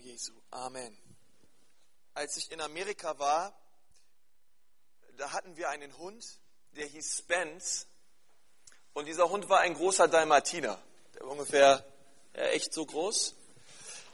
Jesu. 0.00 0.32
Amen. 0.50 0.96
Als 2.14 2.36
ich 2.38 2.50
in 2.50 2.60
Amerika 2.60 3.18
war, 3.18 3.52
da 5.18 5.32
hatten 5.32 5.56
wir 5.56 5.68
einen 5.68 5.96
Hund, 5.98 6.24
der 6.72 6.86
hieß 6.86 7.18
Spence. 7.18 7.86
Und 8.94 9.06
dieser 9.06 9.28
Hund 9.28 9.48
war 9.50 9.60
ein 9.60 9.74
großer 9.74 10.08
Dalmatiner. 10.08 10.80
Der 11.14 11.22
war 11.22 11.32
ungefähr 11.32 11.84
ja, 12.34 12.42
echt 12.44 12.72
so 12.72 12.86
groß. 12.86 13.34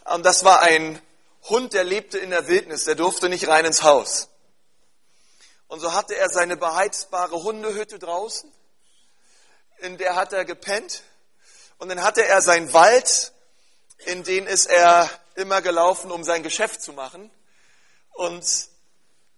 Und 0.06 0.26
das 0.26 0.44
war 0.44 0.60
ein 0.62 1.00
Hund, 1.44 1.72
der 1.72 1.84
lebte 1.84 2.18
in 2.18 2.30
der 2.30 2.48
Wildnis. 2.48 2.84
Der 2.84 2.96
durfte 2.96 3.28
nicht 3.28 3.46
rein 3.46 3.64
ins 3.64 3.84
Haus. 3.84 4.28
Und 5.68 5.78
so 5.78 5.92
hatte 5.92 6.16
er 6.16 6.28
seine 6.28 6.56
beheizbare 6.56 7.42
Hundehütte 7.44 8.00
draußen. 8.00 8.52
In 9.78 9.98
der 9.98 10.16
hat 10.16 10.32
er 10.32 10.44
gepennt. 10.44 11.04
Und 11.78 11.90
dann 11.90 12.02
hatte 12.02 12.24
er 12.24 12.42
seinen 12.42 12.72
Wald, 12.72 13.32
in 13.98 14.24
den 14.24 14.46
ist 14.46 14.66
er 14.66 15.08
immer 15.36 15.62
gelaufen, 15.62 16.10
um 16.10 16.24
sein 16.24 16.42
Geschäft 16.42 16.82
zu 16.82 16.92
machen. 16.92 17.30
Und 18.12 18.68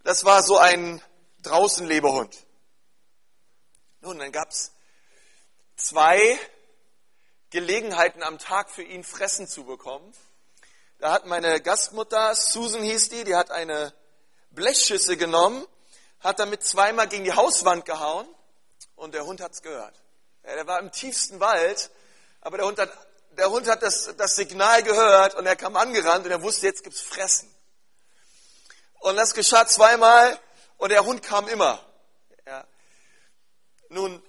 das 0.05 0.24
war 0.24 0.43
so 0.43 0.57
ein 0.57 1.02
Draußenlebehund. 1.43 2.37
Nun, 4.01 4.19
dann 4.19 4.33
gab 4.33 4.51
es 4.51 4.73
zwei 5.77 6.38
Gelegenheiten 7.51 8.23
am 8.23 8.38
Tag 8.38 8.71
für 8.71 8.83
ihn 8.83 9.05
Fressen 9.05 9.48
zu 9.48 9.65
bekommen. 9.65 10.12
Da 10.98 11.12
hat 11.12 11.27
meine 11.27 11.61
Gastmutter, 11.61 12.35
Susan 12.35 12.83
hieß 12.83 13.09
die, 13.09 13.24
die 13.24 13.37
hat 13.37 13.51
eine 13.51 13.93
Blechschüssel 14.51 15.16
genommen, 15.16 15.66
hat 16.21 16.38
damit 16.38 16.62
zweimal 16.62 17.09
gegen 17.09 17.24
die 17.24 17.33
Hauswand 17.33 17.85
gehauen 17.85 18.29
und 18.96 19.15
der 19.15 19.24
Hund 19.24 19.41
hat's 19.41 19.62
gehört. 19.62 19.95
Ja, 20.45 20.55
der 20.55 20.66
war 20.66 20.80
im 20.80 20.91
tiefsten 20.91 21.41
Wald, 21.41 21.91
aber 22.41 22.59
der 22.59 22.66
Hund 22.66 22.79
hat, 22.79 22.91
der 23.38 23.51
Hund 23.51 23.69
hat 23.69 23.83
das, 23.83 24.15
das 24.16 24.34
Signal 24.34 24.83
gehört 24.83 25.37
und 25.37 25.46
er 25.46 25.56
kam 25.56 25.77
angerannt 25.77 26.24
und 26.24 26.30
er 26.30 26.42
wusste, 26.42 26.66
jetzt 26.66 26.83
gibt's 26.83 27.01
Fressen. 27.01 27.48
Und 29.01 29.16
das 29.16 29.33
geschah 29.33 29.66
zweimal 29.66 30.38
und 30.76 30.90
der 30.90 31.04
Hund 31.04 31.23
kam 31.23 31.46
immer. 31.46 31.80
Ja. 32.46 32.65
Nun, 33.90 34.21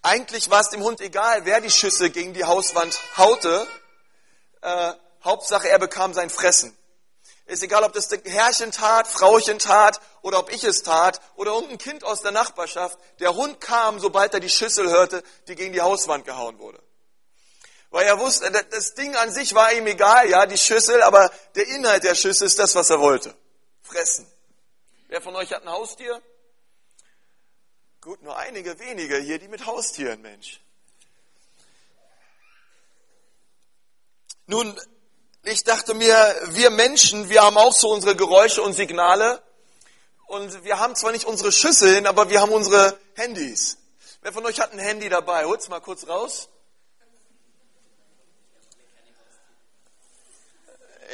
eigentlich 0.00 0.48
war 0.48 0.60
es 0.60 0.70
dem 0.70 0.82
Hund 0.82 1.00
egal, 1.02 1.44
wer 1.44 1.60
die 1.60 1.70
Schüsse 1.70 2.08
gegen 2.10 2.32
die 2.32 2.44
Hauswand 2.44 2.98
haute. 3.18 3.66
Äh, 4.62 4.94
Hauptsache, 5.22 5.68
er 5.68 5.78
bekam 5.78 6.14
sein 6.14 6.30
Fressen. 6.30 6.74
Ist 7.44 7.62
egal, 7.62 7.84
ob 7.84 7.92
das 7.92 8.08
Herrchen 8.24 8.72
tat, 8.72 9.08
Frauchen 9.08 9.58
tat 9.58 10.00
oder 10.22 10.38
ob 10.38 10.50
ich 10.50 10.64
es 10.64 10.82
tat 10.82 11.20
oder 11.36 11.52
irgendein 11.52 11.78
Kind 11.78 12.04
aus 12.04 12.22
der 12.22 12.32
Nachbarschaft. 12.32 12.98
Der 13.20 13.34
Hund 13.34 13.60
kam, 13.60 14.00
sobald 14.00 14.32
er 14.32 14.40
die 14.40 14.50
Schüssel 14.50 14.88
hörte, 14.88 15.22
die 15.48 15.54
gegen 15.54 15.72
die 15.74 15.80
Hauswand 15.80 16.24
gehauen 16.24 16.58
wurde. 16.58 16.82
Weil 17.90 18.06
er 18.06 18.18
wusste, 18.18 18.50
das 18.50 18.94
Ding 18.94 19.16
an 19.16 19.32
sich 19.32 19.54
war 19.54 19.72
ihm 19.72 19.86
egal, 19.86 20.28
ja, 20.28 20.46
die 20.46 20.58
Schüssel, 20.58 21.02
aber 21.02 21.30
der 21.54 21.66
Inhalt 21.68 22.04
der 22.04 22.14
Schüssel 22.14 22.46
ist 22.46 22.58
das, 22.58 22.74
was 22.74 22.90
er 22.90 23.00
wollte. 23.00 23.34
Fressen. 23.82 24.30
Wer 25.08 25.22
von 25.22 25.34
euch 25.36 25.52
hat 25.52 25.62
ein 25.62 25.70
Haustier? 25.70 26.20
Gut, 28.02 28.22
nur 28.22 28.36
einige 28.36 28.78
wenige 28.78 29.16
hier, 29.18 29.38
die 29.38 29.48
mit 29.48 29.64
Haustieren, 29.64 30.20
Mensch. 30.20 30.60
Nun, 34.46 34.78
ich 35.42 35.64
dachte 35.64 35.94
mir, 35.94 36.36
wir 36.48 36.70
Menschen, 36.70 37.28
wir 37.30 37.42
haben 37.42 37.56
auch 37.56 37.72
so 37.72 37.90
unsere 37.90 38.16
Geräusche 38.16 38.62
und 38.62 38.74
Signale. 38.74 39.42
Und 40.26 40.64
wir 40.64 40.78
haben 40.78 40.94
zwar 40.94 41.12
nicht 41.12 41.24
unsere 41.24 41.52
Schüsseln, 41.52 42.06
aber 42.06 42.28
wir 42.28 42.40
haben 42.40 42.52
unsere 42.52 42.98
Handys. 43.14 43.78
Wer 44.20 44.32
von 44.32 44.44
euch 44.44 44.60
hat 44.60 44.72
ein 44.72 44.78
Handy 44.78 45.08
dabei? 45.08 45.46
Holt's 45.46 45.68
mal 45.68 45.80
kurz 45.80 46.06
raus. 46.06 46.50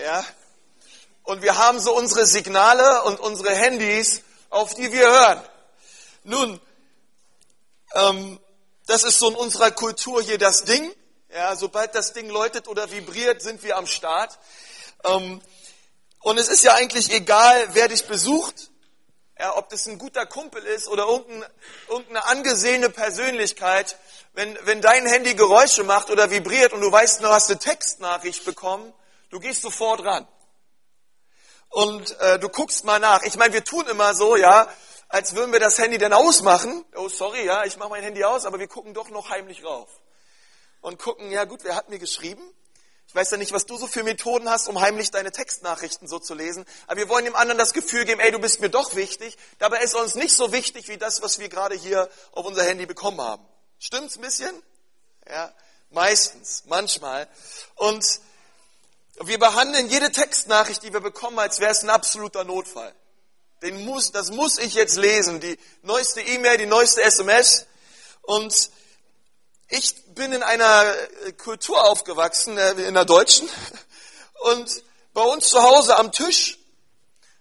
Ja. 0.03 0.25
Und 1.23 1.42
wir 1.42 1.56
haben 1.56 1.78
so 1.78 1.97
unsere 1.97 2.27
Signale 2.27 3.05
und 3.05 3.20
unsere 3.20 3.55
Handys, 3.55 4.23
auf 4.50 4.75
die 4.75 4.92
wir 4.92 5.06
hören. 5.06 5.41
Nun, 6.25 6.61
ähm, 7.94 8.41
das 8.87 9.05
ist 9.05 9.19
so 9.19 9.31
in 9.31 9.37
unserer 9.37 9.71
Kultur 9.71 10.22
hier 10.22 10.38
das 10.38 10.65
Ding. 10.65 10.93
Ja, 11.32 11.56
sobald 11.56 11.94
das 11.94 12.12
Ding 12.12 12.28
läutet 12.28 12.69
oder 12.69 12.91
vibriert, 12.91 13.43
sind 13.43 13.62
wir 13.62 13.77
am 13.77 13.87
Start. 13.87 14.38
Ähm, 15.05 15.41
und 16.21 16.38
es 16.38 16.49
ist 16.49 16.65
ja 16.65 16.75
eigentlich 16.75 17.11
egal, 17.12 17.69
wer 17.72 17.88
dich 17.88 18.06
besucht, 18.06 18.71
ja, 19.38 19.56
ob 19.56 19.69
das 19.69 19.87
ein 19.87 19.99
guter 19.99 20.26
Kumpel 20.26 20.62
ist 20.62 20.88
oder 20.88 21.06
irgendein, 21.06 21.50
irgendeine 21.88 22.25
angesehene 22.26 22.88
Persönlichkeit. 22.91 23.97
Wenn, 24.32 24.59
wenn 24.62 24.81
dein 24.81 25.06
Handy 25.06 25.34
Geräusche 25.34 25.84
macht 25.84 26.11
oder 26.11 26.31
vibriert 26.31 26.72
und 26.72 26.81
du 26.81 26.91
weißt, 26.91 27.22
du 27.22 27.28
hast 27.28 27.50
eine 27.50 27.59
Textnachricht 27.59 28.44
bekommen, 28.44 28.93
du 29.34 29.41
gehst 29.41 29.62
sofort 29.62 30.05
ran. 30.05 30.28
Und 31.71 32.19
äh, 32.21 32.39
du 32.39 32.49
guckst 32.49 32.84
mal 32.84 33.00
nach. 33.00 33.22
Ich 33.25 33.37
meine, 33.37 33.53
wir 33.53 33.65
tun 33.65 33.84
immer 33.89 34.15
so, 34.15 34.37
ja, 34.37 34.69
als 35.09 35.34
würden 35.34 35.53
wir 35.53 35.59
das 35.59 35.77
Handy 35.78 35.99
dann 35.99 36.12
ausmachen. 36.12 36.84
Oh, 36.95 37.09
sorry, 37.09 37.44
ja, 37.44 37.65
ich 37.65 37.77
mache 37.77 37.89
mein 37.91 38.05
Handy 38.05 38.23
aus, 38.23 38.47
aber 38.47 38.61
wir 38.61 38.69
gucken 38.69 38.94
doch 38.94 39.11
noch 39.11 39.31
heimlich 39.31 39.65
rauf. 39.65 39.89
Und 40.81 41.00
gucken, 41.00 41.33
ja 41.33 41.44
gut, 41.44 41.65
wer 41.65 41.75
hat 41.75 41.89
mir 41.89 41.99
geschrieben? 41.99 42.43
Ich 43.09 43.15
weiß 43.15 43.33
ja 43.33 43.37
nicht, 43.37 43.53
was 43.53 43.67
du 43.67 43.77
so 43.77 43.89
für 43.89 44.05
Methoden 44.05 44.49
hast, 44.49 44.69
um 44.69 44.81
heimlich 44.81 45.11
deine 45.11 45.33
Textnachrichten 45.33 46.06
so 46.06 46.21
zu 46.21 46.34
lesen. 46.34 46.65
Aber 46.87 46.99
wir 46.99 47.09
wollen 47.09 47.25
dem 47.25 47.34
anderen 47.34 47.59
das 47.59 47.73
Gefühl 47.73 48.05
geben, 48.05 48.21
ey, 48.21 48.31
du 48.31 48.39
bist 48.39 48.61
mir 48.61 48.71
doch 48.71 48.94
wichtig. 48.94 49.37
Dabei 49.59 49.81
ist 49.81 49.97
uns 49.97 50.15
nicht 50.15 50.34
so 50.34 50.53
wichtig 50.53 50.87
wie 50.89 50.97
das, 50.97 51.23
was 51.23 51.41
wir 51.41 51.49
gerade 51.49 51.75
hier 51.75 52.09
auf 52.33 52.47
unser 52.47 52.62
Handy 52.62 52.87
bekommen 52.87 53.21
haben. 53.21 53.44
Stimmt's 53.81 54.17
ein 54.17 54.23
bisschen? 54.23 54.62
Ja, 55.28 55.53
meistens, 55.91 56.65
manchmal. 56.67 57.28
Und 57.77 58.21
wir 59.22 59.38
behandeln 59.38 59.88
jede 59.88 60.10
Textnachricht, 60.10 60.82
die 60.82 60.92
wir 60.92 61.00
bekommen, 61.00 61.38
als 61.38 61.60
wäre 61.60 61.70
es 61.70 61.82
ein 61.82 61.91
absoluter 61.91 62.44
Notfall. 62.44 62.92
Den 63.62 63.84
muss, 63.84 64.12
das 64.12 64.30
muss 64.30 64.58
ich 64.58 64.75
jetzt 64.75 64.97
lesen. 64.97 65.41
Die 65.41 65.58
neueste 65.82 66.20
E-Mail, 66.20 66.58
die 66.58 66.66
neueste 66.66 67.02
SMS. 67.02 67.66
Und 68.22 68.70
ich 69.69 69.94
bin 70.14 70.32
in 70.32 70.42
einer 70.42 70.94
Kultur 71.38 71.82
aufgewachsen, 71.84 72.58
äh, 72.58 72.72
in 72.72 72.94
der 72.94 73.04
deutschen. 73.04 73.48
Und 74.42 74.82
bei 75.14 75.22
uns 75.22 75.48
zu 75.48 75.62
Hause 75.62 75.96
am 75.96 76.12
Tisch, 76.12 76.58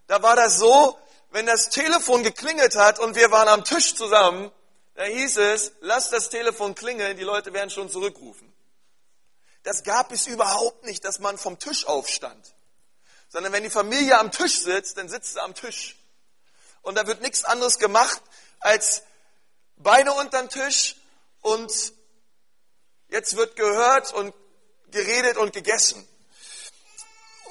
da 0.07 0.21
war 0.21 0.35
das 0.35 0.59
so, 0.59 0.97
wenn 1.31 1.47
das 1.47 1.69
Telefon 1.69 2.21
geklingelt 2.21 2.75
hat 2.75 2.99
und 2.99 3.15
wir 3.15 3.31
waren 3.31 3.47
am 3.47 3.63
Tisch 3.63 3.95
zusammen, 3.95 4.51
da 4.95 5.03
hieß 5.03 5.37
es, 5.37 5.71
lass 5.81 6.11
das 6.11 6.29
Telefon 6.29 6.75
klingeln, 6.75 7.17
die 7.17 7.23
Leute 7.23 7.51
werden 7.51 7.71
schon 7.71 7.89
zurückrufen. 7.89 8.52
Das 9.63 9.83
gab 9.83 10.11
es 10.11 10.27
überhaupt 10.27 10.83
nicht, 10.83 11.03
dass 11.05 11.19
man 11.19 11.37
vom 11.37 11.57
Tisch 11.57 11.87
aufstand. 11.87 12.53
Sondern 13.29 13.51
wenn 13.53 13.63
die 13.63 13.69
Familie 13.69 14.19
am 14.19 14.31
Tisch 14.31 14.59
sitzt, 14.59 14.97
dann 14.97 15.09
sitzt 15.09 15.33
sie 15.33 15.41
am 15.41 15.55
Tisch. 15.55 15.95
Und 16.81 16.95
da 16.95 17.07
wird 17.07 17.21
nichts 17.21 17.45
anderes 17.45 17.79
gemacht, 17.79 18.21
als 18.59 19.03
Beine 19.77 20.13
unterm 20.13 20.49
Tisch 20.49 20.97
und 21.41 21.93
jetzt 23.09 23.35
wird 23.35 23.55
gehört 23.55 24.13
und 24.13 24.33
geredet 24.91 25.37
und 25.37 25.53
gegessen. 25.53 26.07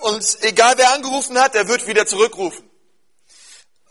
Und 0.03 0.43
egal 0.43 0.77
wer 0.79 0.93
angerufen 0.93 1.39
hat, 1.41 1.55
der 1.55 1.69
wird 1.69 1.87
wieder 1.87 2.07
zurückrufen. 2.07 2.69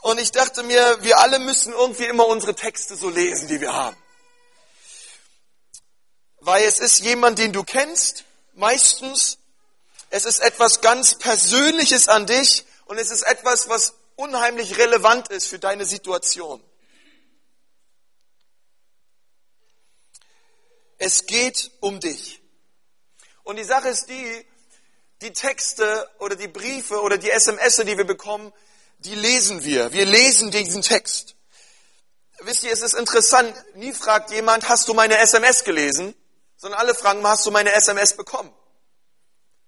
Und 0.01 0.19
ich 0.19 0.31
dachte 0.31 0.63
mir, 0.63 0.97
wir 1.01 1.19
alle 1.19 1.39
müssen 1.39 1.73
irgendwie 1.73 2.05
immer 2.05 2.27
unsere 2.27 2.55
Texte 2.55 2.95
so 2.95 3.09
lesen, 3.09 3.47
die 3.47 3.61
wir 3.61 3.73
haben. 3.73 4.00
Weil 6.41 6.65
es 6.65 6.79
ist 6.79 6.99
jemand, 7.01 7.37
den 7.37 7.53
du 7.53 7.63
kennst, 7.63 8.25
meistens. 8.53 9.37
Es 10.09 10.25
ist 10.25 10.39
etwas 10.39 10.81
ganz 10.81 11.17
Persönliches 11.17 12.07
an 12.07 12.25
dich 12.25 12.65
und 12.85 12.97
es 12.97 13.11
ist 13.11 13.21
etwas, 13.23 13.69
was 13.69 13.93
unheimlich 14.15 14.77
relevant 14.77 15.29
ist 15.29 15.47
für 15.47 15.59
deine 15.59 15.85
Situation. 15.85 16.61
Es 20.97 21.25
geht 21.25 21.71
um 21.79 21.99
dich. 21.99 22.41
Und 23.43 23.57
die 23.57 23.63
Sache 23.63 23.89
ist 23.89 24.09
die, 24.09 24.45
die 25.21 25.33
Texte 25.33 26.09
oder 26.19 26.35
die 26.35 26.47
Briefe 26.47 27.01
oder 27.01 27.17
die 27.17 27.29
SMS, 27.29 27.77
die 27.77 27.97
wir 27.97 28.05
bekommen, 28.05 28.51
die 28.99 29.15
lesen 29.15 29.63
wir. 29.63 29.93
Wir 29.93 30.05
lesen 30.05 30.51
diesen 30.51 30.81
Text. 30.81 31.35
Wisst 32.41 32.63
ihr, 32.63 32.71
es 32.71 32.81
ist 32.81 32.95
interessant, 32.95 33.55
nie 33.75 33.93
fragt 33.93 34.31
jemand, 34.31 34.67
hast 34.67 34.87
du 34.87 34.95
meine 34.95 35.17
SMS 35.17 35.63
gelesen? 35.63 36.15
Sondern 36.61 36.79
alle 36.79 36.93
fragen, 36.93 37.25
hast 37.25 37.43
du 37.47 37.49
meine 37.49 37.73
SMS 37.73 38.15
bekommen? 38.15 38.53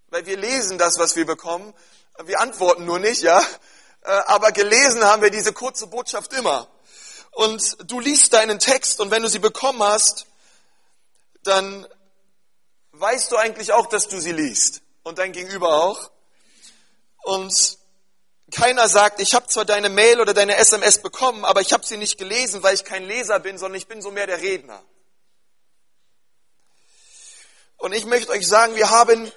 Weil 0.10 0.28
wir 0.28 0.38
lesen 0.38 0.78
das, 0.78 1.00
was 1.00 1.16
wir 1.16 1.26
bekommen. 1.26 1.74
Wir 2.26 2.40
antworten 2.40 2.86
nur 2.86 3.00
nicht, 3.00 3.24
ja? 3.24 3.44
Äh, 4.04 4.12
aber 4.28 4.52
gelesen 4.52 5.04
haben 5.04 5.24
wir 5.24 5.32
diese 5.32 5.54
kurze 5.54 5.88
Botschaft 5.88 6.34
immer. 6.34 6.68
Und 7.32 7.78
du 7.90 8.00
liest 8.00 8.34
deinen 8.34 8.60
Text 8.60 9.00
und 9.00 9.10
wenn 9.10 9.24
du 9.24 9.28
sie 9.28 9.40
bekommen 9.40 9.82
hast, 9.82 10.28
dann 11.42 11.88
weißt 12.92 13.32
du 13.32 13.38
eigentlich 13.38 13.74
auch, 13.74 13.88
dass 13.88 14.08
du 14.08 14.20
sie 14.20 14.32
liest 14.32 14.84
und 15.02 15.18
dein 15.18 15.32
Gegenüber 15.32 15.84
auch. 15.84 16.12
Und 17.24 17.80
keiner 18.52 18.88
sagt, 18.88 19.20
ich 19.20 19.34
habe 19.34 19.48
zwar 19.48 19.66
deine 19.66 19.90
Mail 19.90 20.22
oder 20.22 20.36
deine 20.36 20.58
SMS 20.58 21.02
bekommen, 21.02 21.44
aber 21.44 21.62
ich 21.62 21.74
habe 21.74 21.84
sie 21.84 21.98
nicht 21.98 22.20
gelesen, 22.20 22.62
weil 22.62 22.76
ich 22.76 22.86
kein 22.86 23.04
Leser 23.04 23.40
bin, 23.40 23.58
sondern 23.58 23.80
ich 23.80 23.88
bin 23.88 24.00
so 24.04 24.12
mehr 24.12 24.28
der 24.28 24.42
Redner. 24.42 24.84
Und 27.84 27.92
ich 27.92 28.06
möchte 28.06 28.32
euch 28.32 28.48
sagen, 28.48 28.78
wir 28.78 28.92
haben 28.92 29.30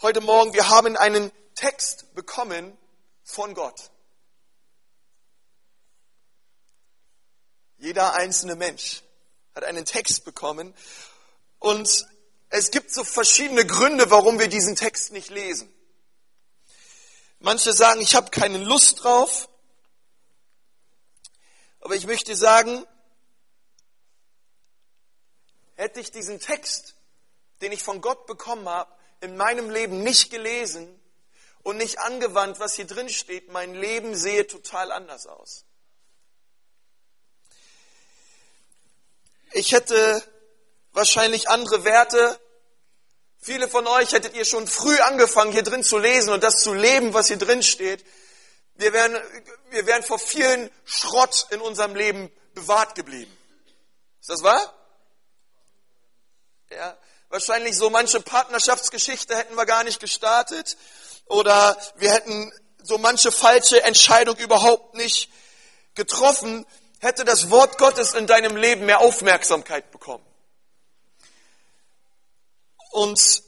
heute 0.00 0.22
Morgen, 0.22 0.54
wir 0.54 0.70
haben 0.70 0.96
einen 0.96 1.30
Text 1.54 2.14
bekommen 2.14 2.78
von 3.22 3.52
Gott. 3.52 3.90
Jeder 7.76 8.14
einzelne 8.14 8.56
Mensch 8.56 9.02
hat 9.54 9.64
einen 9.64 9.84
Text 9.84 10.24
bekommen 10.24 10.74
und 11.58 12.06
es 12.48 12.70
gibt 12.70 12.90
so 12.90 13.04
verschiedene 13.04 13.66
Gründe, 13.66 14.10
warum 14.10 14.38
wir 14.38 14.48
diesen 14.48 14.74
Text 14.74 15.12
nicht 15.12 15.28
lesen. 15.28 15.70
Manche 17.38 17.74
sagen, 17.74 18.00
ich 18.00 18.14
habe 18.14 18.30
keine 18.30 18.64
Lust 18.64 19.04
drauf. 19.04 19.50
Aber 21.80 21.94
ich 21.94 22.06
möchte 22.06 22.34
sagen, 22.34 22.82
hätte 25.74 26.00
ich 26.00 26.10
diesen 26.12 26.40
Text, 26.40 26.94
den 27.60 27.72
ich 27.72 27.82
von 27.82 28.00
Gott 28.00 28.26
bekommen 28.26 28.68
habe, 28.68 28.90
in 29.20 29.36
meinem 29.36 29.70
Leben 29.70 30.02
nicht 30.02 30.30
gelesen 30.30 31.00
und 31.62 31.76
nicht 31.76 31.98
angewandt, 31.98 32.58
was 32.58 32.74
hier 32.74 32.86
drin 32.86 33.08
steht, 33.08 33.50
mein 33.52 33.74
Leben 33.74 34.14
sehe 34.14 34.46
total 34.46 34.92
anders 34.92 35.26
aus. 35.26 35.64
Ich 39.52 39.72
hätte 39.72 40.22
wahrscheinlich 40.92 41.48
andere 41.48 41.84
Werte. 41.84 42.40
Viele 43.38 43.68
von 43.68 43.86
euch 43.86 44.12
hättet 44.12 44.34
ihr 44.34 44.44
schon 44.44 44.66
früh 44.66 44.98
angefangen, 45.00 45.52
hier 45.52 45.62
drin 45.62 45.82
zu 45.82 45.98
lesen 45.98 46.32
und 46.32 46.42
das 46.44 46.62
zu 46.62 46.72
leben, 46.72 47.14
was 47.14 47.28
hier 47.28 47.38
drin 47.38 47.62
steht. 47.62 48.04
Wir 48.74 48.92
wären, 48.92 49.20
wir 49.70 49.86
wären 49.86 50.02
vor 50.02 50.18
vielen 50.18 50.70
Schrott 50.84 51.48
in 51.50 51.60
unserem 51.60 51.94
Leben 51.94 52.30
bewahrt 52.54 52.94
geblieben. 52.94 53.36
Ist 54.20 54.30
das 54.30 54.42
wahr? 54.42 54.74
Ja, 56.70 56.96
wahrscheinlich 57.30 57.76
so 57.76 57.88
manche 57.88 58.20
Partnerschaftsgeschichte 58.20 59.36
hätten 59.36 59.54
wir 59.54 59.64
gar 59.64 59.84
nicht 59.84 60.00
gestartet 60.00 60.76
oder 61.26 61.76
wir 61.96 62.12
hätten 62.12 62.52
so 62.82 62.98
manche 62.98 63.32
falsche 63.32 63.82
Entscheidung 63.82 64.36
überhaupt 64.36 64.94
nicht 64.94 65.30
getroffen, 65.94 66.66
hätte 66.98 67.24
das 67.24 67.50
Wort 67.50 67.78
Gottes 67.78 68.14
in 68.14 68.26
deinem 68.26 68.56
Leben 68.56 68.84
mehr 68.84 69.00
Aufmerksamkeit 69.00 69.90
bekommen. 69.90 70.24
Und 72.90 73.42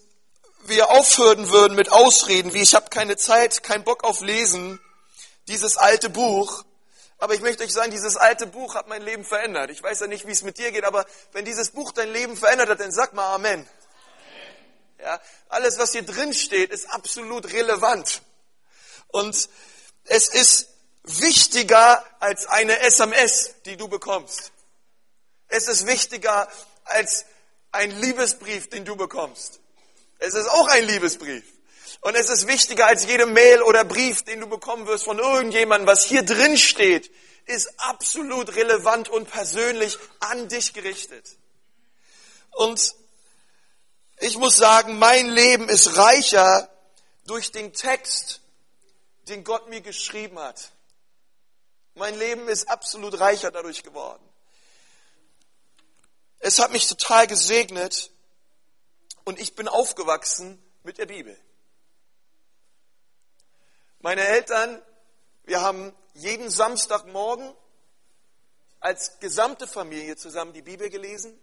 wir 0.65 0.91
aufhören 0.91 1.51
würden 1.51 1.75
mit 1.75 1.91
Ausreden, 1.91 2.55
wie 2.55 2.63
ich 2.63 2.75
habe 2.77 2.89
keine 2.89 3.17
Zeit, 3.17 3.65
kein 3.65 3.83
Bock 3.83 4.05
auf 4.05 4.21
Lesen, 4.21 4.81
dieses 5.49 5.77
alte 5.77 6.09
Buch. 6.09 6.65
Aber 7.23 7.35
ich 7.35 7.41
möchte 7.41 7.63
euch 7.63 7.73
sagen, 7.73 7.93
dieses 7.93 8.17
alte 8.17 8.49
Buch 8.49 8.75
hat 8.75 8.89
mein 8.89 9.01
Leben 9.01 9.25
verändert. 9.25 9.71
Ich 9.71 9.81
weiß 9.81 10.01
ja 10.01 10.09
nicht, 10.09 10.27
wie 10.27 10.33
es 10.33 10.43
mit 10.43 10.59
dir 10.59 10.73
geht, 10.73 10.83
aber 10.83 11.07
wenn 11.31 11.45
dieses 11.45 11.71
Buch 11.71 11.93
dein 11.93 12.13
Leben 12.13 12.37
verändert 12.37 12.69
hat, 12.69 12.81
dann 12.81 12.91
sag 12.91 13.13
mal 13.13 13.37
Amen. 13.37 13.65
Ja, 14.99 15.21
alles, 15.49 15.79
was 15.79 15.93
hier 15.93 16.03
drin 16.03 16.35
steht, 16.35 16.73
ist 16.73 16.91
absolut 16.91 17.53
relevant. 17.53 18.23
Und 19.07 19.49
es 20.07 20.29
ist 20.31 20.67
wichtiger 21.05 22.05
als 22.19 22.47
eine 22.47 22.81
SMS, 22.81 23.55
die 23.67 23.77
du 23.77 23.87
bekommst. 23.87 24.51
Es 25.47 25.69
ist 25.69 25.87
wichtiger 25.87 26.49
als 26.87 27.25
ein 27.71 27.93
Liebesbrief, 28.01 28.69
den 28.69 28.85
du 28.85 28.97
bekommst. 28.97 29.61
Es 30.19 30.35
ist 30.35 30.49
auch 30.49 30.67
ein 30.67 30.87
Liebesbrief. 30.87 31.45
Und 32.03 32.17
es 32.17 32.29
ist 32.29 32.49
wichtiger 32.49 32.89
als 32.89 33.07
jede 33.07 33.27
Mail 33.27 33.63
oder 33.63 33.85
Brief, 33.85 34.25
den 34.25 34.41
du 34.41 34.49
bekommen 34.49 34.89
wirst 34.89 35.05
von 35.05 35.21
irgendjemandem. 35.21 35.87
Was 35.87 36.05
hier 36.05 36.25
drin 36.25 36.59
steht, 36.59 37.13
ist 37.47 37.73
absolut 37.79 38.57
relevant 38.57 39.09
und 39.09 39.31
persönlich 39.31 39.97
an 40.19 40.49
dich 40.49 40.73
gerichtet. 40.73 41.25
Und 42.51 42.97
ich 44.19 44.37
muss 44.37 44.57
sagen, 44.57 44.99
mein 44.99 45.29
Leben 45.31 45.69
ist 45.69 45.97
reicher 45.97 46.69
durch 47.27 47.53
den 47.53 47.73
Text, 47.73 48.41
den 49.29 49.45
Gott 49.45 49.69
mir 49.69 49.81
geschrieben 49.81 50.41
hat. 50.41 50.73
Mein 51.95 52.19
Leben 52.19 52.49
ist 52.49 52.69
absolut 52.69 53.21
reicher 53.21 53.53
dadurch 53.53 53.85
geworden. 53.85 54.29
Es 56.41 56.59
hat 56.59 56.73
mich 56.73 56.89
total 56.89 57.29
gesegnet 57.29 58.11
und 59.23 59.39
ich 59.39 59.55
bin 59.55 59.69
aufgewachsen 59.69 60.61
mit 60.83 60.99
der 60.99 61.07
Bibel. 61.07 61.39
Meine 64.05 64.27
Eltern, 64.27 64.83
wir 65.45 65.61
haben 65.61 65.95
jeden 66.15 66.51
Samstagmorgen 66.51 67.55
als 68.81 69.21
gesamte 69.21 69.69
Familie 69.69 70.17
zusammen 70.17 70.53
die 70.53 70.63
Bibel 70.63 70.91
gelesen. 70.91 71.39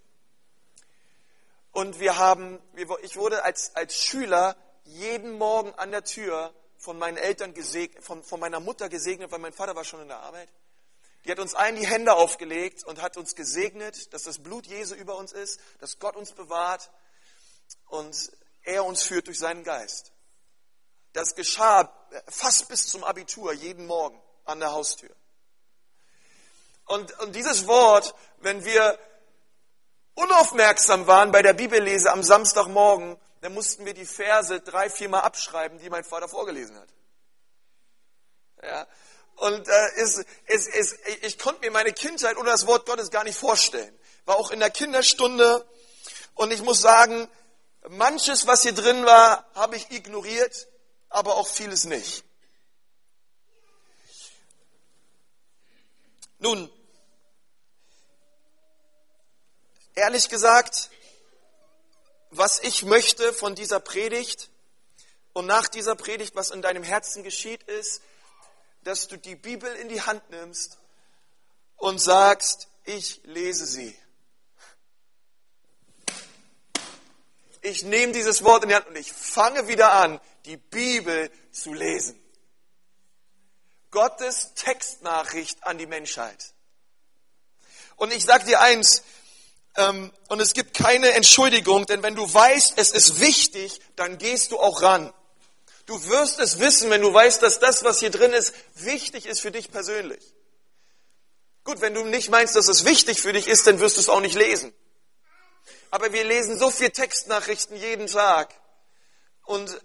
Und 1.72 2.02
wir 2.02 2.18
haben, 2.18 2.62
ich 3.02 3.16
wurde 3.16 3.46
als, 3.46 3.74
als 3.78 3.96
Schüler 3.96 4.58
jeden 4.84 5.38
Morgen 5.38 5.74
an 5.76 5.92
der 5.92 6.04
Tür 6.04 6.54
von 6.76 7.00
meinen 7.00 7.16
Eltern 7.16 7.54
gesegnet, 7.54 8.04
von, 8.04 8.24
von 8.24 8.42
meiner 8.42 8.60
Mutter 8.60 8.90
gesegnet, 8.90 9.32
weil 9.32 9.40
mein 9.40 9.54
Vater 9.54 9.78
war 9.78 9.86
schon 9.86 10.02
in 10.02 10.10
der 10.10 10.20
Arbeit. 10.20 10.50
Die 11.24 11.32
hat 11.32 11.40
uns 11.40 11.56
allen 11.56 11.78
die 11.78 11.88
Hände 11.88 12.14
aufgelegt 12.14 12.84
und 12.84 13.02
hat 13.02 13.16
uns 13.16 13.36
gesegnet, 13.36 14.14
dass 14.14 14.24
das 14.24 14.40
Blut 14.40 14.68
Jesu 14.68 14.96
über 14.96 15.16
uns 15.16 15.32
ist, 15.32 15.62
dass 15.80 15.98
Gott 15.98 16.18
uns 16.18 16.34
bewahrt 16.34 16.92
und 17.88 18.34
er 18.64 18.84
uns 18.84 19.04
führt 19.04 19.28
durch 19.28 19.40
seinen 19.40 19.64
Geist. 19.64 20.12
Das 21.14 21.36
geschah 21.36 21.94
fast 22.28 22.68
bis 22.68 22.88
zum 22.88 23.04
Abitur, 23.04 23.54
jeden 23.54 23.86
Morgen 23.86 24.20
an 24.46 24.60
der 24.60 24.72
Haustür. 24.72 25.10
Und, 26.86 27.18
und 27.20 27.36
dieses 27.36 27.68
Wort, 27.68 28.16
wenn 28.38 28.66
wir 28.66 28.98
unaufmerksam 30.16 31.08
waren 31.08 31.32
bei 31.32 31.42
der 31.42 31.54
Bibellese 31.54 32.12
am 32.12 32.24
Samstagmorgen, 32.24 33.18
dann 33.42 33.54
mussten 33.54 33.86
wir 33.86 33.94
die 33.94 34.06
Verse 34.06 34.60
drei, 34.62 34.90
viermal 34.90 35.22
abschreiben, 35.22 35.80
die 35.80 35.90
mein 35.90 36.04
Vater 36.04 36.28
vorgelesen 36.28 36.78
hat. 36.78 36.90
Ja, 38.62 38.88
und 39.36 39.68
äh, 39.68 39.88
es, 39.96 40.26
es, 40.48 40.68
es, 40.68 40.96
ich 41.22 41.40
konnte 41.40 41.62
mir 41.62 41.72
meine 41.72 41.94
Kindheit 41.94 42.36
ohne 42.38 42.50
das 42.50 42.68
Wort 42.68 42.86
Gottes 42.86 43.10
gar 43.10 43.24
nicht 43.24 43.38
vorstellen. 43.38 43.98
War 44.26 44.36
auch 44.36 44.52
in 44.52 44.60
der 44.60 44.70
Kinderstunde 44.70 45.66
und 46.36 46.52
ich 46.52 46.62
muss 46.62 46.82
sagen, 46.82 47.30
manches, 47.88 48.48
was 48.48 48.64
hier 48.64 48.74
drin 48.74 49.06
war, 49.06 49.46
habe 49.56 49.78
ich 49.78 49.92
ignoriert, 49.92 50.68
aber 51.10 51.36
auch 51.36 51.48
vieles 51.48 51.86
nicht. 51.86 52.24
Nun, 56.40 56.72
ehrlich 59.96 60.30
gesagt, 60.30 60.90
was 62.32 62.60
ich 62.60 62.84
möchte 62.84 63.34
von 63.34 63.56
dieser 63.56 63.80
Predigt 63.80 64.50
und 65.34 65.46
nach 65.46 65.68
dieser 65.68 65.96
Predigt, 65.96 66.36
was 66.36 66.52
in 66.52 66.62
deinem 66.62 66.84
Herzen 66.84 67.24
geschieht, 67.24 67.64
ist, 67.64 68.02
dass 68.84 69.08
du 69.08 69.18
die 69.18 69.36
Bibel 69.36 69.74
in 69.76 69.90
die 69.90 70.02
Hand 70.02 70.30
nimmst 70.30 70.78
und 71.76 72.00
sagst, 72.00 72.68
ich 72.86 73.22
lese 73.24 73.66
sie. 73.66 73.98
Ich 77.62 77.84
nehme 77.84 78.14
dieses 78.14 78.44
Wort 78.44 78.64
in 78.64 78.70
die 78.70 78.76
Hand 78.76 78.88
und 78.88 78.96
ich 78.96 79.12
fange 79.12 79.68
wieder 79.68 79.92
an, 79.92 80.22
die 80.50 80.58
Bibel 80.58 81.30
zu 81.52 81.74
lesen. 81.74 82.20
Gottes 83.92 84.54
Textnachricht 84.56 85.64
an 85.64 85.78
die 85.78 85.86
Menschheit. 85.86 86.54
Und 87.98 88.12
ich 88.12 88.26
sage 88.26 88.46
dir 88.46 88.60
eins, 88.60 89.04
ähm, 89.76 90.12
und 90.28 90.40
es 90.40 90.54
gibt 90.54 90.76
keine 90.76 91.12
Entschuldigung, 91.12 91.86
denn 91.86 92.02
wenn 92.02 92.16
du 92.16 92.32
weißt, 92.32 92.74
es 92.78 92.92
ist 92.92 93.20
wichtig, 93.20 93.80
dann 93.96 94.18
gehst 94.18 94.52
du 94.52 94.60
auch 94.60 94.82
ran. 94.82 95.14
Du 95.86 96.04
wirst 96.08 96.40
es 96.40 96.60
wissen, 96.60 96.90
wenn 96.90 97.02
du 97.02 97.14
weißt, 97.14 97.44
dass 97.44 97.60
das, 97.60 97.84
was 97.84 98.00
hier 98.00 98.10
drin 98.10 98.34
ist, 98.34 98.54
wichtig 98.76 99.28
ist 99.28 99.42
für 99.42 99.52
dich 99.52 99.70
persönlich. 99.72 100.34
Gut, 101.64 101.82
wenn 101.82 101.94
du 101.94 102.04
nicht 102.06 102.30
meinst, 102.30 102.56
dass 102.56 102.68
es 102.68 102.86
wichtig 102.86 103.22
für 103.22 103.34
dich 103.34 103.48
ist, 103.48 103.68
dann 103.68 103.80
wirst 103.80 103.98
du 103.98 104.02
es 104.02 104.10
auch 104.10 104.22
nicht 104.22 104.36
lesen. 104.36 104.74
Aber 105.92 106.12
wir 106.12 106.24
lesen 106.24 106.58
so 106.58 106.72
viel 106.72 106.90
Textnachrichten 106.90 107.76
jeden 107.76 108.08
Tag 108.08 108.54
und 109.44 109.80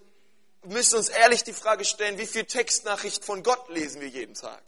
müssen 0.65 0.97
uns 0.97 1.09
ehrlich 1.09 1.45
die 1.45 1.53
Frage 1.53 1.85
stellen, 1.85 2.19
wie 2.19 2.27
viel 2.27 2.45
Textnachricht 2.45 3.25
von 3.25 3.43
Gott 3.43 3.69
lesen 3.69 4.01
wir 4.01 4.09
jeden 4.09 4.35
Tag? 4.35 4.63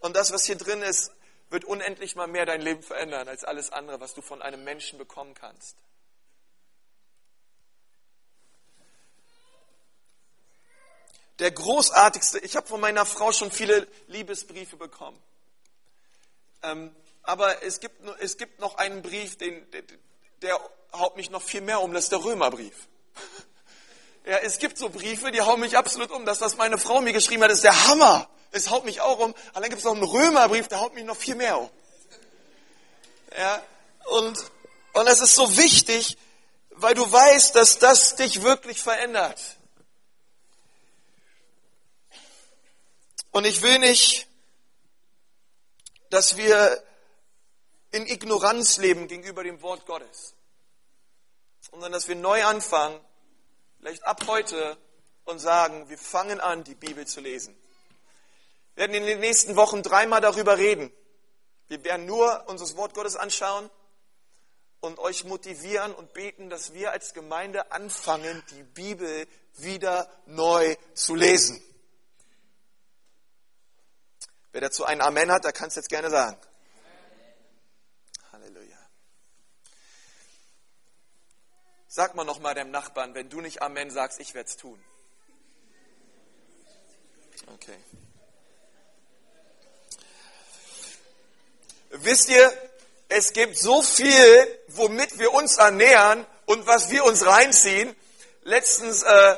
Und 0.00 0.16
das, 0.16 0.32
was 0.32 0.44
hier 0.44 0.56
drin 0.56 0.82
ist, 0.82 1.12
wird 1.50 1.64
unendlich 1.64 2.16
mal 2.16 2.26
mehr 2.26 2.46
dein 2.46 2.60
Leben 2.60 2.82
verändern 2.82 3.28
als 3.28 3.44
alles 3.44 3.70
andere, 3.70 4.00
was 4.00 4.14
du 4.14 4.22
von 4.22 4.42
einem 4.42 4.64
Menschen 4.64 4.98
bekommen 4.98 5.34
kannst. 5.34 5.76
Der 11.38 11.50
großartigste, 11.50 12.38
ich 12.40 12.56
habe 12.56 12.66
von 12.66 12.80
meiner 12.80 13.06
Frau 13.06 13.32
schon 13.32 13.50
viele 13.50 13.86
Liebesbriefe 14.06 14.76
bekommen. 14.76 15.20
Ähm, 16.62 16.94
aber 17.22 17.62
es 17.62 17.80
gibt, 17.80 18.00
es 18.20 18.36
gibt 18.36 18.60
noch 18.60 18.76
einen 18.76 19.02
Brief, 19.02 19.38
den, 19.38 19.70
der, 19.70 19.82
der 20.42 20.70
haut 20.92 21.16
mich 21.16 21.30
noch 21.30 21.42
viel 21.42 21.60
mehr 21.60 21.80
um, 21.80 21.92
das 21.92 22.04
ist 22.04 22.12
der 22.12 22.24
Römerbrief. 22.24 22.88
Ja, 24.24 24.38
es 24.38 24.58
gibt 24.58 24.78
so 24.78 24.88
Briefe, 24.88 25.32
die 25.32 25.40
hauen 25.40 25.60
mich 25.60 25.76
absolut 25.76 26.10
um. 26.10 26.24
Das, 26.24 26.40
was 26.40 26.56
meine 26.56 26.78
Frau 26.78 27.00
mir 27.00 27.12
geschrieben 27.12 27.42
hat, 27.42 27.50
ist 27.50 27.64
der 27.64 27.88
Hammer. 27.88 28.28
Es 28.52 28.70
haut 28.70 28.84
mich 28.84 29.00
auch 29.00 29.18
um. 29.18 29.34
Aber 29.50 29.60
dann 29.60 29.70
gibt 29.70 29.78
es 29.78 29.84
noch 29.84 29.94
einen 29.94 30.04
Römerbrief, 30.04 30.68
der 30.68 30.80
haut 30.80 30.94
mich 30.94 31.04
noch 31.04 31.16
viel 31.16 31.34
mehr 31.34 31.58
um. 31.58 31.70
Ja, 33.36 33.62
und, 34.04 34.38
und 34.92 35.06
es 35.08 35.20
ist 35.20 35.34
so 35.34 35.56
wichtig, 35.56 36.18
weil 36.70 36.94
du 36.94 37.10
weißt, 37.10 37.56
dass 37.56 37.78
das 37.78 38.14
dich 38.14 38.42
wirklich 38.42 38.80
verändert. 38.80 39.40
Und 43.32 43.46
ich 43.46 43.62
will 43.62 43.78
nicht, 43.78 44.28
dass 46.10 46.36
wir 46.36 46.82
in 47.90 48.06
Ignoranz 48.06 48.76
leben 48.76 49.08
gegenüber 49.08 49.42
dem 49.42 49.62
Wort 49.62 49.86
Gottes, 49.86 50.34
sondern 51.70 51.92
dass 51.92 52.08
wir 52.08 52.16
neu 52.16 52.44
anfangen, 52.44 53.00
vielleicht 53.82 54.04
ab 54.04 54.28
heute 54.28 54.78
und 55.24 55.40
sagen, 55.40 55.88
wir 55.88 55.98
fangen 55.98 56.40
an, 56.40 56.62
die 56.62 56.76
Bibel 56.76 57.04
zu 57.04 57.20
lesen. 57.20 57.52
Wir 58.74 58.82
werden 58.82 58.94
in 58.94 59.06
den 59.06 59.18
nächsten 59.18 59.56
Wochen 59.56 59.82
dreimal 59.82 60.20
darüber 60.20 60.56
reden. 60.56 60.92
Wir 61.66 61.82
werden 61.82 62.06
nur 62.06 62.44
unser 62.46 62.76
Wort 62.76 62.94
Gottes 62.94 63.16
anschauen 63.16 63.68
und 64.78 65.00
euch 65.00 65.24
motivieren 65.24 65.92
und 65.96 66.12
beten, 66.12 66.48
dass 66.48 66.72
wir 66.74 66.92
als 66.92 67.12
Gemeinde 67.12 67.72
anfangen, 67.72 68.40
die 68.50 68.62
Bibel 68.62 69.26
wieder 69.54 70.08
neu 70.26 70.76
zu 70.94 71.16
lesen. 71.16 71.60
Wer 74.52 74.60
dazu 74.60 74.84
ein 74.84 75.00
Amen 75.00 75.32
hat, 75.32 75.42
der 75.44 75.52
kann 75.52 75.68
es 75.68 75.74
jetzt 75.74 75.88
gerne 75.88 76.08
sagen. 76.08 76.38
Halleluja. 78.30 78.78
Sag 81.94 82.14
mal 82.14 82.24
nochmal 82.24 82.54
dem 82.54 82.70
Nachbarn, 82.70 83.14
wenn 83.14 83.28
du 83.28 83.42
nicht 83.42 83.60
Amen 83.60 83.90
sagst, 83.90 84.18
ich 84.18 84.32
werde 84.32 84.48
es 84.48 84.56
tun. 84.56 84.82
Okay. 87.52 87.76
Wisst 91.90 92.30
ihr, 92.30 92.50
es 93.10 93.34
gibt 93.34 93.58
so 93.58 93.82
viel, 93.82 94.58
womit 94.68 95.18
wir 95.18 95.34
uns 95.34 95.58
ernähren 95.58 96.24
und 96.46 96.66
was 96.66 96.88
wir 96.88 97.04
uns 97.04 97.26
reinziehen. 97.26 97.94
Letztens 98.40 99.02
äh, 99.02 99.32
äh, 99.32 99.36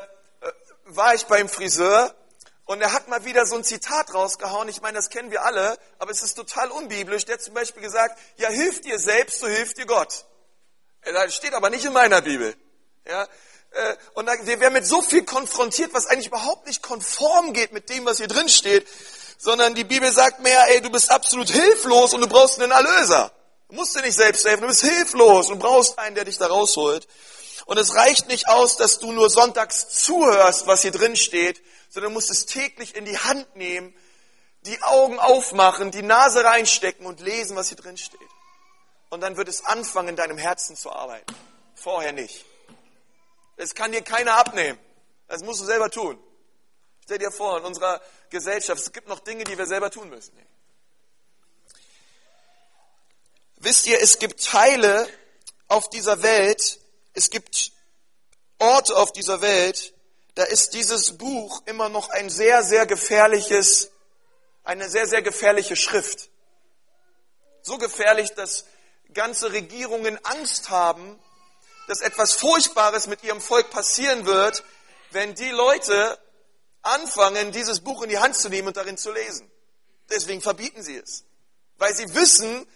war 0.85 1.13
ich 1.17 1.27
beim 1.27 1.49
Friseur 1.49 2.15
und 2.67 2.81
er 2.81 2.93
hat 2.93 3.09
mal 3.09 3.25
wieder 3.25 3.47
so 3.47 3.57
ein 3.57 3.65
Zitat 3.65 4.15
rausgehauen. 4.15 4.69
Ich 4.69 4.81
meine, 4.81 4.95
das 4.95 5.11
kennen 5.11 5.33
wir 5.33 5.45
alle, 5.45 5.77
aber 5.99 6.13
es 6.13 6.23
ist 6.23 6.35
total 6.35 6.71
unbiblisch. 6.71 7.25
Der 7.25 7.35
hat 7.35 7.43
zum 7.43 7.55
Beispiel 7.55 7.83
gesagt, 7.83 8.17
ja, 8.37 8.49
hilf 8.49 8.81
dir 8.81 9.01
selbst, 9.01 9.41
so 9.41 9.49
hilft 9.49 9.77
dir 9.77 9.87
Gott. 9.87 10.25
Das 11.05 11.35
steht 11.35 11.55
aber 11.55 11.71
nicht 11.71 11.85
in 11.85 11.93
meiner 11.93 12.21
Bibel. 12.21 12.55
Ja, 13.07 13.29
äh, 13.73 13.97
und 14.15 14.27
wir 14.27 14.61
werden 14.61 14.75
mit 14.75 14.87
so 14.87 15.03
viel 15.03 15.25
konfrontiert, 15.25 15.93
was 15.93 16.07
eigentlich 16.07 16.29
überhaupt 16.29 16.67
nicht 16.67 16.83
konform 16.83 17.53
geht 17.53 17.73
mit 17.73 17.91
dem, 17.91 18.05
was 18.05 18.19
hier 18.19 18.29
drin 18.29 18.49
steht, 18.49 18.87
sondern 19.37 19.75
die 19.75 19.85
Bibel 19.85 20.11
sagt 20.11 20.41
mehr, 20.41 20.65
ey, 20.69 20.81
du 20.81 20.91
bist 20.91 21.11
absolut 21.11 21.51
hilflos 21.51 22.15
und 22.15 22.21
du 22.21 22.29
brauchst 22.29 22.61
einen 22.61 22.71
Erlöser. 22.71 23.33
Du 23.69 23.77
musst 23.77 23.97
dir 23.97 24.03
nicht 24.03 24.17
selbst 24.17 24.45
helfen, 24.47 24.63
du 24.63 24.69
bist 24.69 24.85
hilflos 24.85 25.51
und 25.51 25.59
brauchst 25.59 25.99
einen, 25.99 26.15
der 26.15 26.25
dich 26.25 26.39
da 26.39 26.47
rausholt. 26.47 27.07
Und 27.67 27.79
es 27.79 27.95
reicht 27.95 28.29
nicht 28.29 28.49
aus, 28.49 28.77
dass 28.77 28.99
du 28.99 29.11
nur 29.13 29.31
sonntags 29.31 29.89
zuhörst, 29.89 30.67
was 30.67 30.83
hier 30.83 30.93
drin 30.93 31.17
steht, 31.17 31.63
sondern 31.89 32.13
du 32.13 32.15
musst 32.15 32.31
es 32.31 32.47
täglich 32.47 32.95
in 32.95 33.05
die 33.05 33.19
Hand 33.19 33.57
nehmen, 33.57 33.95
die 34.67 34.81
Augen 34.83 35.19
aufmachen, 35.19 35.91
die 35.91 36.03
Nase 36.03 36.45
reinstecken 36.45 37.07
und 37.07 37.21
lesen, 37.21 37.57
was 37.57 37.69
hier 37.69 37.77
drin 37.77 37.97
steht. 37.97 38.21
Und 39.15 39.21
dann 39.21 39.37
wird 39.37 39.47
es 39.47 39.65
anfangen, 39.65 40.09
in 40.09 40.17
deinem 40.17 40.39
Herzen 40.39 40.75
zu 40.75 40.91
arbeiten. 40.91 41.33
Vorher 41.77 42.11
nicht. 42.11 42.45
Es 43.57 43.77
kann 43.77 43.93
dir 43.93 44.03
keiner 44.03 44.35
abnehmen. 44.35 44.77
Das 45.29 45.41
musst 45.45 45.61
du 45.61 45.65
selber 45.67 45.89
tun. 45.89 46.19
Stell 47.05 47.19
dir 47.19 47.31
vor, 47.31 47.59
in 47.59 47.65
unserer 47.65 48.03
Gesellschaft, 48.31 48.83
es 48.83 48.91
gibt 48.91 49.07
noch 49.07 49.21
Dinge, 49.21 49.45
die 49.45 49.57
wir 49.57 49.67
selber 49.67 49.93
tun 49.93 50.11
müssen. 50.11 50.37
Wisst 53.59 53.87
ihr, 53.87 54.01
es 54.01 54.19
gibt 54.19 54.45
Teile 54.45 55.09
auf 55.69 55.89
dieser 55.91 56.21
Welt, 56.25 56.81
es 57.13 57.31
gibt 57.31 57.71
Orte 58.59 58.97
auf 58.97 59.13
dieser 59.13 59.41
Welt, 59.41 59.95
da 60.35 60.43
ist 60.43 60.75
dieses 60.75 61.17
Buch 61.19 61.63
immer 61.67 61.89
noch 61.89 62.09
ein 62.09 62.31
sehr, 62.31 62.65
sehr 62.65 62.85
gefährliches, 62.85 63.93
eine 64.65 64.91
sehr, 64.91 65.07
sehr 65.07 65.23
gefährliche 65.23 65.77
Schrift. 65.77 66.31
So 67.63 67.79
gefährlich, 67.79 68.35
dass 68.35 68.65
ganze 69.15 69.53
Regierungen 69.53 70.23
Angst 70.25 70.71
haben, 70.71 71.19
dass 71.87 72.01
etwas 72.01 72.35
Furchtbares 72.35 73.07
mit 73.07 73.23
ihrem 73.25 73.41
Volk 73.41 73.71
passieren 73.71 74.27
wird, 74.27 74.65
wenn 75.11 75.35
die 75.35 75.51
Leute 75.51 76.19
anfangen, 76.83 77.53
dieses 77.53 77.81
Buch 77.81 78.03
in 78.03 78.11
die 78.11 78.19
Hand 78.19 78.37
zu 78.37 78.49
nehmen 78.49 78.69
und 78.69 78.77
darin 78.77 78.99
zu 78.99 79.13
lesen. 79.13 79.51
Deswegen 80.11 80.43
verbieten 80.43 80.83
sie 80.83 80.97
es. 80.97 81.25
Weil 81.79 81.95
sie 81.95 82.15
wissen, 82.15 82.67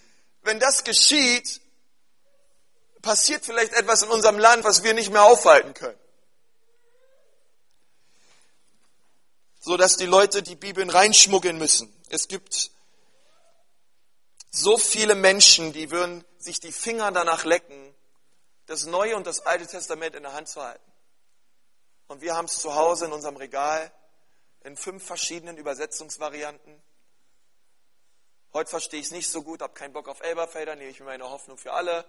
wenn 0.43 0.59
das 0.59 0.85
geschieht, 0.85 1.61
passiert 3.03 3.45
vielleicht 3.45 3.73
etwas 3.75 4.03
in 4.03 4.09
unserem 4.09 4.39
Land, 4.39 4.65
was 4.65 4.83
wir 4.83 4.95
nicht 4.95 5.11
mehr 5.11 5.25
aufhalten 5.25 5.75
können. 5.75 5.99
So 9.61 9.77
dass 9.77 9.97
die 9.97 10.07
Leute 10.07 10.43
die 10.43 10.57
Bibeln 10.57 10.89
reinschmuggeln 10.89 11.59
müssen. 11.59 11.95
Es 12.09 12.29
gibt 12.29 12.71
so 14.51 14.79
viele 14.79 15.15
Menschen, 15.15 15.73
die 15.73 15.91
würden 15.91 16.25
sich 16.43 16.61
die 16.61 16.73
Finger 16.73 17.11
danach 17.13 17.45
lecken, 17.45 17.95
das 18.67 18.87
Neue 18.87 19.17
und 19.17 19.27
das 19.27 19.41
Alte 19.47 19.67
Testament 19.67 20.15
in 20.15 20.23
der 20.23 20.33
Hand 20.33 20.49
zu 20.49 20.63
halten. 20.63 20.93
Und 22.07 22.21
wir 22.21 22.37
haben 22.37 22.47
es 22.47 22.59
zu 22.59 22.75
Hause 22.75 23.07
in 23.07 23.13
unserem 23.13 23.37
Regal 23.37 23.93
in 24.65 24.77
fünf 24.77 25.05
verschiedenen 25.05 25.57
Übersetzungsvarianten. 25.57 26.83
Heute 28.53 28.71
verstehe 28.71 29.01
ich 29.01 29.07
es 29.07 29.13
nicht 29.13 29.31
so 29.31 29.43
gut, 29.43 29.63
habe 29.63 29.75
keinen 29.75 29.93
Bock 29.93 30.09
auf 30.09 30.21
Elberfelder, 30.21 30.75
nehme 30.75 30.91
ich 30.91 31.01
mir 31.01 31.07
meine 31.07 31.29
Hoffnung 31.29 31.59
für 31.59 31.73
alle. 31.73 32.05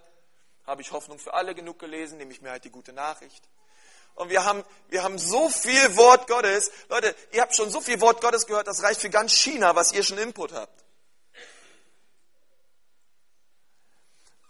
Habe 0.66 0.82
ich 0.82 0.92
Hoffnung 0.92 1.18
für 1.18 1.34
alle 1.34 1.54
genug 1.54 1.78
gelesen, 1.78 2.18
nehme 2.18 2.32
ich 2.32 2.42
mir 2.42 2.50
halt 2.50 2.64
die 2.64 2.70
gute 2.70 2.92
Nachricht. 2.92 3.48
Und 4.14 4.28
wir 4.28 4.44
haben, 4.44 4.64
wir 4.88 5.02
haben 5.02 5.18
so 5.18 5.48
viel 5.48 5.96
Wort 5.96 6.26
Gottes. 6.26 6.70
Leute, 6.88 7.14
ihr 7.32 7.42
habt 7.42 7.54
schon 7.54 7.70
so 7.70 7.80
viel 7.80 8.00
Wort 8.00 8.20
Gottes 8.20 8.46
gehört, 8.46 8.66
das 8.66 8.82
reicht 8.82 9.00
für 9.00 9.10
ganz 9.10 9.32
China, 9.32 9.74
was 9.74 9.92
ihr 9.92 10.02
schon 10.02 10.18
Input 10.18 10.52
habt. 10.52 10.84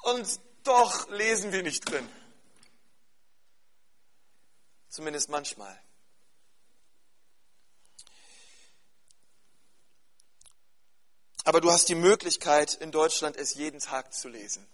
Und 0.02 0.40
doch 0.64 1.09
lesen 1.11 1.52
wir 1.52 1.62
nicht 1.62 1.88
drin. 1.88 2.09
Zumindest 4.88 5.28
manchmal. 5.28 5.80
Aber 11.45 11.61
du 11.61 11.73
hast 11.73 11.88
die 11.88 11.95
Möglichkeit, 11.95 12.75
in 12.75 12.92
Deutschland 12.92 13.37
es 13.37 13.54
jeden 13.54 13.80
Tag 13.80 14.12
zu 14.12 14.28
lesen 14.28 14.66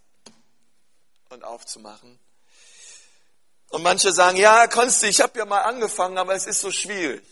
und 1.30 1.44
aufzumachen. 1.44 2.18
Und 3.70 3.82
manche 3.82 4.12
sagen, 4.12 4.36
ja, 4.36 4.66
Konsti, 4.66 5.06
ich 5.06 5.20
habe 5.20 5.38
ja 5.38 5.44
mal 5.44 5.62
angefangen, 5.62 6.18
aber 6.18 6.34
es 6.34 6.46
ist 6.46 6.60
so 6.60 6.70
schwierig. 6.70 7.24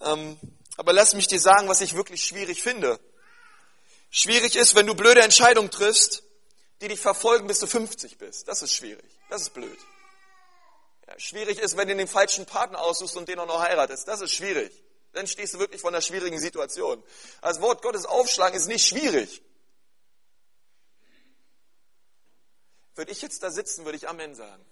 Ähm, 0.00 0.38
aber 0.76 0.92
lass 0.92 1.14
mich 1.14 1.28
dir 1.28 1.38
sagen, 1.38 1.68
was 1.68 1.80
ich 1.80 1.94
wirklich 1.94 2.24
schwierig 2.24 2.62
finde. 2.62 2.98
Schwierig 4.10 4.56
ist, 4.56 4.74
wenn 4.74 4.86
du 4.86 4.94
blöde 4.94 5.22
Entscheidungen 5.22 5.70
triffst, 5.70 6.23
die 6.84 6.88
dich 6.88 7.00
verfolgen, 7.00 7.46
bis 7.46 7.60
du 7.60 7.66
50 7.66 8.18
bist. 8.18 8.46
Das 8.46 8.60
ist 8.60 8.74
schwierig. 8.74 9.18
Das 9.30 9.40
ist 9.40 9.54
blöd. 9.54 9.78
Ja, 11.06 11.18
schwierig 11.18 11.58
ist, 11.58 11.78
wenn 11.78 11.88
du 11.88 11.96
den 11.96 12.08
falschen 12.08 12.44
Partner 12.44 12.80
aussuchst 12.80 13.16
und 13.16 13.26
den 13.26 13.38
auch 13.38 13.46
noch 13.46 13.62
heiratest. 13.62 14.06
Das 14.06 14.20
ist 14.20 14.32
schwierig. 14.32 14.70
Dann 15.14 15.26
stehst 15.26 15.54
du 15.54 15.58
wirklich 15.58 15.80
vor 15.80 15.90
einer 15.90 16.02
schwierigen 16.02 16.38
Situation. 16.38 17.02
Das 17.40 17.62
Wort 17.62 17.80
Gottes 17.80 18.04
aufschlagen 18.04 18.54
ist 18.54 18.66
nicht 18.66 18.86
schwierig. 18.86 19.42
Würde 22.94 23.12
ich 23.12 23.22
jetzt 23.22 23.42
da 23.42 23.50
sitzen, 23.50 23.86
würde 23.86 23.96
ich 23.96 24.08
Amen 24.08 24.34
sagen. 24.34 24.64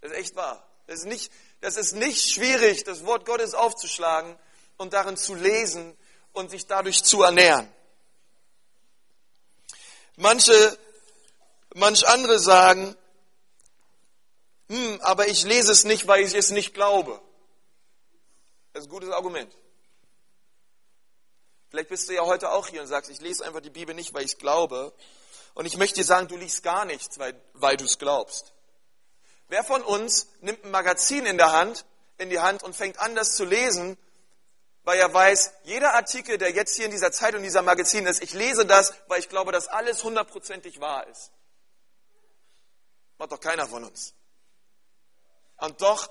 Das 0.00 0.10
ist 0.10 0.18
echt 0.18 0.36
wahr. 0.36 0.68
Das 0.88 1.00
ist 1.00 1.06
nicht, 1.06 1.30
das 1.60 1.76
ist 1.76 1.92
nicht 1.92 2.32
schwierig, 2.32 2.82
das 2.82 3.06
Wort 3.06 3.26
Gottes 3.26 3.54
aufzuschlagen 3.54 4.36
und 4.76 4.92
darin 4.92 5.16
zu 5.16 5.36
lesen 5.36 5.96
und 6.32 6.50
sich 6.50 6.66
dadurch 6.66 7.04
zu 7.04 7.22
ernähren. 7.22 7.72
Manche, 10.20 10.78
manch 11.74 12.06
andere 12.06 12.38
sagen, 12.38 12.94
hm, 14.68 15.00
aber 15.00 15.28
ich 15.28 15.44
lese 15.44 15.72
es 15.72 15.84
nicht, 15.84 16.06
weil 16.08 16.22
ich 16.22 16.34
es 16.34 16.50
nicht 16.50 16.74
glaube. 16.74 17.18
Das 18.74 18.82
ist 18.82 18.88
ein 18.88 18.92
gutes 18.92 19.08
Argument. 19.08 19.50
Vielleicht 21.70 21.88
bist 21.88 22.10
du 22.10 22.12
ja 22.12 22.26
heute 22.26 22.50
auch 22.52 22.68
hier 22.68 22.82
und 22.82 22.86
sagst, 22.86 23.10
ich 23.10 23.22
lese 23.22 23.46
einfach 23.46 23.62
die 23.62 23.70
Bibel 23.70 23.94
nicht, 23.94 24.12
weil 24.12 24.26
ich 24.26 24.32
es 24.32 24.38
glaube. 24.38 24.92
Und 25.54 25.64
ich 25.64 25.78
möchte 25.78 25.94
dir 25.94 26.04
sagen, 26.04 26.28
du 26.28 26.36
liest 26.36 26.62
gar 26.62 26.84
nichts, 26.84 27.18
weil, 27.18 27.40
weil 27.54 27.78
du 27.78 27.86
es 27.86 27.96
glaubst. 27.96 28.52
Wer 29.48 29.64
von 29.64 29.82
uns 29.82 30.28
nimmt 30.42 30.66
ein 30.66 30.70
Magazin 30.70 31.24
in 31.24 31.38
der 31.38 31.52
Hand, 31.52 31.86
in 32.18 32.28
die 32.28 32.40
Hand 32.40 32.62
und 32.62 32.76
fängt 32.76 32.98
an, 32.98 33.14
das 33.14 33.36
zu 33.36 33.46
lesen, 33.46 33.96
weil 34.84 34.98
er 34.98 35.12
weiß, 35.12 35.52
jeder 35.64 35.94
Artikel, 35.94 36.38
der 36.38 36.50
jetzt 36.50 36.76
hier 36.76 36.86
in 36.86 36.90
dieser 36.90 37.12
Zeit 37.12 37.34
und 37.34 37.42
dieser 37.42 37.62
Magazin 37.62 38.06
ist, 38.06 38.22
ich 38.22 38.32
lese 38.32 38.66
das, 38.66 38.94
weil 39.08 39.20
ich 39.20 39.28
glaube, 39.28 39.52
dass 39.52 39.68
alles 39.68 40.02
hundertprozentig 40.04 40.80
wahr 40.80 41.06
ist. 41.06 41.30
Macht 43.18 43.32
doch 43.32 43.40
keiner 43.40 43.66
von 43.66 43.84
uns. 43.84 44.14
Und 45.58 45.82
doch 45.82 46.08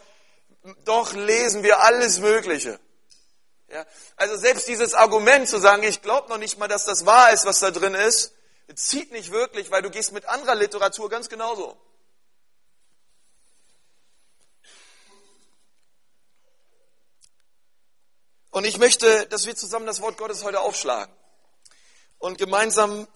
doch 0.84 1.14
lesen 1.14 1.64
wir 1.64 1.80
alles 1.82 2.20
Mögliche. 2.20 2.80
Ja, 3.70 3.86
also 4.16 4.36
selbst 4.36 4.68
dieses 4.68 4.94
Argument 4.94 5.48
zu 5.48 5.60
sagen, 5.60 5.84
ich 5.84 6.02
glaube 6.02 6.30
noch 6.30 6.38
nicht 6.38 6.58
mal, 6.58 6.68
dass 6.68 6.86
das 6.86 7.06
wahr 7.06 7.32
ist, 7.32 7.46
was 7.46 7.60
da 7.60 7.70
drin 7.70 7.94
ist, 7.94 8.34
zieht 8.74 9.12
nicht 9.12 9.32
wirklich, 9.32 9.70
weil 9.70 9.84
du 9.84 9.92
gehst 9.92 10.12
mit 10.12 10.26
anderer 10.26 10.56
Literatur 10.56 11.10
ganz 11.10 11.30
genauso. 11.30 11.78
Und 18.52 18.66
ich 18.66 18.78
möchte, 18.78 19.28
dass 19.28 19.46
wir 19.46 19.56
zusammen 19.56 19.86
das 19.86 20.02
Wort 20.02 20.18
Gottes 20.18 20.44
heute 20.44 20.62
aufschlagen 20.62 21.14
und 22.18 22.38
gemeinsam 22.38 23.08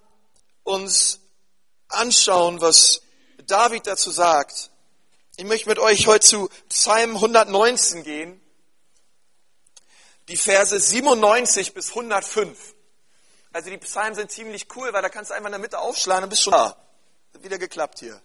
uns 0.63 1.19
anschauen, 1.87 2.61
was 2.61 3.01
David 3.45 3.87
dazu 3.87 4.11
sagt. 4.11 4.71
Ich 5.35 5.45
möchte 5.45 5.69
mit 5.69 5.79
euch 5.79 6.07
heute 6.07 6.25
zu 6.25 6.49
Psalm 6.69 7.15
119 7.15 8.03
gehen, 8.03 8.39
die 10.27 10.37
Verse 10.37 10.79
97 10.79 11.73
bis 11.73 11.89
105. 11.89 12.75
Also 13.51 13.69
die 13.69 13.77
Psalmen 13.79 14.15
sind 14.15 14.31
ziemlich 14.31 14.67
cool, 14.75 14.93
weil 14.93 15.01
da 15.01 15.09
kannst 15.09 15.31
du 15.31 15.35
einfach 15.35 15.47
in 15.47 15.53
der 15.53 15.59
Mitte 15.59 15.79
aufschlagen 15.79 16.23
und 16.23 16.29
bist 16.29 16.43
schon 16.43 16.53
da. 16.53 16.77
Hat 17.33 17.43
wieder 17.43 17.57
geklappt 17.57 17.99
hier. 17.99 18.21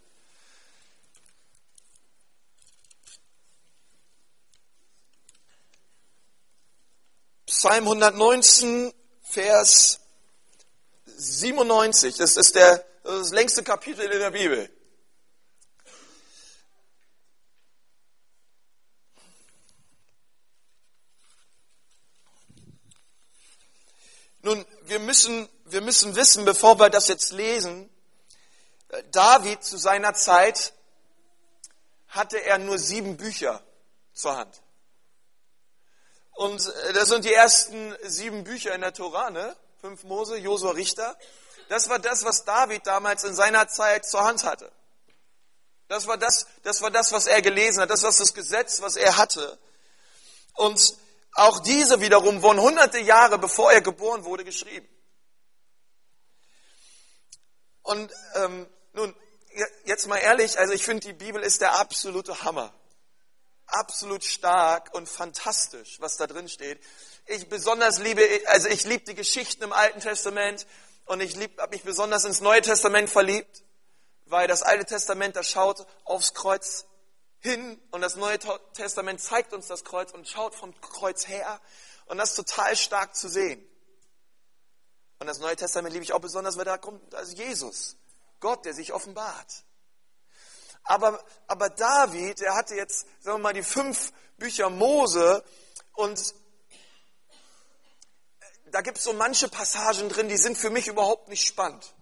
Psalm 7.49 7.89
119, 7.89 8.93
Vers 9.23 10.01
97. 11.07 12.15
Das 12.19 12.37
ist 12.37 12.55
der, 12.55 12.85
das 13.05 13.31
längste 13.31 13.63
Kapitel 13.63 14.05
in 14.05 14.19
der 14.19 14.31
Bibel. 14.31 14.71
Nun, 24.43 24.67
wir 24.83 24.99
müssen, 24.99 25.49
wir 25.65 25.81
müssen 25.81 26.17
wissen, 26.17 26.45
bevor 26.45 26.79
wir 26.79 26.91
das 26.91 27.09
jetzt 27.09 27.33
lesen, 27.33 27.89
David 29.11 29.65
zu 29.65 29.79
seiner 29.79 30.13
Zeit 30.13 30.75
hatte 32.09 32.45
er 32.45 32.59
nur 32.59 32.79
sieben 32.79 33.17
Bücher 33.17 33.65
zur 34.13 34.37
Hand. 34.37 34.63
Und 36.39 36.65
äh, 36.69 36.93
das 36.93 37.09
sind 37.09 37.25
die 37.25 37.35
ersten 37.35 37.97
sieben 38.05 38.45
Bücher 38.45 38.73
in 38.73 38.81
der 38.81 38.93
Tora, 38.93 39.31
ne? 39.31 39.57
Fünf 39.81 40.05
Mose, 40.05 40.37
Josua, 40.37 40.71
Richter. 40.71 41.19
Das 41.69 41.89
war 41.89 41.99
das, 41.99 42.25
was 42.25 42.45
David 42.45 42.87
damals 42.87 43.25
in 43.25 43.35
seiner 43.35 43.67
Zeit 43.67 44.07
zur 44.07 44.23
Hand 44.23 44.45
hatte. 44.45 44.71
Das 45.89 46.07
war 46.07 46.17
das, 46.17 46.47
das 46.63 46.81
war 46.81 46.93
das, 46.93 47.11
was 47.11 47.27
er 47.27 47.43
gelesen 47.43 47.81
hat. 47.81 47.91
Das 47.91 48.05
war 48.05 48.13
das 48.13 48.35
Gesetz, 48.35 48.81
was 48.81 48.95
er 48.95 49.17
hatte. 49.17 49.59
Und 50.55 50.95
auch 51.33 51.59
diese 51.59 52.01
wiederum 52.01 52.41
wurden 52.41 52.61
hunderte 52.61 53.01
Jahre 53.01 53.39
bevor 53.39 53.73
er 53.73 53.81
geboren 53.81 54.25
wurde 54.25 54.45
geschrieben. 54.45 54.89
Und 57.83 58.13
ähm, 58.37 58.69
nun, 58.93 59.13
jetzt 59.87 60.07
mal 60.07 60.19
ehrlich, 60.19 60.57
also 60.57 60.73
ich 60.73 60.85
finde, 60.85 61.09
die 61.09 61.15
Bibel 61.15 61.43
ist 61.43 61.63
der 61.63 61.81
absolute 61.81 62.45
Hammer 62.45 62.73
absolut 63.69 64.25
stark 64.25 64.95
und 64.95 65.09
fantastisch, 65.09 66.01
was 66.01 66.17
da 66.17 66.27
drin 66.27 66.49
steht. 66.49 66.83
Ich 67.27 67.49
besonders 67.49 67.99
liebe, 67.99 68.23
also 68.47 68.69
ich 68.69 68.85
liebe 68.85 69.05
die 69.05 69.15
Geschichten 69.15 69.63
im 69.63 69.73
Alten 69.73 70.01
Testament 70.01 70.67
und 71.07 71.21
ich 71.21 71.37
habe 71.37 71.71
mich 71.71 71.83
besonders 71.83 72.25
ins 72.25 72.41
Neue 72.41 72.63
Testament 72.63 73.11
verliebt, 73.11 73.63
weil 74.27 74.49
das 74.49 74.63
Alte 74.63 74.85
Testament, 74.85 75.37
das 75.37 75.51
schaut 75.51 75.87
aufs 76.05 76.35
Kreuz 76.35 76.87
hin 77.41 77.81
und 77.91 78.01
das 78.01 78.17
Neue 78.17 78.39
Testament 78.75 79.21
zeigt 79.21 79.53
uns 79.53 79.67
das 79.69 79.85
Kreuz 79.85 80.13
und 80.13 80.29
schaut 80.29 80.55
vom 80.55 80.79
Kreuz 80.81 81.29
her 81.29 81.61
und 82.07 82.19
das 82.19 82.31
ist 82.31 82.37
total 82.37 82.77
stark 82.77 83.15
zu 83.15 83.29
sehen. 83.29 83.65
Und 85.19 85.27
das 85.27 85.41
Neue 85.41 85.57
Testament 85.57 85.93
liebe 85.93 86.05
ich 86.05 86.13
auch 86.13 86.21
besonders, 86.21 86.57
weil 86.57 86.65
da 86.65 86.79
kommt 86.79 87.15
also 87.15 87.35
Jesus, 87.35 87.97
Gott, 88.41 88.65
der 88.65 88.73
sich 88.73 88.93
offenbart. 88.93 89.65
Aber, 90.89 91.23
aber 91.47 91.69
David, 91.69 92.41
er 92.41 92.55
hatte 92.55 92.75
jetzt, 92.75 93.07
sagen 93.21 93.39
wir 93.39 93.43
mal, 93.43 93.53
die 93.53 93.63
fünf 93.63 94.11
Bücher 94.39 94.71
Mose 94.71 95.45
und 95.93 96.35
da 98.71 98.81
gibt 98.81 98.97
es 98.97 99.05
so 99.05 99.13
manche 99.13 99.49
Passagen 99.49 100.09
drin, 100.09 100.31
die 100.31 100.39
sind 100.39 100.57
für 100.57 100.71
mich 100.71 100.87
überhaupt 100.87 101.29
nicht 101.29 101.47
spannend. 101.47 101.95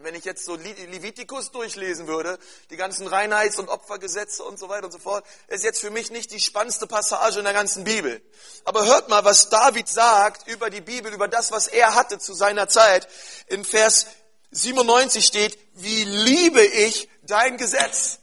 Wenn 0.00 0.14
ich 0.14 0.24
jetzt 0.24 0.46
so 0.46 0.56
Levitikus 0.56 1.50
durchlesen 1.52 2.06
würde, 2.06 2.38
die 2.70 2.76
ganzen 2.76 3.06
Reinheits- 3.06 3.58
und 3.58 3.68
Opfergesetze 3.68 4.42
und 4.42 4.58
so 4.58 4.70
weiter 4.70 4.86
und 4.86 4.92
so 4.92 4.98
fort, 4.98 5.24
ist 5.48 5.62
jetzt 5.62 5.80
für 5.80 5.90
mich 5.90 6.10
nicht 6.10 6.32
die 6.32 6.40
spannendste 6.40 6.86
Passage 6.86 7.38
in 7.38 7.44
der 7.44 7.52
ganzen 7.52 7.84
Bibel. 7.84 8.22
Aber 8.64 8.86
hört 8.86 9.10
mal, 9.10 9.24
was 9.26 9.50
David 9.50 9.88
sagt 9.88 10.48
über 10.48 10.70
die 10.70 10.80
Bibel, 10.80 11.12
über 11.12 11.28
das, 11.28 11.52
was 11.52 11.68
er 11.68 11.94
hatte 11.94 12.18
zu 12.18 12.32
seiner 12.32 12.66
Zeit. 12.66 13.06
In 13.46 13.62
Vers 13.62 14.06
97 14.54 15.24
steht, 15.24 15.58
wie 15.74 16.04
liebe 16.04 16.64
ich 16.64 17.08
dein 17.26 17.56
Gesetz. 17.56 18.18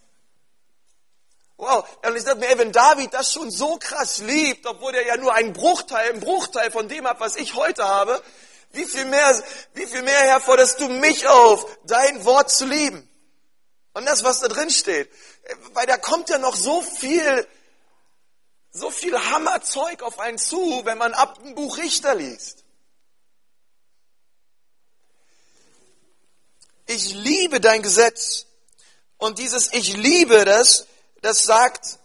Wow, 1.57 1.87
und 2.03 2.15
ich 2.15 2.23
dachte 2.23 2.39
mir, 2.39 2.49
ey, 2.49 2.57
wenn 2.57 2.71
David 2.71 3.13
das 3.13 3.33
schon 3.33 3.51
so 3.51 3.77
krass 3.77 4.17
liebt, 4.17 4.65
obwohl 4.65 4.95
er 4.95 5.05
ja 5.05 5.17
nur 5.17 5.33
einen 5.33 5.53
Bruchteil, 5.53 6.09
einen 6.09 6.19
Bruchteil 6.19 6.71
von 6.71 6.87
dem 6.87 7.07
hat, 7.07 7.19
was 7.19 7.35
ich 7.35 7.53
heute 7.53 7.87
habe, 7.87 8.21
wie 8.71 8.85
viel 8.85 9.05
mehr, 9.05 9.43
wie 9.73 9.85
viel 9.85 10.01
mehr, 10.01 10.21
Herr, 10.21 10.41
forderst 10.41 10.79
du 10.79 10.87
mich 10.87 11.27
auf, 11.27 11.65
dein 11.85 12.25
Wort 12.25 12.49
zu 12.49 12.65
lieben? 12.65 13.07
Und 13.93 14.05
das, 14.05 14.23
was 14.23 14.39
da 14.39 14.47
drin 14.47 14.69
steht. 14.69 15.11
Weil 15.73 15.85
da 15.85 15.97
kommt 15.97 16.29
ja 16.29 16.37
noch 16.37 16.55
so 16.55 16.81
viel, 16.81 17.47
so 18.71 18.89
viel 18.89 19.17
Hammerzeug 19.31 20.01
auf 20.01 20.19
einen 20.19 20.37
zu, 20.37 20.81
wenn 20.85 20.97
man 20.97 21.13
ab 21.13 21.43
dem 21.43 21.53
Buch 21.55 21.77
Richter 21.77 22.15
liest. 22.15 22.63
Ich 26.87 27.13
liebe 27.13 27.59
dein 27.59 27.83
Gesetz. 27.83 28.47
Und 29.21 29.37
dieses 29.37 29.71
Ich 29.71 29.95
liebe 29.95 30.45
das, 30.45 30.87
das 31.21 31.43
sagt 31.43 31.99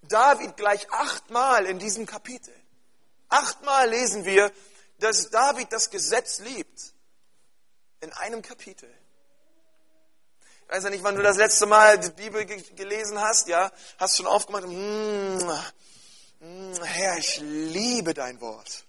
David 0.00 0.56
gleich 0.56 0.90
achtmal 0.90 1.66
in 1.66 1.78
diesem 1.78 2.06
Kapitel. 2.06 2.54
Achtmal 3.28 3.90
lesen 3.90 4.24
wir, 4.24 4.50
dass 4.98 5.28
David 5.28 5.70
das 5.70 5.90
Gesetz 5.90 6.38
liebt. 6.38 6.94
In 8.00 8.10
einem 8.14 8.40
Kapitel. 8.40 8.90
Ich 10.62 10.74
weiß 10.74 10.84
ja 10.84 10.90
nicht, 10.90 11.04
wann 11.04 11.16
du 11.16 11.22
das 11.22 11.36
letzte 11.36 11.66
Mal 11.66 11.98
die 11.98 12.12
Bibel 12.12 12.46
gelesen 12.46 13.20
hast, 13.20 13.48
ja? 13.48 13.70
Hast 13.98 14.16
schon 14.16 14.26
aufgemacht, 14.26 14.64
mm, 14.66 15.36
mm, 16.40 16.82
Herr, 16.82 17.18
ich 17.18 17.40
liebe 17.42 18.14
dein 18.14 18.40
Wort. 18.40 18.86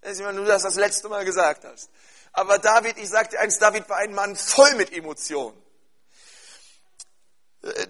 Ich 0.00 0.10
weiß 0.10 0.18
nicht, 0.18 0.26
wann 0.26 0.36
du 0.36 0.44
das 0.44 0.62
das 0.62 0.76
letzte 0.76 1.08
Mal 1.08 1.24
gesagt 1.24 1.64
hast. 1.64 1.90
Aber 2.32 2.60
David, 2.60 2.98
ich 2.98 3.08
sagte 3.08 3.40
eins, 3.40 3.58
David 3.58 3.88
war 3.88 3.96
ein 3.96 4.14
Mann 4.14 4.36
voll 4.36 4.76
mit 4.76 4.92
Emotionen. 4.92 5.60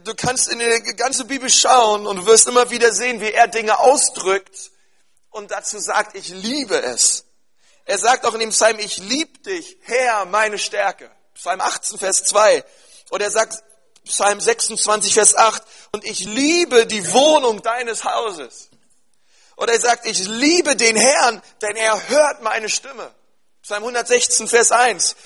Du 0.05 0.15
kannst 0.15 0.49
in 0.49 0.59
die 0.59 0.97
ganze 0.97 1.25
Bibel 1.25 1.49
schauen 1.49 2.07
und 2.07 2.17
du 2.17 2.27
wirst 2.27 2.47
immer 2.47 2.71
wieder 2.71 2.93
sehen, 2.93 3.21
wie 3.21 3.33
er 3.33 3.49
Dinge 3.49 3.79
ausdrückt 3.79 4.71
und 5.31 5.51
dazu 5.51 5.79
sagt, 5.79 6.15
ich 6.15 6.29
liebe 6.29 6.81
es. 6.83 7.25
Er 7.87 7.99
sagt 7.99 8.27
auch 8.27 8.35
in 8.35 8.41
dem 8.41 8.51
Psalm, 8.51 8.79
ich 8.79 8.99
liebe 8.99 9.39
dich, 9.39 9.79
Herr, 9.83 10.27
meine 10.27 10.59
Stärke. 10.59 11.11
Psalm 11.35 11.61
18, 11.61 11.99
Vers 11.99 12.25
2. 12.25 12.63
Und 13.11 13.23
er 13.23 13.31
sagt, 13.31 13.65
Psalm 14.05 14.41
26, 14.41 15.15
Vers 15.15 15.35
8, 15.35 15.63
und 15.93 16.05
ich 16.05 16.21
liebe 16.21 16.87
die 16.87 17.11
Wohnung 17.13 17.63
deines 17.63 18.05
Hauses. 18.05 18.69
Oder 19.57 19.73
er 19.73 19.81
sagt, 19.81 20.07
ich 20.07 20.27
liebe 20.27 20.77
den 20.77 20.97
Herrn, 20.97 21.43
denn 21.63 21.77
er 21.77 22.09
hört 22.09 22.43
meine 22.43 22.69
Stimme. 22.69 23.13
Psalm 23.63 23.85
116, 23.85 24.49
Vers 24.49 24.71
1. 24.71 25.17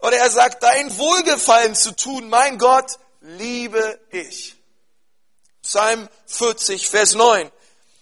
Oder 0.00 0.16
er 0.16 0.30
sagt, 0.30 0.62
dein 0.62 0.96
Wohlgefallen 0.98 1.74
zu 1.74 1.94
tun, 1.94 2.28
mein 2.28 2.58
Gott, 2.58 2.98
liebe 3.22 4.00
ich. 4.10 4.56
Psalm 5.62 6.08
40, 6.26 6.88
Vers 6.88 7.14
9. 7.14 7.50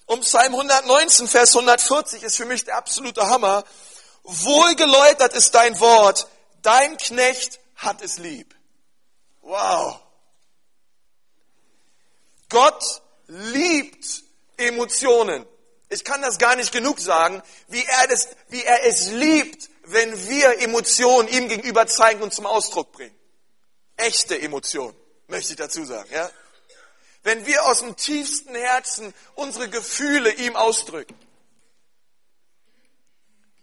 Und 0.07 0.23
Psalm 0.23 0.55
119, 0.55 1.29
Vers 1.29 1.55
140 1.55 2.23
ist 2.23 2.37
für 2.37 2.47
mich 2.47 2.65
der 2.65 2.77
absolute 2.77 3.29
Hammer. 3.29 3.65
Wohlgeläutert 4.25 5.35
ist 5.35 5.55
dein 5.55 5.79
Wort, 5.79 6.27
dein 6.63 6.97
Knecht 6.97 7.61
hat 7.77 8.03
es 8.03 8.19
lieb. 8.19 8.55
Wow. 9.43 10.01
Gott 12.49 13.03
liebt 13.27 14.05
Emotionen. 14.57 15.47
Ich 15.89 16.05
kann 16.05 16.23
das 16.23 16.39
gar 16.39 16.57
nicht 16.57 16.73
genug 16.73 17.01
sagen, 17.01 17.43
wie 17.69 17.85
er, 17.85 18.09
das, 18.09 18.29
wie 18.49 18.63
er 18.63 18.87
es 18.87 19.09
liebt, 19.09 19.71
wenn 19.85 20.29
wir 20.29 20.61
Emotionen 20.61 21.29
ihm 21.29 21.49
gegenüber 21.49 21.87
zeigen 21.87 22.23
und 22.23 22.33
zum 22.33 22.47
Ausdruck 22.47 22.93
bringen. 22.93 23.17
Echte 23.97 24.41
Emotionen 24.41 25.00
möchte 25.31 25.53
ich 25.53 25.59
dazu 25.59 25.85
sagen. 25.85 26.11
Ja? 26.13 26.31
Wenn 27.23 27.47
wir 27.47 27.65
aus 27.67 27.81
dem 27.81 27.97
tiefsten 27.97 28.55
Herzen 28.55 29.15
unsere 29.35 29.69
Gefühle 29.69 30.33
ihm 30.33 30.57
ausdrücken. 30.57 31.19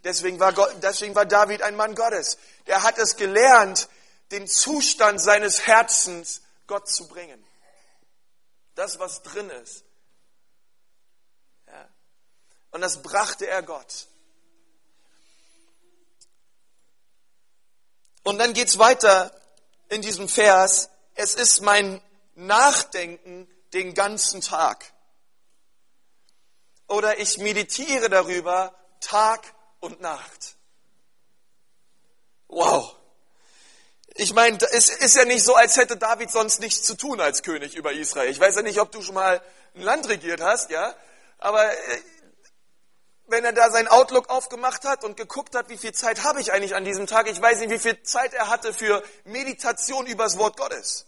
Deswegen 0.04 0.40
war, 0.40 0.54
Gott, 0.54 0.74
deswegen 0.82 1.16
war 1.16 1.26
David 1.26 1.62
ein 1.62 1.76
Mann 1.76 1.96
Gottes. 1.96 2.38
Der 2.68 2.84
hat 2.84 2.98
es 2.98 3.18
gelernt, 3.18 3.90
den 4.32 4.48
Zustand 4.48 5.20
seines 5.22 5.66
Herzens 5.66 6.42
Gott 6.68 6.88
zu 6.88 7.08
bringen. 7.08 7.44
Das, 8.76 9.00
was 9.00 9.24
drin 9.24 9.50
ist. 9.50 9.84
Ja. 11.68 11.90
Und 12.72 12.82
das 12.82 13.02
brachte 13.02 13.48
er 13.48 13.64
Gott. 13.64 14.08
Und 18.24 18.38
dann 18.38 18.54
geht's 18.54 18.78
weiter 18.78 19.32
in 19.90 20.02
diesem 20.02 20.30
Vers 20.30 20.90
es 21.18 21.34
ist 21.36 21.62
mein 21.62 22.02
Nachdenken 22.36 23.48
den 23.74 23.94
ganzen 23.94 24.42
Tag. 24.42 24.94
oder 26.88 27.20
ich 27.20 27.38
meditiere 27.38 28.10
darüber 28.10 28.74
Tag 29.02 29.42
und 29.80 30.00
Nacht. 30.00 30.56
Wow. 32.48 32.96
Ich 34.16 34.34
meine, 34.34 34.58
es 34.72 34.90
ist 34.90 35.16
ja 35.16 35.26
nicht 35.26 35.44
so, 35.44 35.56
als 35.56 35.76
hätte 35.76 35.98
David 35.98 36.32
sonst 36.32 36.60
nichts 36.60 36.84
zu 36.84 36.96
tun 36.96 37.20
als 37.20 37.44
König 37.44 37.76
über 37.76 37.92
Israel. 37.92 38.32
Ich 38.32 38.40
weiß 38.40 38.56
ja 38.56 38.62
nicht, 38.62 38.80
ob 38.80 38.92
du 38.92 39.02
schon 39.02 39.16
mal 39.16 39.42
ein 39.76 39.82
Land 39.82 40.08
regiert 40.08 40.42
hast, 40.42 40.72
ja. 40.72 40.96
Aber 41.40 41.72
äh, 41.72 42.02
wenn 43.28 43.44
er 43.44 43.54
da 43.54 43.70
sein 43.70 43.88
Outlook 43.88 44.30
aufgemacht 44.30 44.86
hat 44.86 45.04
und 45.04 45.18
geguckt 45.18 45.56
hat, 45.56 45.70
wie 45.70 45.78
viel 45.78 45.94
Zeit 45.94 46.24
habe 46.24 46.42
ich 46.42 46.54
eigentlich 46.54 46.76
an 46.76 46.86
diesem 46.86 47.08
Tag, 47.08 47.30
ich 47.30 47.42
weiß 47.42 47.60
nicht, 47.60 47.70
wie 47.70 47.80
viel 47.80 48.02
Zeit 48.04 48.34
er 48.34 48.50
hatte 48.50 48.74
für 48.74 49.04
Meditation 49.26 50.06
übers 50.08 50.38
Wort 50.38 50.58
Gottes. 50.58 51.06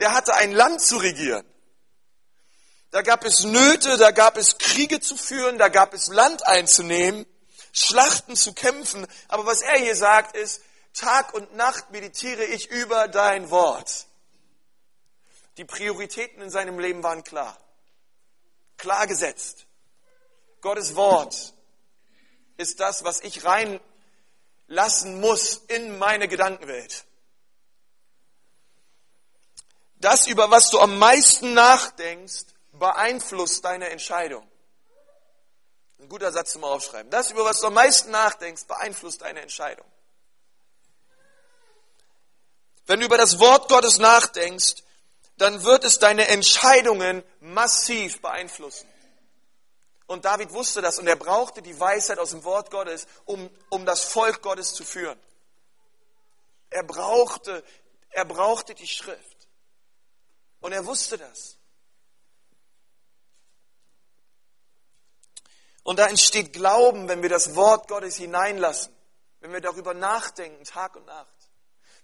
Der 0.00 0.12
hatte 0.12 0.34
ein 0.34 0.52
Land 0.52 0.80
zu 0.80 0.96
regieren. 0.96 1.46
Da 2.90 3.02
gab 3.02 3.24
es 3.24 3.44
Nöte, 3.44 3.96
da 3.96 4.10
gab 4.10 4.36
es 4.36 4.58
Kriege 4.58 5.00
zu 5.00 5.16
führen, 5.16 5.56
da 5.56 5.68
gab 5.68 5.94
es 5.94 6.08
Land 6.08 6.46
einzunehmen, 6.46 7.24
Schlachten 7.72 8.36
zu 8.36 8.52
kämpfen. 8.52 9.06
Aber 9.28 9.46
was 9.46 9.62
er 9.62 9.78
hier 9.78 9.96
sagt 9.96 10.36
ist, 10.36 10.60
Tag 10.92 11.32
und 11.32 11.54
Nacht 11.54 11.90
meditiere 11.90 12.44
ich 12.44 12.70
über 12.70 13.08
dein 13.08 13.50
Wort. 13.50 14.06
Die 15.56 15.64
Prioritäten 15.64 16.42
in 16.42 16.50
seinem 16.50 16.78
Leben 16.78 17.02
waren 17.02 17.24
klar. 17.24 17.56
Klar 18.76 19.06
gesetzt. 19.06 19.66
Gottes 20.62 20.94
Wort 20.94 21.52
ist 22.56 22.80
das, 22.80 23.04
was 23.04 23.20
ich 23.20 23.44
reinlassen 23.44 25.20
muss 25.20 25.56
in 25.68 25.98
meine 25.98 26.28
Gedankenwelt. 26.28 27.04
Das, 29.96 30.26
über 30.26 30.50
was 30.50 30.70
du 30.70 30.80
am 30.80 30.98
meisten 30.98 31.52
nachdenkst, 31.54 32.46
beeinflusst 32.72 33.64
deine 33.64 33.90
Entscheidung. 33.90 34.48
Ein 35.98 36.08
guter 36.08 36.32
Satz 36.32 36.52
zum 36.52 36.64
Aufschreiben. 36.64 37.10
Das, 37.10 37.30
über 37.30 37.44
was 37.44 37.60
du 37.60 37.66
am 37.66 37.74
meisten 37.74 38.10
nachdenkst, 38.10 38.64
beeinflusst 38.66 39.22
deine 39.22 39.40
Entscheidung. 39.40 39.86
Wenn 42.86 43.00
du 43.00 43.06
über 43.06 43.16
das 43.18 43.38
Wort 43.38 43.68
Gottes 43.68 43.98
nachdenkst, 43.98 44.82
dann 45.38 45.62
wird 45.64 45.84
es 45.84 45.98
deine 45.98 46.28
Entscheidungen 46.28 47.22
massiv 47.40 48.20
beeinflussen. 48.20 48.91
Und 50.12 50.26
David 50.26 50.52
wusste 50.52 50.82
das 50.82 50.98
und 50.98 51.06
er 51.06 51.16
brauchte 51.16 51.62
die 51.62 51.80
Weisheit 51.80 52.18
aus 52.18 52.32
dem 52.32 52.44
Wort 52.44 52.70
Gottes, 52.70 53.06
um, 53.24 53.48
um 53.70 53.86
das 53.86 54.02
Volk 54.02 54.42
Gottes 54.42 54.74
zu 54.74 54.84
führen. 54.84 55.18
Er 56.68 56.82
brauchte, 56.82 57.64
er 58.10 58.26
brauchte 58.26 58.74
die 58.74 58.86
Schrift. 58.86 59.48
Und 60.60 60.72
er 60.72 60.84
wusste 60.84 61.16
das. 61.16 61.56
Und 65.82 65.98
da 65.98 66.08
entsteht 66.08 66.52
Glauben, 66.52 67.08
wenn 67.08 67.22
wir 67.22 67.30
das 67.30 67.54
Wort 67.56 67.88
Gottes 67.88 68.16
hineinlassen, 68.16 68.94
wenn 69.40 69.54
wir 69.54 69.62
darüber 69.62 69.94
nachdenken, 69.94 70.62
Tag 70.64 70.94
und 70.94 71.06
Nacht. 71.06 71.48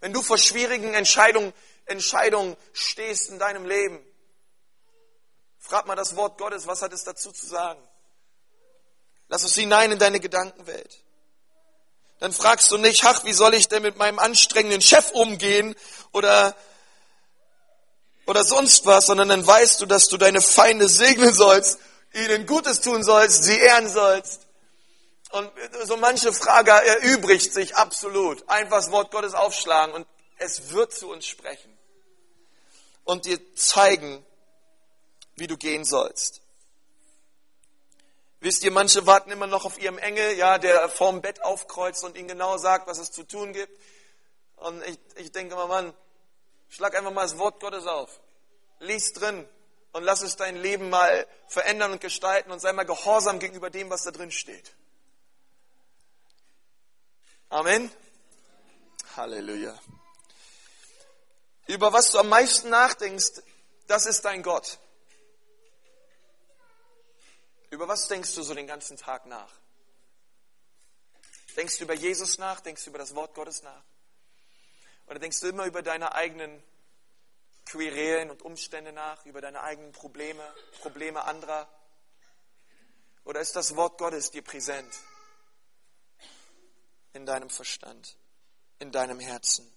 Wenn 0.00 0.14
du 0.14 0.22
vor 0.22 0.38
schwierigen 0.38 0.94
Entscheidungen, 0.94 1.52
Entscheidungen 1.84 2.56
stehst 2.72 3.28
in 3.28 3.38
deinem 3.38 3.66
Leben, 3.66 4.02
frag 5.58 5.86
mal 5.86 5.94
das 5.94 6.16
Wort 6.16 6.38
Gottes, 6.38 6.66
was 6.66 6.80
hat 6.80 6.94
es 6.94 7.04
dazu 7.04 7.32
zu 7.32 7.44
sagen? 7.44 7.86
Lass 9.28 9.44
es 9.44 9.54
hinein 9.54 9.92
in 9.92 9.98
deine 9.98 10.20
Gedankenwelt. 10.20 11.02
Dann 12.18 12.32
fragst 12.32 12.70
du 12.70 12.78
nicht, 12.78 13.04
ach, 13.04 13.24
wie 13.24 13.32
soll 13.32 13.54
ich 13.54 13.68
denn 13.68 13.82
mit 13.82 13.96
meinem 13.96 14.18
anstrengenden 14.18 14.82
Chef 14.82 15.10
umgehen 15.12 15.76
oder, 16.12 16.56
oder 18.26 18.42
sonst 18.42 18.86
was, 18.86 19.06
sondern 19.06 19.28
dann 19.28 19.46
weißt 19.46 19.80
du, 19.80 19.86
dass 19.86 20.08
du 20.08 20.16
deine 20.16 20.40
Feinde 20.40 20.88
segnen 20.88 21.32
sollst 21.32 21.78
ihnen 22.14 22.46
Gutes 22.46 22.80
tun 22.80 23.02
sollst, 23.02 23.44
sie 23.44 23.58
ehren 23.58 23.88
sollst. 23.88 24.46
Und 25.30 25.50
so 25.84 25.96
manche 25.96 26.32
Frage 26.32 26.70
erübrigt 26.70 27.52
sich 27.52 27.76
absolut. 27.76 28.48
Einfach 28.48 28.78
das 28.78 28.90
Wort 28.90 29.10
Gottes 29.10 29.34
aufschlagen 29.34 29.94
und 29.94 30.06
es 30.38 30.70
wird 30.70 30.92
zu 30.92 31.10
uns 31.10 31.26
sprechen 31.26 31.76
und 33.04 33.26
dir 33.26 33.38
zeigen, 33.54 34.24
wie 35.36 35.46
du 35.46 35.56
gehen 35.56 35.84
sollst. 35.84 36.40
Wisst 38.40 38.62
ihr, 38.62 38.70
manche 38.70 39.06
warten 39.06 39.30
immer 39.30 39.46
noch 39.46 39.64
auf 39.64 39.78
ihrem 39.78 39.98
Engel, 39.98 40.36
ja, 40.36 40.58
der 40.58 40.88
vorm 40.88 41.20
Bett 41.20 41.42
aufkreuzt 41.42 42.04
und 42.04 42.16
ihnen 42.16 42.28
genau 42.28 42.56
sagt, 42.56 42.86
was 42.86 42.98
es 42.98 43.10
zu 43.10 43.24
tun 43.24 43.52
gibt. 43.52 43.76
Und 44.56 44.82
ich, 44.86 44.98
ich 45.16 45.32
denke 45.32 45.54
immer, 45.54 45.66
Mann, 45.66 45.92
schlag 46.68 46.96
einfach 46.96 47.12
mal 47.12 47.22
das 47.22 47.38
Wort 47.38 47.60
Gottes 47.60 47.86
auf. 47.86 48.20
Lies 48.78 49.12
drin, 49.12 49.48
und 49.92 50.04
lass 50.04 50.22
es 50.22 50.36
dein 50.36 50.56
Leben 50.56 50.90
mal 50.90 51.26
verändern 51.46 51.92
und 51.92 52.00
gestalten 52.00 52.50
und 52.50 52.60
sei 52.60 52.72
mal 52.72 52.84
gehorsam 52.84 53.38
gegenüber 53.38 53.70
dem, 53.70 53.90
was 53.90 54.04
da 54.04 54.10
drin 54.10 54.30
steht. 54.30 54.74
Amen. 57.48 57.90
Halleluja. 59.16 59.78
Über 61.66 61.92
was 61.92 62.10
du 62.10 62.18
am 62.18 62.28
meisten 62.28 62.68
nachdenkst, 62.68 63.42
das 63.86 64.06
ist 64.06 64.24
dein 64.24 64.42
Gott. 64.42 64.78
Über 67.70 67.86
was 67.86 68.08
denkst 68.08 68.34
du 68.34 68.42
so 68.42 68.54
den 68.54 68.66
ganzen 68.66 68.96
Tag 68.96 69.26
nach? 69.26 69.52
Denkst 71.56 71.78
du 71.78 71.84
über 71.84 71.94
Jesus 71.94 72.38
nach? 72.38 72.60
Denkst 72.60 72.84
du 72.84 72.90
über 72.90 72.98
das 72.98 73.14
Wort 73.14 73.34
Gottes 73.34 73.62
nach? 73.62 73.82
Oder 75.06 75.18
denkst 75.18 75.40
du 75.40 75.48
immer 75.48 75.64
über 75.64 75.82
deine 75.82 76.14
eigenen 76.14 76.62
Querelen 77.64 78.30
und 78.30 78.42
Umstände 78.42 78.92
nach, 78.92 79.24
über 79.26 79.40
deine 79.40 79.62
eigenen 79.62 79.92
Probleme, 79.92 80.42
Probleme 80.80 81.24
anderer? 81.24 81.68
Oder 83.24 83.40
ist 83.40 83.56
das 83.56 83.76
Wort 83.76 83.98
Gottes 83.98 84.30
dir 84.30 84.42
präsent 84.42 84.94
in 87.12 87.26
deinem 87.26 87.50
Verstand, 87.50 88.16
in 88.78 88.92
deinem 88.92 89.20
Herzen? 89.20 89.70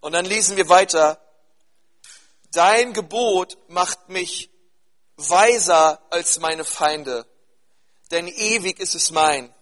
Und 0.00 0.12
dann 0.12 0.24
lesen 0.24 0.56
wir 0.56 0.68
weiter, 0.68 1.20
dein 2.52 2.92
Gebot 2.92 3.58
macht 3.68 4.08
mich 4.08 4.50
weiser 5.16 6.00
als 6.10 6.38
meine 6.38 6.64
Feinde, 6.64 7.26
denn 8.10 8.28
ewig 8.28 8.78
ist 8.78 8.94
es 8.94 9.10
mein. 9.10 9.52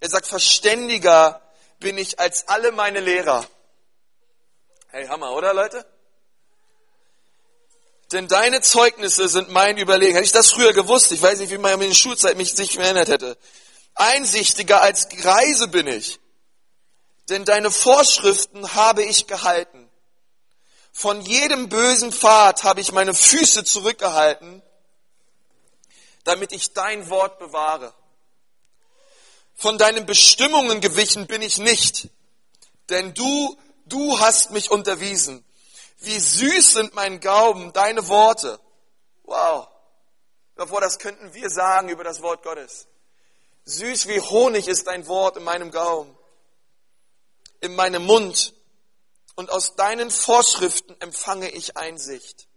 Er 0.00 0.08
sagt, 0.08 0.26
verständiger 0.26 1.40
bin 1.78 1.98
ich 1.98 2.18
als 2.18 2.48
alle 2.48 2.72
meine 2.72 3.00
Lehrer. 3.00 3.46
Hey, 4.88 5.06
Hammer, 5.06 5.32
oder 5.32 5.54
Leute? 5.54 5.86
Denn 8.12 8.26
deine 8.26 8.60
Zeugnisse 8.60 9.28
sind 9.28 9.50
mein 9.50 9.76
Überlegen. 9.76 10.14
Hätte 10.14 10.24
ich 10.24 10.32
das 10.32 10.50
früher 10.50 10.72
gewusst, 10.72 11.12
ich 11.12 11.22
weiß 11.22 11.38
nicht, 11.38 11.50
wie 11.50 11.58
man 11.58 11.80
in 11.80 11.88
der 11.88 11.94
Schulzeit 11.94 12.36
mich 12.36 12.54
sich 12.54 12.74
verändert 12.74 13.08
hätte. 13.08 13.38
Einsichtiger 13.94 14.82
als 14.82 15.08
Greise 15.08 15.68
bin 15.68 15.86
ich. 15.86 16.18
Denn 17.28 17.44
deine 17.44 17.70
Vorschriften 17.70 18.74
habe 18.74 19.04
ich 19.04 19.28
gehalten. 19.28 19.88
Von 20.92 21.20
jedem 21.20 21.68
bösen 21.68 22.12
Pfad 22.12 22.64
habe 22.64 22.80
ich 22.80 22.90
meine 22.90 23.14
Füße 23.14 23.62
zurückgehalten, 23.62 24.60
damit 26.24 26.52
ich 26.52 26.72
dein 26.72 27.08
Wort 27.10 27.38
bewahre. 27.38 27.94
Von 29.54 29.78
deinen 29.78 30.06
Bestimmungen 30.06 30.80
gewichen 30.80 31.26
bin 31.26 31.42
ich 31.42 31.58
nicht, 31.58 32.08
denn 32.88 33.14
du 33.14 33.56
du 33.90 34.18
hast 34.18 34.50
mich 34.52 34.70
unterwiesen. 34.70 35.44
Wie 35.98 36.18
süß 36.18 36.72
sind 36.72 36.94
mein 36.94 37.20
Gaumen, 37.20 37.72
deine 37.72 38.08
Worte. 38.08 38.58
Wow. 39.24 39.68
Davor, 40.54 40.80
das 40.80 40.98
könnten 40.98 41.34
wir 41.34 41.50
sagen 41.50 41.88
über 41.88 42.04
das 42.04 42.22
Wort 42.22 42.42
Gottes. 42.42 42.86
Süß 43.64 44.08
wie 44.08 44.20
Honig 44.20 44.68
ist 44.68 44.86
dein 44.86 45.06
Wort 45.06 45.36
in 45.36 45.44
meinem 45.44 45.70
Gaumen, 45.70 46.16
in 47.60 47.74
meinem 47.74 48.04
Mund. 48.04 48.54
Und 49.36 49.50
aus 49.50 49.74
deinen 49.76 50.10
Vorschriften 50.10 50.96
empfange 51.00 51.50
ich 51.50 51.76
Einsicht. 51.76 52.48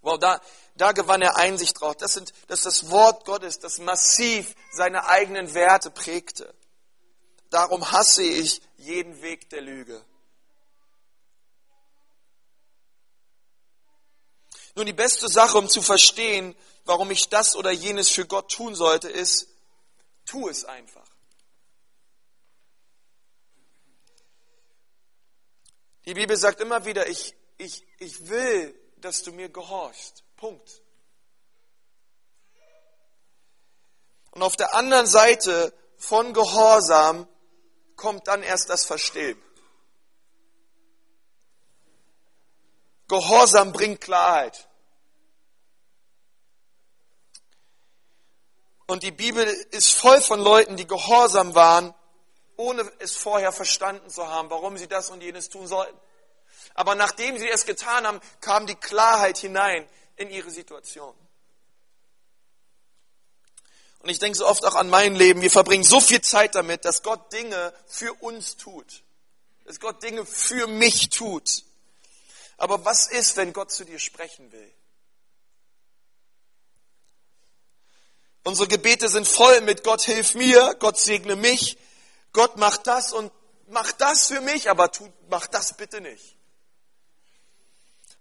Wow, 0.00 0.18
da, 0.18 0.40
da 0.74 0.92
gewann 0.92 1.22
er 1.22 1.36
Einsicht 1.36 1.80
drauf. 1.80 1.96
Das, 1.96 2.12
sind, 2.12 2.32
das 2.48 2.60
ist 2.60 2.66
das 2.66 2.90
Wort 2.90 3.24
Gottes, 3.24 3.60
das 3.60 3.78
massiv 3.78 4.54
seine 4.72 5.06
eigenen 5.06 5.54
Werte 5.54 5.90
prägte. 5.90 6.52
Darum 7.50 7.92
hasse 7.92 8.24
ich 8.24 8.60
jeden 8.76 9.22
Weg 9.22 9.48
der 9.50 9.60
Lüge. 9.60 10.04
Nun, 14.74 14.86
die 14.86 14.92
beste 14.92 15.28
Sache, 15.28 15.56
um 15.56 15.68
zu 15.68 15.82
verstehen, 15.82 16.56
warum 16.84 17.12
ich 17.12 17.28
das 17.28 17.54
oder 17.54 17.70
jenes 17.70 18.10
für 18.10 18.26
Gott 18.26 18.50
tun 18.50 18.74
sollte, 18.74 19.08
ist, 19.08 19.46
tu 20.26 20.48
es 20.48 20.64
einfach. 20.64 21.08
Die 26.06 26.14
Bibel 26.14 26.36
sagt 26.36 26.60
immer 26.60 26.84
wieder, 26.84 27.08
ich, 27.08 27.36
ich, 27.56 27.86
ich 27.98 28.28
will, 28.28 28.74
dass 28.96 29.22
du 29.22 29.32
mir 29.32 29.48
gehorchst. 29.48 30.23
Punkt. 30.44 30.82
Und 34.32 34.42
auf 34.42 34.56
der 34.56 34.74
anderen 34.74 35.06
Seite 35.06 35.72
von 35.96 36.34
Gehorsam 36.34 37.26
kommt 37.96 38.28
dann 38.28 38.42
erst 38.42 38.68
das 38.68 38.84
Verstehen. 38.84 39.42
Gehorsam 43.08 43.72
bringt 43.72 44.02
Klarheit. 44.02 44.68
Und 48.86 49.02
die 49.02 49.12
Bibel 49.12 49.46
ist 49.70 49.94
voll 49.94 50.20
von 50.20 50.40
Leuten, 50.40 50.76
die 50.76 50.86
gehorsam 50.86 51.54
waren, 51.54 51.94
ohne 52.58 52.82
es 52.98 53.16
vorher 53.16 53.50
verstanden 53.50 54.10
zu 54.10 54.28
haben, 54.28 54.50
warum 54.50 54.76
sie 54.76 54.88
das 54.88 55.08
und 55.08 55.22
jenes 55.22 55.48
tun 55.48 55.66
sollten. 55.66 55.98
Aber 56.74 56.94
nachdem 56.96 57.38
sie 57.38 57.48
es 57.48 57.64
getan 57.64 58.06
haben, 58.06 58.20
kam 58.42 58.66
die 58.66 58.74
Klarheit 58.74 59.38
hinein 59.38 59.88
in 60.16 60.30
ihre 60.30 60.50
Situation. 60.50 61.14
Und 64.00 64.10
ich 64.10 64.18
denke 64.18 64.36
so 64.36 64.46
oft 64.46 64.64
auch 64.66 64.74
an 64.74 64.90
mein 64.90 65.14
Leben. 65.14 65.40
Wir 65.40 65.50
verbringen 65.50 65.82
so 65.82 65.98
viel 65.98 66.20
Zeit 66.20 66.54
damit, 66.54 66.84
dass 66.84 67.02
Gott 67.02 67.32
Dinge 67.32 67.72
für 67.86 68.12
uns 68.14 68.56
tut. 68.56 69.02
Dass 69.64 69.80
Gott 69.80 70.02
Dinge 70.02 70.26
für 70.26 70.66
mich 70.66 71.08
tut. 71.08 71.64
Aber 72.58 72.84
was 72.84 73.06
ist, 73.06 73.36
wenn 73.36 73.54
Gott 73.54 73.72
zu 73.72 73.84
dir 73.84 73.98
sprechen 73.98 74.52
will? 74.52 74.74
Unsere 78.44 78.68
Gebete 78.68 79.08
sind 79.08 79.26
voll 79.26 79.62
mit 79.62 79.84
Gott 79.84 80.02
hilf 80.02 80.34
mir, 80.34 80.76
Gott 80.78 80.98
segne 80.98 81.34
mich, 81.34 81.78
Gott 82.34 82.58
macht 82.58 82.86
das 82.86 83.14
und 83.14 83.32
macht 83.68 84.02
das 84.02 84.28
für 84.28 84.42
mich, 84.42 84.68
aber 84.68 84.92
tu, 84.92 85.10
mach 85.30 85.46
das 85.46 85.78
bitte 85.78 86.02
nicht. 86.02 86.33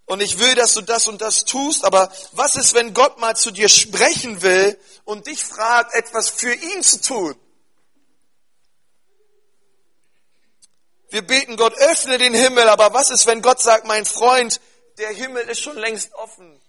Und 0.06 0.22
ich 0.22 0.40
will, 0.40 0.54
dass 0.56 0.74
du 0.74 0.82
das 0.82 1.08
und 1.08 1.22
das 1.22 1.46
tust, 1.46 1.86
aber 1.86 2.12
was 2.34 2.56
ist, 2.56 2.74
wenn 2.74 2.94
Gott 2.94 3.20
mal 3.20 3.36
zu 3.36 3.52
dir 3.52 3.70
sprechen 3.70 4.42
will 4.42 4.78
und 5.06 5.28
dich 5.28 5.44
fragt, 5.44 5.94
etwas 5.96 6.30
für 6.30 6.54
ihn 6.54 6.84
zu 6.84 7.02
tun? 7.02 7.36
Wir 11.10 11.22
beten, 11.26 11.56
Gott 11.58 11.74
öffne 11.76 12.18
den 12.18 12.34
Himmel, 12.34 12.68
aber 12.68 12.94
was 12.94 13.12
ist, 13.12 13.28
wenn 13.28 13.42
Gott 13.42 13.62
sagt, 13.62 13.86
mein 13.86 14.06
Freund, 14.06 14.60
der 14.98 15.10
Himmel 15.10 15.48
ist 15.48 15.62
schon 15.62 15.78
längst 15.78 16.14
offen. 16.16 16.60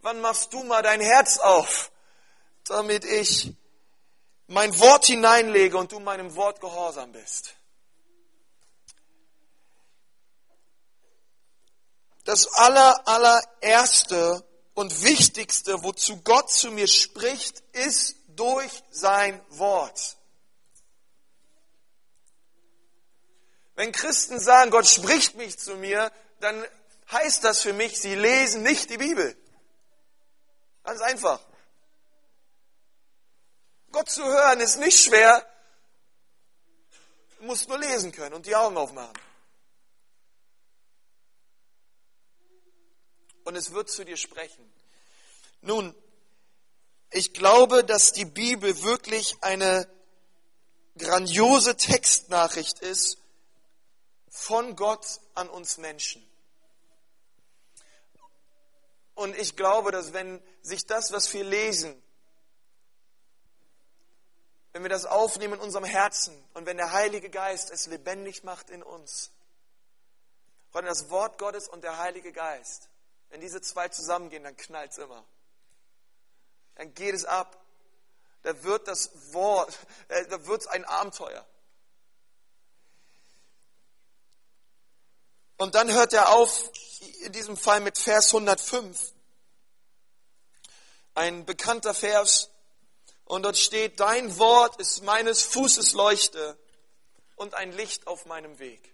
Wann 0.00 0.20
machst 0.20 0.52
du 0.52 0.62
mal 0.62 0.82
dein 0.82 1.00
Herz 1.00 1.38
auf? 1.38 1.90
damit 2.68 3.04
ich 3.04 3.52
mein 4.46 4.78
Wort 4.78 5.06
hineinlege 5.06 5.76
und 5.76 5.92
du 5.92 6.00
meinem 6.00 6.34
Wort 6.36 6.60
gehorsam 6.60 7.12
bist. 7.12 7.54
Das 12.28 12.46
aller, 12.56 13.08
allererste 13.08 14.44
und 14.74 15.02
wichtigste, 15.02 15.82
wozu 15.82 16.20
Gott 16.20 16.50
zu 16.50 16.70
mir 16.70 16.86
spricht, 16.86 17.60
ist 17.72 18.16
durch 18.36 18.82
sein 18.90 19.40
Wort. 19.48 20.18
Wenn 23.76 23.92
Christen 23.92 24.38
sagen, 24.38 24.70
Gott 24.70 24.86
spricht 24.86 25.36
mich 25.36 25.58
zu 25.58 25.76
mir, 25.76 26.12
dann 26.40 26.62
heißt 27.10 27.44
das 27.44 27.62
für 27.62 27.72
mich, 27.72 27.98
sie 27.98 28.14
lesen 28.14 28.62
nicht 28.62 28.90
die 28.90 28.98
Bibel. 28.98 29.34
Ganz 30.84 31.00
einfach. 31.00 31.40
Gott 33.90 34.10
zu 34.10 34.22
hören 34.22 34.60
ist 34.60 34.76
nicht 34.76 35.02
schwer. 35.02 35.46
Du 37.38 37.46
musst 37.46 37.70
nur 37.70 37.78
lesen 37.78 38.12
können 38.12 38.34
und 38.34 38.44
die 38.44 38.54
Augen 38.54 38.76
aufmachen. 38.76 39.18
Und 43.48 43.56
es 43.56 43.72
wird 43.72 43.88
zu 43.88 44.04
dir 44.04 44.18
sprechen. 44.18 44.62
Nun, 45.62 45.94
ich 47.10 47.32
glaube, 47.32 47.82
dass 47.82 48.12
die 48.12 48.26
Bibel 48.26 48.82
wirklich 48.82 49.38
eine 49.40 49.88
grandiose 50.98 51.74
Textnachricht 51.74 52.80
ist 52.80 53.16
von 54.28 54.76
Gott 54.76 55.06
an 55.32 55.48
uns 55.48 55.78
Menschen. 55.78 56.22
Und 59.14 59.34
ich 59.38 59.56
glaube, 59.56 59.92
dass 59.92 60.12
wenn 60.12 60.42
sich 60.60 60.84
das, 60.84 61.10
was 61.12 61.32
wir 61.32 61.42
lesen, 61.42 62.02
wenn 64.74 64.82
wir 64.82 64.90
das 64.90 65.06
aufnehmen 65.06 65.54
in 65.54 65.60
unserem 65.60 65.84
Herzen 65.84 66.38
und 66.52 66.66
wenn 66.66 66.76
der 66.76 66.92
Heilige 66.92 67.30
Geist 67.30 67.70
es 67.70 67.86
lebendig 67.86 68.44
macht 68.44 68.68
in 68.68 68.82
uns. 68.82 69.30
Freunde, 70.70 70.90
das 70.90 71.08
Wort 71.08 71.38
Gottes 71.38 71.66
und 71.66 71.82
der 71.82 71.96
Heilige 71.96 72.30
Geist, 72.30 72.90
wenn 73.30 73.40
diese 73.40 73.60
zwei 73.60 73.88
zusammengehen, 73.88 74.44
dann 74.44 74.56
knallt 74.56 74.92
es 74.92 74.98
immer. 74.98 75.24
Dann 76.76 76.94
geht 76.94 77.14
es 77.14 77.24
ab. 77.24 77.64
Da 78.42 78.62
wird 78.62 78.88
das 78.88 79.10
Wort, 79.32 79.76
äh, 80.08 80.26
da 80.26 80.46
wird 80.46 80.62
es 80.62 80.66
ein 80.66 80.84
Abenteuer. 80.84 81.46
Und 85.56 85.74
dann 85.74 85.92
hört 85.92 86.12
er 86.12 86.30
auf, 86.30 86.70
in 87.22 87.32
diesem 87.32 87.56
Fall 87.56 87.80
mit 87.80 87.98
Vers 87.98 88.28
105. 88.28 89.12
Ein 91.14 91.44
bekannter 91.44 91.94
Vers, 91.94 92.50
und 93.28 93.42
dort 93.42 93.58
steht, 93.58 94.00
dein 94.00 94.38
Wort 94.38 94.80
ist 94.80 95.02
meines 95.02 95.42
Fußes 95.42 95.92
Leuchte 95.92 96.58
und 97.36 97.54
ein 97.54 97.72
Licht 97.72 98.06
auf 98.06 98.24
meinem 98.24 98.58
Weg. 98.58 98.90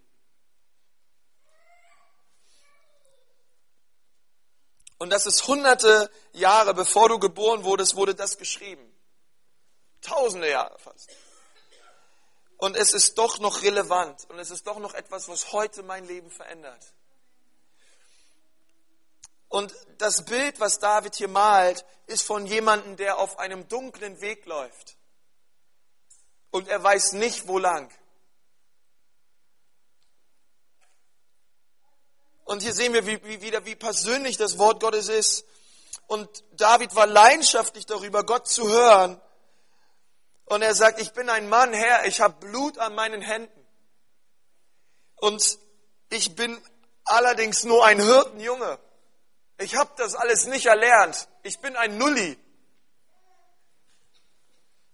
Und 5.05 5.11
das 5.11 5.27
ist 5.27 5.47
hunderte 5.47 6.11
Jahre, 6.33 6.73
bevor 6.73 7.11
du 7.11 7.19
geboren 7.19 7.63
wurdest, 7.63 7.95
wurde 7.95 8.15
das 8.15 8.39
geschrieben. 8.39 8.91
Tausende 10.01 10.49
Jahre 10.49 10.79
fast. 10.79 11.11
Und 12.57 12.75
es 12.75 12.95
ist 12.95 13.19
doch 13.19 13.39
noch 13.39 13.61
relevant 13.61 14.25
und 14.31 14.39
es 14.39 14.51
ist 14.51 14.67
doch 14.67 14.79
noch 14.79 14.95
etwas, 14.95 15.29
was 15.29 15.53
heute 15.53 15.83
mein 15.83 16.07
Leben 16.07 16.31
verändert. 16.31 16.95
Und 19.51 19.75
das 19.99 20.25
Bild, 20.25 20.59
was 20.59 20.79
David 20.79 21.17
hier 21.17 21.29
malt, 21.29 21.85
ist 22.07 22.23
von 22.23 22.47
jemandem, 22.47 22.97
der 22.97 23.19
auf 23.19 23.39
einem 23.39 23.69
dunklen 23.69 24.23
Weg 24.23 24.47
läuft. 24.47 24.97
Und 26.51 26.67
er 26.67 26.83
weiß 26.83 27.13
nicht, 27.13 27.47
wo 27.47 27.59
lang. 27.59 27.93
Und 32.45 32.63
hier 32.63 32.75
sehen 32.75 32.93
wir 32.93 33.07
wie, 33.07 33.23
wie, 33.25 33.41
wieder, 33.41 33.65
wie 33.65 33.75
persönlich 33.75 34.37
das 34.37 34.59
Wort 34.59 34.81
Gottes 34.81 35.09
ist. 35.09 35.45
Und 36.07 36.29
David 36.53 36.95
war 36.95 37.07
leidenschaftlich 37.07 37.87
darüber, 37.87 38.25
Gott 38.25 38.47
zu 38.47 38.69
hören. 38.69 39.21
Und 40.45 40.63
er 40.63 40.75
sagt, 40.75 41.01
ich 41.01 41.13
bin 41.13 41.31
ein 41.31 41.49
Mann, 41.49 41.73
Herr, 41.73 42.07
ich 42.07 42.21
habe 42.21 42.35
Blut 42.47 42.79
an 42.79 42.95
meinen 42.95 43.23
Händen. 43.23 43.67
Und 45.17 45.59
ich 46.11 46.35
bin 46.35 46.61
allerdings 47.05 47.65
nur 47.65 47.85
ein 47.85 48.01
Hirtenjunge. 48.01 48.79
Ich 49.59 49.77
habe 49.77 49.91
das 49.97 50.15
alles 50.15 50.47
nicht 50.47 50.67
erlernt. 50.67 51.29
Ich 51.43 51.61
bin 51.61 51.77
ein 51.77 51.97
Nulli. 51.97 52.39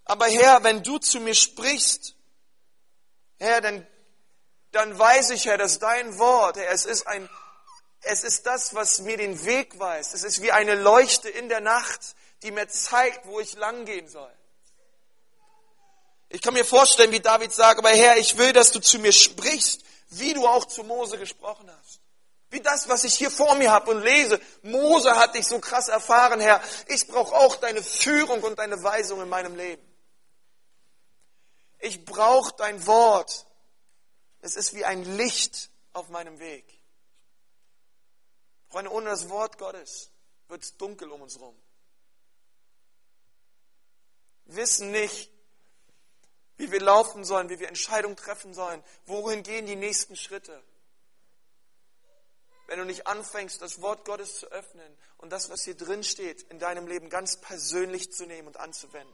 Aber 0.05 0.27
Herr, 0.27 0.63
wenn 0.63 0.83
du 0.83 0.97
zu 0.99 1.19
mir 1.19 1.35
sprichst, 1.35 2.15
Herr, 3.39 3.59
dann, 3.59 3.87
dann 4.71 4.97
weiß 4.97 5.31
ich, 5.31 5.45
Herr, 5.45 5.57
dass 5.57 5.79
dein 5.79 6.17
Wort, 6.17 6.57
Herr, 6.57 6.71
es 6.71 6.85
ist 6.85 7.07
ein, 7.07 7.29
es 8.01 8.23
ist 8.23 8.45
das, 8.45 8.73
was 8.73 8.99
mir 8.99 9.17
den 9.17 9.45
Weg 9.45 9.79
weist. 9.79 10.13
Es 10.13 10.23
ist 10.23 10.41
wie 10.41 10.51
eine 10.51 10.75
Leuchte 10.75 11.29
in 11.29 11.49
der 11.49 11.61
Nacht, 11.61 12.15
die 12.41 12.51
mir 12.51 12.67
zeigt, 12.67 13.25
wo 13.27 13.39
ich 13.39 13.53
langgehen 13.55 14.07
soll. 14.07 14.31
Ich 16.29 16.41
kann 16.41 16.53
mir 16.53 16.65
vorstellen, 16.65 17.11
wie 17.11 17.19
David 17.19 17.51
sagt, 17.51 17.79
aber 17.79 17.89
Herr, 17.89 18.17
ich 18.17 18.37
will, 18.37 18.53
dass 18.53 18.71
du 18.71 18.79
zu 18.79 18.99
mir 18.99 19.11
sprichst, 19.11 19.81
wie 20.09 20.33
du 20.33 20.47
auch 20.47 20.65
zu 20.65 20.83
Mose 20.83 21.17
gesprochen 21.17 21.69
hast. 21.79 21.99
Wie 22.49 22.61
das, 22.61 22.89
was 22.89 23.03
ich 23.03 23.13
hier 23.13 23.31
vor 23.31 23.55
mir 23.55 23.71
habe 23.71 23.91
und 23.91 24.01
lese. 24.01 24.39
Mose 24.61 25.15
hat 25.15 25.35
dich 25.35 25.47
so 25.47 25.59
krass 25.59 25.87
erfahren, 25.87 26.39
Herr. 26.39 26.61
Ich 26.87 27.07
brauche 27.07 27.35
auch 27.35 27.57
deine 27.57 27.83
Führung 27.83 28.41
und 28.41 28.59
deine 28.59 28.81
Weisung 28.83 29.21
in 29.21 29.29
meinem 29.29 29.55
Leben. 29.55 29.85
Ich 31.79 32.03
brauche 32.03 32.53
dein 32.57 32.85
Wort. 32.87 33.45
Es 34.41 34.55
ist 34.55 34.73
wie 34.73 34.85
ein 34.85 35.17
Licht 35.17 35.69
auf 35.93 36.09
meinem 36.09 36.39
Weg. 36.39 36.65
Freunde, 38.71 38.91
ohne 38.91 39.09
das 39.09 39.29
Wort 39.29 39.57
Gottes 39.57 40.11
wird 40.47 40.63
es 40.63 40.77
dunkel 40.77 41.11
um 41.11 41.21
uns 41.21 41.35
herum. 41.35 41.55
Wir 44.45 44.55
wissen 44.55 44.91
nicht, 44.91 45.31
wie 46.57 46.71
wir 46.71 46.81
laufen 46.81 47.23
sollen, 47.23 47.49
wie 47.49 47.59
wir 47.59 47.67
Entscheidungen 47.67 48.15
treffen 48.15 48.53
sollen. 48.53 48.83
Wohin 49.05 49.43
gehen 49.43 49.65
die 49.65 49.75
nächsten 49.75 50.15
Schritte? 50.15 50.61
wenn 52.71 52.79
du 52.79 52.85
nicht 52.85 53.05
anfängst, 53.05 53.61
das 53.61 53.81
Wort 53.81 54.05
Gottes 54.05 54.39
zu 54.39 54.47
öffnen 54.47 54.97
und 55.17 55.29
das, 55.29 55.49
was 55.49 55.65
hier 55.65 55.75
drin 55.75 56.05
steht, 56.05 56.43
in 56.43 56.57
deinem 56.57 56.87
Leben 56.87 57.09
ganz 57.09 57.35
persönlich 57.35 58.13
zu 58.13 58.25
nehmen 58.25 58.47
und 58.47 58.55
anzuwenden. 58.55 59.13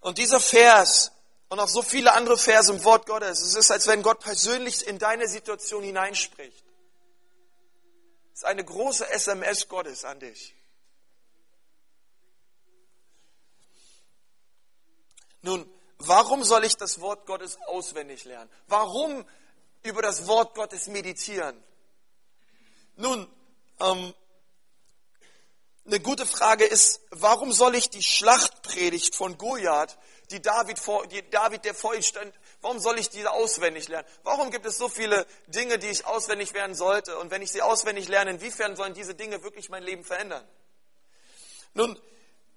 Und 0.00 0.16
dieser 0.16 0.40
Vers 0.40 1.12
und 1.48 1.60
auch 1.60 1.68
so 1.68 1.82
viele 1.82 2.12
andere 2.12 2.36
Verse 2.36 2.72
im 2.72 2.84
Wort 2.84 3.06
Gottes, 3.06 3.40
es 3.42 3.54
ist, 3.54 3.70
als 3.70 3.86
wenn 3.86 4.02
Gott 4.02 4.20
persönlich 4.20 4.86
in 4.86 4.98
deine 4.98 5.28
Situation 5.28 5.82
hineinspricht. 5.82 6.64
Es 8.32 8.40
ist 8.40 8.44
eine 8.44 8.64
große 8.64 9.08
SMS 9.10 9.68
Gottes 9.68 10.04
an 10.04 10.20
dich. 10.20 10.54
Nun, 15.42 15.70
Warum 15.98 16.44
soll 16.44 16.64
ich 16.64 16.76
das 16.76 17.00
Wort 17.00 17.26
Gottes 17.26 17.58
auswendig 17.66 18.24
lernen? 18.24 18.50
Warum 18.68 19.26
über 19.82 20.00
das 20.00 20.26
Wort 20.28 20.54
Gottes 20.54 20.86
meditieren? 20.86 21.62
Nun, 22.96 23.28
ähm, 23.80 24.14
eine 25.84 26.00
gute 26.00 26.26
Frage 26.26 26.64
ist, 26.64 27.00
warum 27.10 27.52
soll 27.52 27.74
ich 27.74 27.90
die 27.90 28.02
Schlachtpredigt 28.02 29.14
von 29.14 29.38
Goliath, 29.38 29.98
die 30.30 30.42
David, 30.42 30.78
vor, 30.78 31.06
die 31.06 31.28
David 31.30 31.64
der 31.64 31.74
Vollstand, 31.74 32.34
warum 32.60 32.78
soll 32.78 32.98
ich 32.98 33.08
diese 33.08 33.30
auswendig 33.32 33.88
lernen? 33.88 34.06
Warum 34.24 34.50
gibt 34.50 34.66
es 34.66 34.76
so 34.76 34.88
viele 34.88 35.26
Dinge, 35.46 35.78
die 35.78 35.88
ich 35.88 36.06
auswendig 36.06 36.52
lernen 36.52 36.74
sollte? 36.74 37.18
Und 37.18 37.30
wenn 37.30 37.42
ich 37.42 37.50
sie 37.50 37.62
auswendig 37.62 38.08
lerne, 38.08 38.32
inwiefern 38.32 38.76
sollen 38.76 38.94
diese 38.94 39.14
Dinge 39.14 39.42
wirklich 39.42 39.68
mein 39.70 39.82
Leben 39.82 40.04
verändern? 40.04 40.46
Nun, 41.74 41.98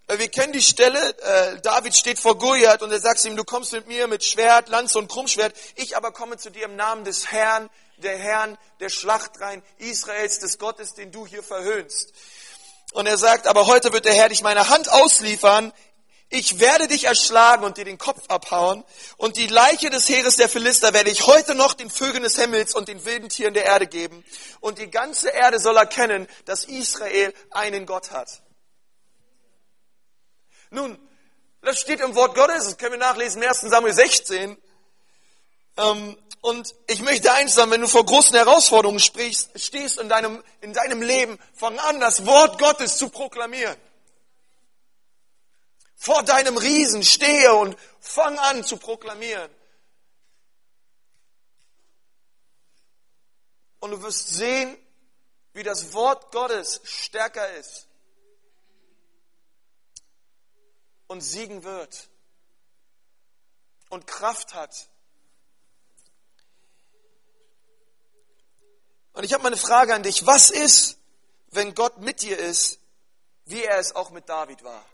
äh, 0.07 0.17
wir 0.17 0.27
kennen 0.27 0.53
die 0.53 0.61
Stelle, 0.61 0.99
äh, 1.19 1.61
David 1.61 1.95
steht 1.95 2.19
vor 2.19 2.37
Goliath 2.37 2.81
und 2.81 2.91
er 2.91 2.99
sagt 2.99 3.23
ihm, 3.25 3.35
du 3.35 3.43
kommst 3.43 3.71
mit 3.71 3.87
mir 3.87 4.07
mit 4.07 4.23
Schwert, 4.23 4.69
Lanze 4.69 4.97
und 4.97 5.09
Krummschwert, 5.09 5.53
ich 5.75 5.95
aber 5.95 6.11
komme 6.11 6.37
zu 6.37 6.49
dir 6.49 6.65
im 6.65 6.75
Namen 6.75 7.05
des 7.05 7.31
Herrn, 7.31 7.69
der 7.97 8.17
Herrn, 8.17 8.57
der 8.79 8.89
Schlachtrein 8.89 9.63
Israels, 9.77 10.39
des 10.39 10.57
Gottes, 10.57 10.93
den 10.93 11.11
du 11.11 11.25
hier 11.25 11.43
verhöhnst. 11.43 12.13
Und 12.93 13.07
er 13.07 13.17
sagt, 13.17 13.47
aber 13.47 13.67
heute 13.67 13.93
wird 13.93 14.05
der 14.05 14.13
Herr 14.13 14.29
dich 14.29 14.41
meine 14.41 14.67
Hand 14.67 14.91
ausliefern. 14.91 15.71
Ich 16.33 16.61
werde 16.61 16.87
dich 16.87 17.03
erschlagen 17.03 17.65
und 17.65 17.75
dir 17.75 17.83
den 17.83 17.97
Kopf 17.97 18.23
abhauen. 18.29 18.85
Und 19.17 19.35
die 19.35 19.47
Leiche 19.47 19.89
des 19.89 20.07
Heeres 20.07 20.37
der 20.37 20.47
Philister 20.47 20.93
werde 20.93 21.09
ich 21.09 21.27
heute 21.27 21.55
noch 21.55 21.73
den 21.73 21.89
Vögeln 21.89 22.23
des 22.23 22.37
Himmels 22.39 22.73
und 22.73 22.87
den 22.87 23.03
wilden 23.03 23.27
Tieren 23.27 23.53
der 23.53 23.65
Erde 23.65 23.85
geben. 23.85 24.23
Und 24.61 24.79
die 24.79 24.89
ganze 24.89 25.27
Erde 25.27 25.59
soll 25.59 25.75
erkennen, 25.75 26.27
dass 26.45 26.63
Israel 26.63 27.33
einen 27.49 27.85
Gott 27.85 28.11
hat. 28.11 28.41
Nun, 30.69 30.97
das 31.61 31.81
steht 31.81 31.99
im 31.99 32.15
Wort 32.15 32.33
Gottes, 32.33 32.63
das 32.63 32.77
können 32.77 32.93
wir 32.93 32.99
nachlesen, 32.99 33.43
1. 33.43 33.59
Samuel 33.61 33.93
16. 33.93 34.57
Ähm, 35.75 36.17
und 36.39 36.73
ich 36.87 37.01
möchte 37.01 37.33
eins 37.33 37.55
sagen, 37.55 37.71
wenn 37.71 37.81
du 37.81 37.89
vor 37.89 38.05
großen 38.05 38.37
Herausforderungen 38.37 39.01
sprichst, 39.01 39.49
stehst 39.59 39.99
in 39.99 40.07
deinem, 40.07 40.41
in 40.61 40.71
deinem 40.71 41.01
Leben, 41.01 41.37
fang 41.53 41.77
an, 41.77 41.99
das 41.99 42.25
Wort 42.25 42.57
Gottes 42.57 42.97
zu 42.97 43.09
proklamieren. 43.09 43.75
Vor 46.01 46.23
deinem 46.23 46.57
Riesen 46.57 47.03
stehe 47.03 47.53
und 47.53 47.77
fang 47.99 48.39
an 48.39 48.63
zu 48.63 48.77
proklamieren. 48.77 49.51
Und 53.81 53.91
du 53.91 54.01
wirst 54.01 54.29
sehen, 54.29 54.75
wie 55.53 55.61
das 55.61 55.93
Wort 55.93 56.31
Gottes 56.31 56.81
stärker 56.85 57.47
ist 57.57 57.87
und 61.05 61.21
siegen 61.21 61.61
wird 61.61 62.09
und 63.89 64.07
Kraft 64.07 64.55
hat 64.55 64.89
Und 69.13 69.25
ich 69.25 69.33
habe 69.33 69.43
mal 69.43 69.49
eine 69.49 69.57
Frage 69.57 69.93
an 69.93 70.03
dich. 70.03 70.25
Was 70.25 70.49
ist, 70.49 70.97
wenn 71.51 71.75
Gott 71.75 71.97
mit 71.97 72.21
dir 72.21 72.39
ist, 72.39 72.79
wie 73.45 73.61
er 73.63 73.77
es 73.77 73.93
auch 73.93 74.09
mit 74.11 74.29
David 74.29 74.63
war? 74.63 74.85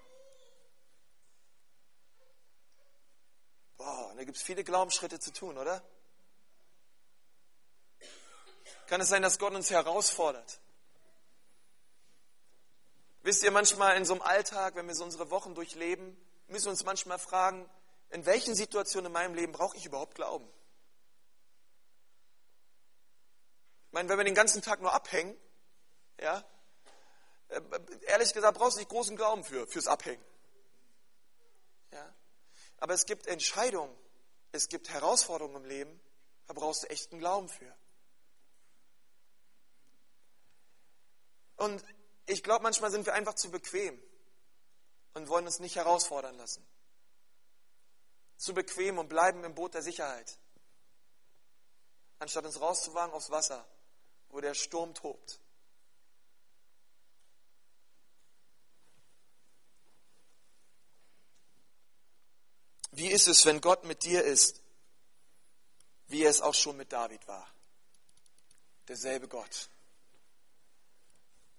Boah, 3.78 4.14
da 4.16 4.24
gibt 4.24 4.38
es 4.38 4.44
viele 4.44 4.64
Glaubensschritte 4.64 5.20
zu 5.20 5.32
tun, 5.32 5.58
oder? 5.58 5.84
Kann 8.88 9.02
es 9.02 9.10
sein, 9.10 9.22
dass 9.22 9.38
Gott 9.38 9.54
uns 9.54 9.70
herausfordert? 9.70 10.60
Wisst 13.22 13.44
ihr, 13.44 13.52
manchmal 13.52 13.98
in 13.98 14.06
so 14.06 14.14
einem 14.14 14.22
Alltag, 14.22 14.76
wenn 14.76 14.88
wir 14.88 14.96
so 14.96 15.04
unsere 15.04 15.30
Wochen 15.30 15.54
durchleben, 15.54 16.18
müssen 16.48 16.66
wir 16.66 16.72
uns 16.72 16.86
manchmal 16.86 17.20
fragen, 17.20 17.70
in 18.10 18.26
welchen 18.26 18.56
Situationen 18.56 19.08
in 19.08 19.12
meinem 19.12 19.36
Leben 19.36 19.52
brauche 19.52 19.76
ich 19.76 19.86
überhaupt 19.86 20.16
Glauben? 20.16 20.48
Ich 23.88 23.94
meine, 23.94 24.08
wenn 24.10 24.18
wir 24.18 24.24
den 24.24 24.36
ganzen 24.36 24.62
Tag 24.62 24.82
nur 24.82 24.94
abhängen, 24.94 25.38
ja, 26.22 26.44
äh, 27.50 27.62
ehrlich 28.08 28.34
gesagt 28.34 28.58
brauchst 28.58 28.78
du 28.78 28.80
nicht 28.80 28.90
großen 28.90 29.16
Glauben 29.16 29.44
für, 29.44 29.68
fürs 29.68 29.88
Abhängen. 29.88 30.24
Aber 32.78 32.94
es 32.94 33.06
gibt 33.06 33.28
Entscheidungen, 33.28 33.96
es 34.52 34.70
gibt 34.70 34.90
Herausforderungen 34.90 35.64
im 35.64 35.66
Leben, 35.66 36.02
da 36.46 36.54
brauchst 36.54 36.84
du 36.84 36.90
echten 36.90 37.20
Glauben 37.20 37.50
für. 37.50 37.76
Und 41.58 41.84
ich 42.26 42.44
glaube, 42.44 42.64
manchmal 42.64 42.92
sind 42.92 43.06
wir 43.06 43.14
einfach 43.14 43.34
zu 43.34 43.50
bequem 43.50 44.02
und 45.14 45.28
wollen 45.28 45.46
uns 45.46 45.60
nicht 45.60 45.76
herausfordern 45.76 46.36
lassen. 46.38 46.66
Zu 48.38 48.54
bequem 48.54 49.00
und 49.00 49.10
bleiben 49.10 49.44
im 49.44 49.56
Boot 49.56 49.74
der 49.74 49.82
Sicherheit, 49.82 50.38
anstatt 52.20 52.46
uns 52.46 52.62
rauszuwagen 52.62 53.14
aufs 53.14 53.32
Wasser 53.32 53.68
wo 54.30 54.42
der 54.42 54.54
Sturm 54.54 54.94
tobt. 54.94 55.40
Wie 62.98 63.12
ist 63.12 63.28
es, 63.28 63.46
wenn 63.46 63.62
Gott 63.62 63.84
mit 63.84 64.04
dir 64.06 64.24
ist, 64.24 64.60
wie 66.08 66.24
er 66.24 66.32
es 66.32 66.42
auch 66.42 66.56
schon 66.56 66.78
mit 66.78 66.92
David 66.92 67.28
war? 67.28 67.48
Derselbe 68.88 69.28
Gott. 69.28 69.70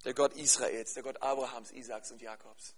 Der 0.02 0.14
Gott 0.14 0.32
Israels, 0.32 0.94
der 0.94 1.04
Gott 1.04 1.22
Abrahams, 1.22 1.70
Isaaks 1.70 2.10
und 2.10 2.20
Jakobs. 2.20 2.74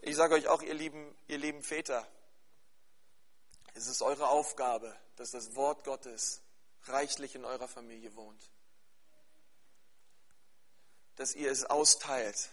Ich 0.00 0.16
sage 0.16 0.34
euch 0.34 0.48
auch, 0.48 0.62
ihr 0.62 0.74
lieben, 0.74 1.14
ihr 1.28 1.38
lieben 1.38 1.62
Väter, 1.62 2.04
es 3.74 3.86
ist 3.86 4.02
eure 4.02 4.26
Aufgabe, 4.26 4.92
dass 5.14 5.30
das 5.30 5.54
Wort 5.54 5.84
Gottes 5.84 6.42
reichlich 6.86 7.36
in 7.36 7.44
eurer 7.44 7.68
Familie 7.68 8.16
wohnt. 8.16 8.50
Dass 11.14 11.36
ihr 11.36 11.52
es 11.52 11.64
austeilt. 11.64 12.50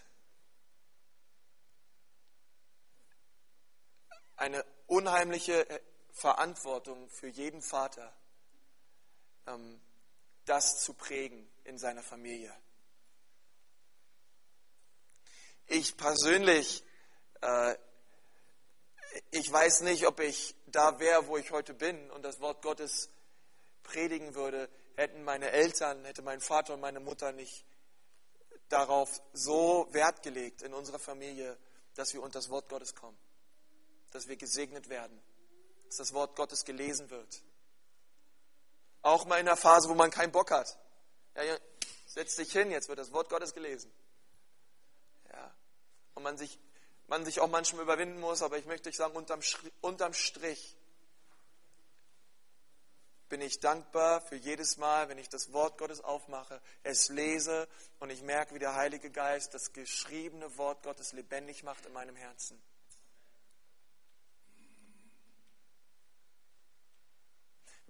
Eine 4.40 4.64
unheimliche 4.86 5.66
Verantwortung 6.12 7.08
für 7.10 7.28
jeden 7.28 7.62
Vater, 7.62 8.12
ähm, 9.46 9.80
das 10.46 10.82
zu 10.82 10.94
prägen 10.94 11.48
in 11.64 11.78
seiner 11.78 12.02
Familie. 12.02 12.54
Ich 15.66 15.96
persönlich 15.96 16.82
äh, 17.40 17.76
ich 19.30 19.50
weiß 19.50 19.80
nicht, 19.80 20.06
ob 20.06 20.20
ich 20.20 20.54
da 20.66 20.98
wäre, 21.00 21.26
wo 21.26 21.36
ich 21.36 21.50
heute 21.50 21.74
bin 21.74 22.10
und 22.12 22.22
das 22.22 22.40
Wort 22.40 22.62
Gottes 22.62 23.10
predigen 23.82 24.34
würde, 24.34 24.68
hätten 24.96 25.24
meine 25.24 25.50
Eltern, 25.50 26.04
hätte 26.04 26.22
mein 26.22 26.40
Vater 26.40 26.74
und 26.74 26.80
meine 26.80 27.00
Mutter 27.00 27.32
nicht 27.32 27.64
darauf 28.68 29.20
so 29.32 29.88
Wert 29.90 30.22
gelegt 30.22 30.62
in 30.62 30.74
unserer 30.74 30.98
Familie, 30.98 31.56
dass 31.94 32.14
wir 32.14 32.22
unter 32.22 32.38
das 32.38 32.50
Wort 32.50 32.68
Gottes 32.68 32.94
kommen, 32.94 33.18
dass 34.10 34.28
wir 34.28 34.36
gesegnet 34.36 34.88
werden, 34.88 35.20
dass 35.86 35.96
das 35.96 36.12
Wort 36.12 36.36
Gottes 36.36 36.64
gelesen 36.64 37.10
wird. 37.10 37.42
Auch 39.02 39.24
mal 39.24 39.40
in 39.40 39.48
einer 39.48 39.56
Phase, 39.56 39.88
wo 39.88 39.94
man 39.94 40.10
keinen 40.10 40.32
Bock 40.32 40.50
hat. 40.50 40.78
Ja, 41.34 41.56
setz 42.06 42.36
dich 42.36 42.52
hin, 42.52 42.70
jetzt 42.70 42.88
wird 42.88 42.98
das 42.98 43.12
Wort 43.12 43.28
Gottes 43.28 43.54
gelesen. 43.54 43.90
Ja, 45.32 45.54
und 46.14 46.22
man 46.22 46.36
sich 46.36 46.58
man 47.10 47.24
sich 47.24 47.40
auch 47.40 47.48
manchmal 47.48 47.82
überwinden 47.82 48.20
muss, 48.20 48.40
aber 48.40 48.56
ich 48.56 48.66
möchte 48.66 48.92
sagen, 48.92 49.16
unterm, 49.16 49.40
unterm 49.80 50.14
Strich 50.14 50.76
bin 53.28 53.40
ich 53.40 53.58
dankbar 53.58 54.20
für 54.20 54.36
jedes 54.36 54.76
Mal, 54.76 55.08
wenn 55.08 55.18
ich 55.18 55.28
das 55.28 55.52
Wort 55.52 55.76
Gottes 55.76 56.00
aufmache, 56.02 56.60
es 56.84 57.08
lese 57.08 57.68
und 57.98 58.10
ich 58.10 58.22
merke, 58.22 58.54
wie 58.54 58.60
der 58.60 58.76
Heilige 58.76 59.10
Geist 59.10 59.54
das 59.54 59.72
geschriebene 59.72 60.56
Wort 60.56 60.84
Gottes 60.84 61.12
lebendig 61.12 61.64
macht 61.64 61.84
in 61.84 61.92
meinem 61.92 62.14
Herzen. 62.14 62.60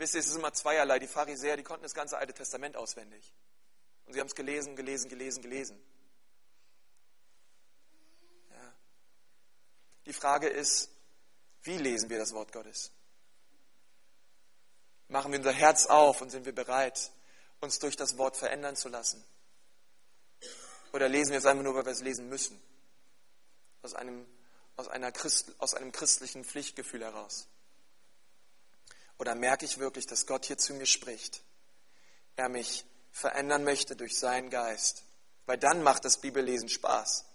Wisst 0.01 0.15
ihr, 0.15 0.21
es 0.21 0.29
ist 0.29 0.37
immer 0.37 0.51
zweierlei. 0.51 0.99
Die 0.99 1.07
Pharisäer, 1.07 1.59
die 1.59 1.63
konnten 1.63 1.83
das 1.83 1.93
ganze 1.93 2.17
Alte 2.17 2.33
Testament 2.33 2.75
auswendig. 2.75 3.35
Und 4.07 4.15
sie 4.15 4.21
haben 4.21 4.29
es 4.29 4.35
gelesen, 4.35 4.75
gelesen, 4.75 5.11
gelesen, 5.11 5.43
gelesen. 5.43 5.79
Die 10.07 10.15
Frage 10.15 10.49
ist, 10.49 10.89
wie 11.65 11.77
lesen 11.77 12.09
wir 12.09 12.19
das 12.19 12.33
Wort 12.33 12.51
Gottes? 12.51 12.93
Machen 15.09 15.33
wir 15.33 15.39
unser 15.39 15.53
Herz 15.53 15.85
auf 15.85 16.23
und 16.23 16.31
sind 16.31 16.47
wir 16.47 16.55
bereit, 16.55 17.13
uns 17.61 17.79
durch 17.79 17.97
das 17.97 18.17
Wort 18.17 18.39
verändern 18.39 18.77
zu 18.77 18.89
lassen? 18.89 19.23
Oder 20.95 21.11
lesen 21.11 21.33
wir 21.33 21.39
es 21.41 21.45
einfach 21.45 21.63
nur, 21.63 21.75
weil 21.75 21.85
wir 21.85 21.93
es 21.93 22.01
lesen 22.01 22.31
müssen? 22.31 22.59
Aus 23.83 23.93
einem, 23.93 24.27
aus, 24.77 24.89
einer 24.89 25.13
Christ, 25.13 25.55
aus 25.59 25.75
einem 25.75 25.93
christlichen 25.93 26.43
Pflichtgefühl 26.43 27.05
heraus? 27.05 27.50
Oder 29.21 29.35
merke 29.35 29.67
ich 29.67 29.77
wirklich, 29.77 30.07
dass 30.07 30.27
Gott 30.27 30.47
hier 30.47 30.57
zu 30.57 30.73
mir 30.73 30.87
spricht? 30.87 31.43
Er 32.37 32.49
mich 32.49 32.87
verändern 33.11 33.65
möchte 33.65 33.95
durch 33.95 34.19
seinen 34.19 34.49
Geist. 34.49 35.05
Weil 35.45 35.59
dann 35.59 35.83
macht 35.83 36.07
das 36.07 36.23
Bibellesen 36.23 36.71
Spaß 36.71 37.27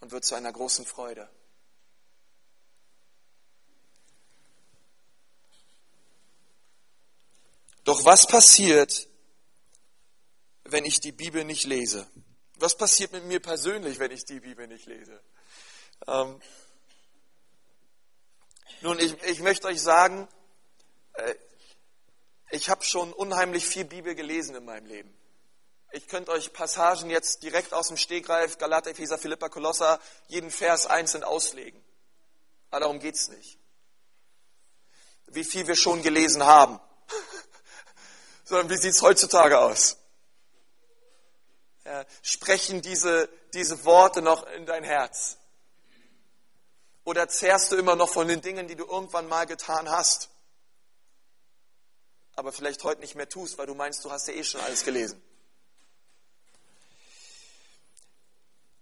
und 0.00 0.10
wird 0.10 0.22
zu 0.22 0.34
einer 0.34 0.52
großen 0.52 0.84
Freude. 0.84 1.30
Doch 7.84 8.04
was 8.04 8.26
passiert, 8.26 9.08
wenn 10.64 10.84
ich 10.84 11.00
die 11.00 11.12
Bibel 11.12 11.42
nicht 11.46 11.64
lese? 11.64 12.06
Was 12.56 12.76
passiert 12.76 13.12
mit 13.12 13.24
mir 13.24 13.40
persönlich, 13.40 13.98
wenn 13.98 14.10
ich 14.10 14.26
die 14.26 14.40
Bibel 14.40 14.66
nicht 14.66 14.84
lese? 14.84 15.22
Ähm, 16.06 16.38
nun, 18.82 18.98
ich, 18.98 19.22
ich 19.22 19.40
möchte 19.40 19.66
euch 19.66 19.80
sagen, 19.80 20.28
ich 22.50 22.68
habe 22.68 22.84
schon 22.84 23.12
unheimlich 23.12 23.66
viel 23.66 23.84
Bibel 23.84 24.14
gelesen 24.14 24.54
in 24.56 24.64
meinem 24.64 24.86
Leben. 24.86 25.16
Ich 25.92 26.06
könnte 26.06 26.30
euch 26.30 26.52
Passagen 26.52 27.10
jetzt 27.10 27.42
direkt 27.42 27.72
aus 27.72 27.88
dem 27.88 27.96
Stegreif, 27.96 28.58
Galater, 28.58 28.90
Epheser, 28.90 29.18
Philippa, 29.18 29.48
Kolosser, 29.48 30.00
jeden 30.28 30.50
Vers 30.50 30.86
einzeln 30.86 31.24
auslegen. 31.24 31.82
Aber 32.70 32.80
darum 32.80 33.00
geht's 33.00 33.28
nicht. 33.28 33.58
Wie 35.26 35.44
viel 35.44 35.66
wir 35.66 35.76
schon 35.76 36.02
gelesen 36.02 36.44
haben. 36.44 36.80
Sondern 38.44 38.70
wie 38.70 38.76
sieht's 38.76 39.02
heutzutage 39.02 39.58
aus? 39.58 39.96
Ja, 41.84 42.04
sprechen 42.22 42.82
diese, 42.82 43.28
diese 43.52 43.84
Worte 43.84 44.22
noch 44.22 44.46
in 44.48 44.66
dein 44.66 44.84
Herz? 44.84 45.38
Oder 47.04 47.28
zehrst 47.28 47.72
du 47.72 47.76
immer 47.76 47.96
noch 47.96 48.10
von 48.12 48.28
den 48.28 48.42
Dingen, 48.42 48.68
die 48.68 48.76
du 48.76 48.84
irgendwann 48.84 49.28
mal 49.28 49.46
getan 49.46 49.90
hast? 49.90 50.30
Aber 52.36 52.52
vielleicht 52.52 52.84
heute 52.84 53.00
nicht 53.00 53.14
mehr 53.14 53.28
tust, 53.28 53.58
weil 53.58 53.66
du 53.66 53.74
meinst, 53.74 54.04
du 54.04 54.10
hast 54.10 54.28
ja 54.28 54.34
eh 54.34 54.44
schon 54.44 54.60
alles 54.60 54.84
gelesen. 54.84 55.22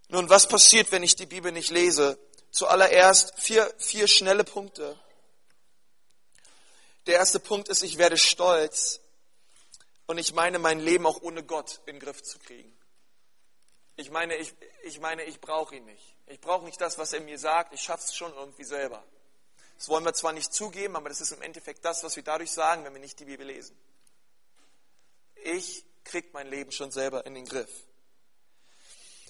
Nun, 0.09 0.31
was 0.31 0.49
passiert, 0.49 0.91
wenn 0.91 1.03
ich 1.03 1.17
die 1.17 1.27
Bibel 1.27 1.53
nicht 1.53 1.71
lese? 1.71 2.19
Zuallererst 2.51 3.39
vier, 3.39 3.73
vier 3.79 4.09
schnelle 4.09 4.45
Punkte. 4.45 4.99
Der 7.07 7.15
erste 7.17 7.41
Punkt 7.41 7.69
ist, 7.69 7.83
ich 7.83 7.99
werde 7.99 8.17
stolz 8.17 9.01
und 10.07 10.19
ich 10.19 10.33
meine, 10.33 10.59
mein 10.59 10.81
Leben 10.81 11.07
auch 11.07 11.21
ohne 11.21 11.43
Gott 11.45 11.81
in 11.87 11.97
den 11.97 12.01
Griff 12.01 12.23
zu 12.23 12.39
kriegen. 12.39 12.75
Ich 13.97 14.11
meine, 14.11 14.37
ich, 14.37 14.55
ich 14.85 15.01
meine, 15.01 15.25
ich 15.25 15.41
brauche 15.41 15.77
ihn 15.77 15.85
nicht. 15.85 16.15
Ich 16.27 16.41
brauche 16.41 16.65
nicht 16.65 16.81
das, 16.81 16.99
was 16.99 17.13
er 17.13 17.21
mir 17.21 17.39
sagt. 17.39 17.75
Ich 17.75 17.83
schaffe 17.83 18.05
es 18.07 18.15
schon 18.15 18.33
irgendwie 18.33 18.65
selber. 18.65 19.05
Das 19.79 19.89
wollen 19.89 20.05
wir 20.05 20.13
zwar 20.13 20.33
nicht 20.33 20.53
zugeben, 20.53 20.97
aber 20.97 21.09
das 21.09 21.21
ist 21.21 21.31
im 21.31 21.41
Endeffekt 21.41 21.85
das, 21.85 22.03
was 22.03 22.17
wir 22.17 22.25
dadurch 22.25 22.51
sagen, 22.51 22.85
wenn 22.85 22.93
wir 22.93 23.01
nicht 23.01 23.21
die 23.21 23.25
Bibel 23.25 23.47
lesen. 23.47 23.79
Ich 25.37 25.85
kriege 26.03 26.29
mein 26.33 26.49
Leben 26.49 26.73
schon 26.73 26.91
selber 26.91 27.25
in 27.27 27.35
den 27.35 27.45
Griff 27.45 27.71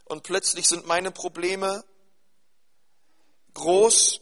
und 0.06 0.22
plötzlich 0.22 0.66
sind 0.66 0.86
meine 0.86 1.10
Probleme 1.10 1.84
groß 3.52 4.20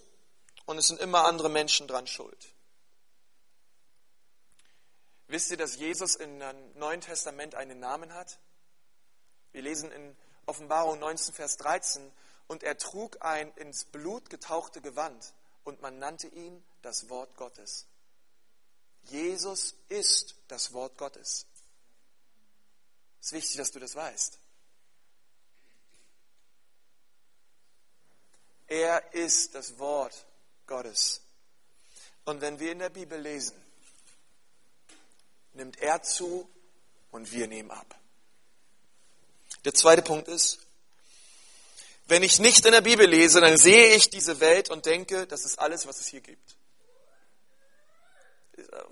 und 0.65 0.79
es 0.79 0.89
sind 0.89 1.01
immer 1.01 1.27
andere 1.27 1.49
Menschen 1.49 1.87
dran 1.87 2.09
schuld. 2.09 2.55
Wisst 5.29 5.51
ihr, 5.53 5.57
dass 5.57 5.77
Jesus 5.77 6.17
im 6.17 6.39
Neuen 6.75 7.01
Testament 7.01 7.55
einen 7.55 7.79
Namen 7.79 8.15
hat? 8.15 8.41
Wir 9.53 9.63
lesen 9.63 9.93
in 9.93 10.17
Offenbarung 10.47 10.99
19, 10.99 11.35
Vers 11.35 11.57
13, 11.57 12.13
und 12.49 12.63
er 12.63 12.79
trug 12.79 13.19
ein 13.21 13.53
ins 13.55 13.85
Blut 13.85 14.29
getauchte 14.31 14.81
Gewand 14.81 15.35
und 15.67 15.83
man 15.83 15.99
nannte 15.99 16.29
ihn 16.29 16.65
das 16.81 17.09
Wort 17.09 17.37
Gottes. 17.37 17.87
Jesus 19.11 19.75
ist 19.89 20.37
das 20.47 20.73
Wort 20.73 20.97
Gottes. 20.97 21.45
Es 23.21 23.27
ist 23.27 23.33
wichtig, 23.33 23.57
dass 23.57 23.73
du 23.73 23.81
das 23.81 23.97
weißt. 23.97 24.39
Er 28.69 29.13
ist 29.13 29.57
das 29.57 29.77
Wort 29.79 30.25
Gottes. 30.67 31.21
Und 32.25 32.41
wenn 32.41 32.61
wir 32.61 32.71
in 32.71 32.79
der 32.79 32.91
Bibel 32.91 33.21
lesen, 33.21 33.61
nimmt 35.53 35.79
er 35.81 36.01
zu 36.03 36.49
und 37.11 37.33
wir 37.33 37.49
nehmen 37.49 37.73
ab. 37.73 37.99
Der 39.65 39.75
zweite 39.75 40.03
Punkt 40.03 40.29
ist, 40.29 40.66
wenn 42.07 42.23
ich 42.23 42.39
nicht 42.39 42.65
in 42.65 42.73
der 42.73 42.81
Bibel 42.81 43.07
lese, 43.07 43.41
dann 43.41 43.57
sehe 43.57 43.95
ich 43.95 44.11
diese 44.11 44.39
Welt 44.41 44.71
und 44.71 44.87
denke, 44.87 45.27
das 45.27 45.45
ist 45.45 45.59
alles, 45.59 45.87
was 45.87 46.01
es 46.01 46.07
hier 46.07 46.21
gibt. 46.21 46.57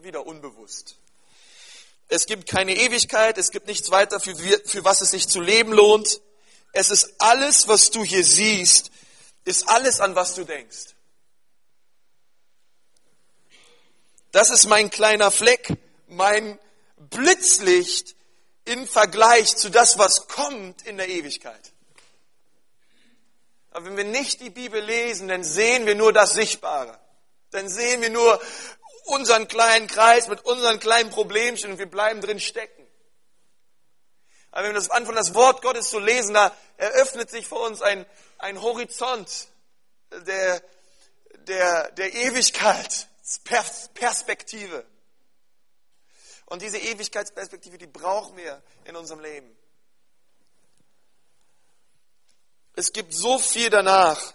Wieder 0.01 0.27
unbewusst. 0.27 0.97
Es 2.09 2.27
gibt 2.27 2.49
keine 2.49 2.77
Ewigkeit, 2.77 3.39
es 3.39 3.51
gibt 3.51 3.67
nichts 3.67 3.91
weiter, 3.91 4.21
für, 4.21 4.37
für 4.37 4.85
was 4.85 5.01
es 5.01 5.11
sich 5.11 5.29
zu 5.29 5.41
leben 5.41 5.73
lohnt. 5.73 6.21
Es 6.73 6.91
ist 6.91 7.15
alles, 7.19 7.69
was 7.69 7.91
du 7.91 8.05
hier 8.05 8.25
siehst, 8.25 8.91
ist 9.45 9.69
alles, 9.69 10.01
an 10.01 10.15
was 10.15 10.35
du 10.35 10.45
denkst. 10.45 10.95
Das 14.33 14.51
ist 14.51 14.67
mein 14.67 14.91
kleiner 14.91 15.31
Fleck, 15.31 15.69
mein 16.09 16.59
Blitzlicht 16.97 18.17
im 18.65 18.89
Vergleich 18.89 19.57
zu 19.57 19.71
das, 19.71 19.99
was 19.99 20.27
kommt 20.27 20.83
in 20.83 20.97
der 20.97 21.09
Ewigkeit. 21.09 21.74
Aber 23.75 23.87
wenn 23.87 23.97
wir 23.97 24.05
nicht 24.05 24.41
die 24.41 24.51
Bibel 24.51 24.81
lesen, 24.81 25.27
dann 25.27 25.43
sehen 25.43 25.85
wir 25.85 25.97
nur 25.97 26.13
das 26.13 26.33
Sichtbare. 26.33 26.97
Dann 27.51 27.69
sehen 27.69 28.01
wir 28.03 28.11
nur 28.11 28.41
unseren 29.07 29.49
kleinen 29.49 29.89
Kreis 29.89 30.29
mit 30.29 30.45
unseren 30.45 30.79
kleinen 30.79 31.11
Problemchen 31.11 31.73
und 31.73 31.79
wir 31.79 31.91
bleiben 31.91 32.21
drin 32.21 32.39
stecken. 32.39 32.87
Aber 34.53 34.63
wenn 34.63 34.71
wir 34.71 34.81
das 34.81 34.91
anfangen, 34.91 35.17
das 35.17 35.35
Wort 35.35 35.61
Gottes 35.61 35.91
zu 35.91 35.99
lesen, 35.99 36.35
da 36.35 36.55
eröffnet 36.77 37.31
sich 37.31 37.49
vor 37.49 37.67
uns 37.67 37.83
ein, 37.83 38.07
ein 38.39 38.63
Horizont 38.63 39.49
der, 40.25 40.63
der, 41.49 41.91
der 41.91 42.15
Ewigkeit, 42.15 43.09
Perspektive. 43.95 44.87
Und 46.47 46.63
diese 46.63 46.79
Ewigkeitsperspektive, 46.79 47.77
die 47.77 47.89
brauchen 47.89 48.37
wir 48.37 48.63
in 48.85 48.95
unserem 48.95 49.19
Leben. 49.19 49.57
Es 52.77 52.93
gibt 52.93 53.15
so 53.15 53.39
viel 53.39 53.71
danach. 53.71 54.35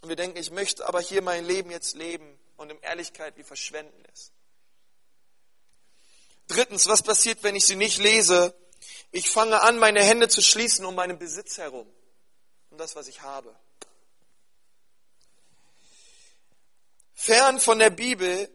Und 0.00 0.08
wir 0.08 0.16
denken, 0.16 0.36
ich 0.38 0.50
möchte 0.50 0.86
aber 0.86 1.00
hier 1.00 1.22
mein 1.22 1.44
Leben 1.44 1.70
jetzt 1.70 1.94
leben 1.94 2.38
und 2.56 2.70
in 2.70 2.78
Ehrlichkeit 2.80 3.36
wie 3.36 3.44
verschwenden 3.44 4.02
es. 4.12 4.32
Drittens, 6.48 6.86
was 6.86 7.02
passiert, 7.02 7.42
wenn 7.42 7.54
ich 7.54 7.64
sie 7.66 7.76
nicht 7.76 7.98
lese? 7.98 8.54
Ich 9.12 9.30
fange 9.30 9.60
an, 9.62 9.78
meine 9.78 10.02
Hände 10.02 10.28
zu 10.28 10.42
schließen 10.42 10.84
um 10.84 10.94
meinen 10.94 11.18
Besitz 11.18 11.58
herum, 11.58 11.86
um 12.70 12.78
das, 12.78 12.96
was 12.96 13.08
ich 13.08 13.22
habe. 13.22 13.54
Fern 17.14 17.60
von 17.60 17.78
der 17.78 17.90
Bibel 17.90 18.50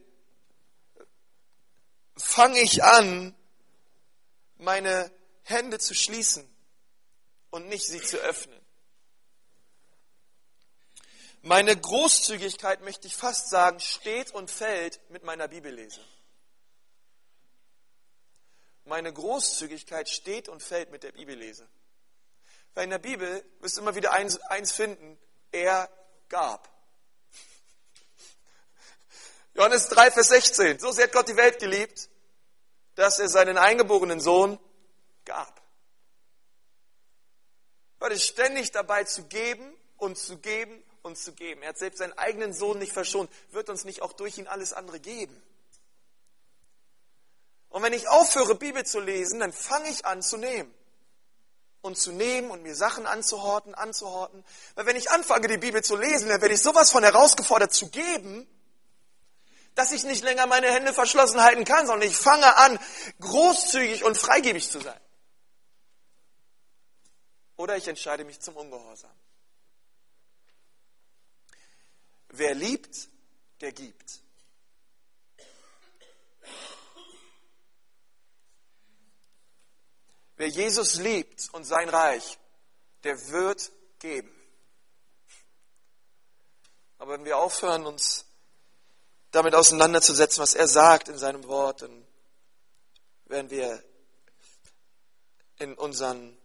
fange 2.17 2.59
ich 2.59 2.83
an, 2.83 3.35
meine 4.57 5.11
Hände 5.43 5.77
zu 5.79 5.93
schließen 5.93 6.54
und 7.55 7.69
nicht 7.69 7.87
sie 7.87 8.01
zu 8.01 8.17
öffnen. 8.17 8.59
Meine 11.41 11.77
Großzügigkeit, 11.77 12.81
möchte 12.81 13.07
ich 13.07 13.15
fast 13.15 13.49
sagen, 13.49 13.79
steht 13.79 14.31
und 14.31 14.51
fällt 14.51 14.99
mit 15.09 15.23
meiner 15.23 15.47
Bibellese. 15.47 16.01
Meine 18.83 19.13
Großzügigkeit 19.13 20.09
steht 20.09 20.49
und 20.49 20.61
fällt 20.61 20.91
mit 20.91 21.03
der 21.03 21.13
Bibellese. 21.13 21.65
Weil 22.73 22.83
in 22.83 22.89
der 22.89 22.99
Bibel 22.99 23.45
wirst 23.61 23.77
du 23.77 23.81
immer 23.81 23.95
wieder 23.95 24.11
eins, 24.11 24.37
eins 24.41 24.73
finden, 24.73 25.17
er 25.51 25.89
gab. 26.27 26.69
Johannes 29.53 29.87
3, 29.87 30.11
Vers 30.11 30.27
16. 30.27 30.79
So 30.79 30.91
sehr 30.91 31.05
hat 31.05 31.13
Gott 31.13 31.29
die 31.29 31.37
Welt 31.37 31.59
geliebt, 31.59 32.09
dass 32.95 33.19
er 33.19 33.29
seinen 33.29 33.57
eingeborenen 33.57 34.19
Sohn 34.19 34.59
gab. 35.23 35.64
Gott 38.05 38.13
ist 38.13 38.27
ständig 38.27 38.71
dabei 38.71 39.03
zu 39.03 39.23
geben 39.23 39.75
und 39.97 40.15
zu 40.15 40.37
geben 40.37 40.83
und 41.01 41.17
zu 41.17 41.33
geben. 41.33 41.63
Er 41.63 41.69
hat 41.69 41.79
selbst 41.79 41.97
seinen 41.97 42.15
eigenen 42.19 42.53
Sohn 42.53 42.77
nicht 42.77 42.93
verschont, 42.93 43.31
wird 43.49 43.67
uns 43.67 43.83
nicht 43.83 44.03
auch 44.03 44.13
durch 44.13 44.37
ihn 44.37 44.45
alles 44.45 44.73
andere 44.73 44.99
geben. 44.99 45.41
Und 47.69 47.81
wenn 47.81 47.93
ich 47.93 48.07
aufhöre, 48.07 48.53
Bibel 48.53 48.85
zu 48.85 48.99
lesen, 48.99 49.39
dann 49.39 49.51
fange 49.51 49.89
ich 49.89 50.05
an 50.05 50.21
zu 50.21 50.37
nehmen. 50.37 50.71
Und 51.81 51.97
zu 51.97 52.11
nehmen 52.11 52.51
und 52.51 52.61
mir 52.61 52.75
Sachen 52.75 53.07
anzuhorten, 53.07 53.73
anzuhorten. 53.73 54.45
Weil 54.75 54.85
wenn 54.85 54.97
ich 54.97 55.09
anfange, 55.09 55.47
die 55.47 55.57
Bibel 55.57 55.83
zu 55.83 55.95
lesen, 55.95 56.29
dann 56.29 56.41
werde 56.41 56.53
ich 56.53 56.61
sowas 56.61 56.91
von 56.91 57.01
herausgefordert 57.01 57.73
zu 57.73 57.89
geben, 57.89 58.47
dass 59.73 59.91
ich 59.91 60.03
nicht 60.03 60.23
länger 60.23 60.45
meine 60.45 60.71
Hände 60.71 60.93
verschlossen 60.93 61.41
halten 61.41 61.65
kann, 61.65 61.87
sondern 61.87 62.07
ich 62.07 62.15
fange 62.15 62.55
an, 62.55 62.77
großzügig 63.19 64.03
und 64.03 64.15
freigebig 64.15 64.69
zu 64.69 64.79
sein. 64.79 64.99
Oder 67.57 67.77
ich 67.77 67.87
entscheide 67.87 68.23
mich 68.23 68.39
zum 68.39 68.55
Ungehorsam. 68.57 69.11
Wer 72.29 72.53
liebt, 72.53 73.07
der 73.61 73.71
gibt. 73.71 74.21
Wer 80.37 80.49
Jesus 80.49 80.95
liebt 80.95 81.49
und 81.53 81.63
sein 81.63 81.87
Reich, 81.87 82.37
der 83.03 83.29
wird 83.29 83.71
geben. 83.99 84.31
Aber 86.97 87.13
wenn 87.13 87.23
wir 87.25 87.37
aufhören, 87.37 87.85
uns 87.85 88.25
damit 89.31 89.55
auseinanderzusetzen, 89.55 90.41
was 90.41 90.55
er 90.55 90.67
sagt 90.67 91.07
in 91.07 91.17
seinem 91.17 91.45
Wort, 91.47 91.83
dann 91.83 92.05
wenn 93.25 93.49
wir 93.49 93.83
in 95.57 95.73
unseren 95.75 96.37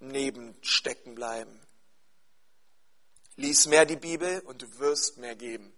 Neben 0.00 0.56
stecken 0.62 1.14
bleiben. 1.14 1.60
Lies 3.36 3.66
mehr 3.66 3.84
die 3.86 3.96
Bibel 3.96 4.40
und 4.40 4.62
du 4.62 4.78
wirst 4.78 5.18
mehr 5.18 5.36
geben. 5.36 5.72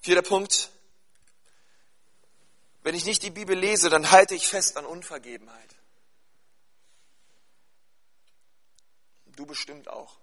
Vierter 0.00 0.22
Punkt. 0.22 0.70
Wenn 2.82 2.96
ich 2.96 3.04
nicht 3.04 3.22
die 3.22 3.30
Bibel 3.30 3.56
lese, 3.56 3.88
dann 3.88 4.10
halte 4.10 4.34
ich 4.34 4.48
fest 4.48 4.76
an 4.76 4.84
Unvergebenheit. 4.84 5.76
Du 9.26 9.46
bestimmt 9.46 9.88
auch. 9.88 10.18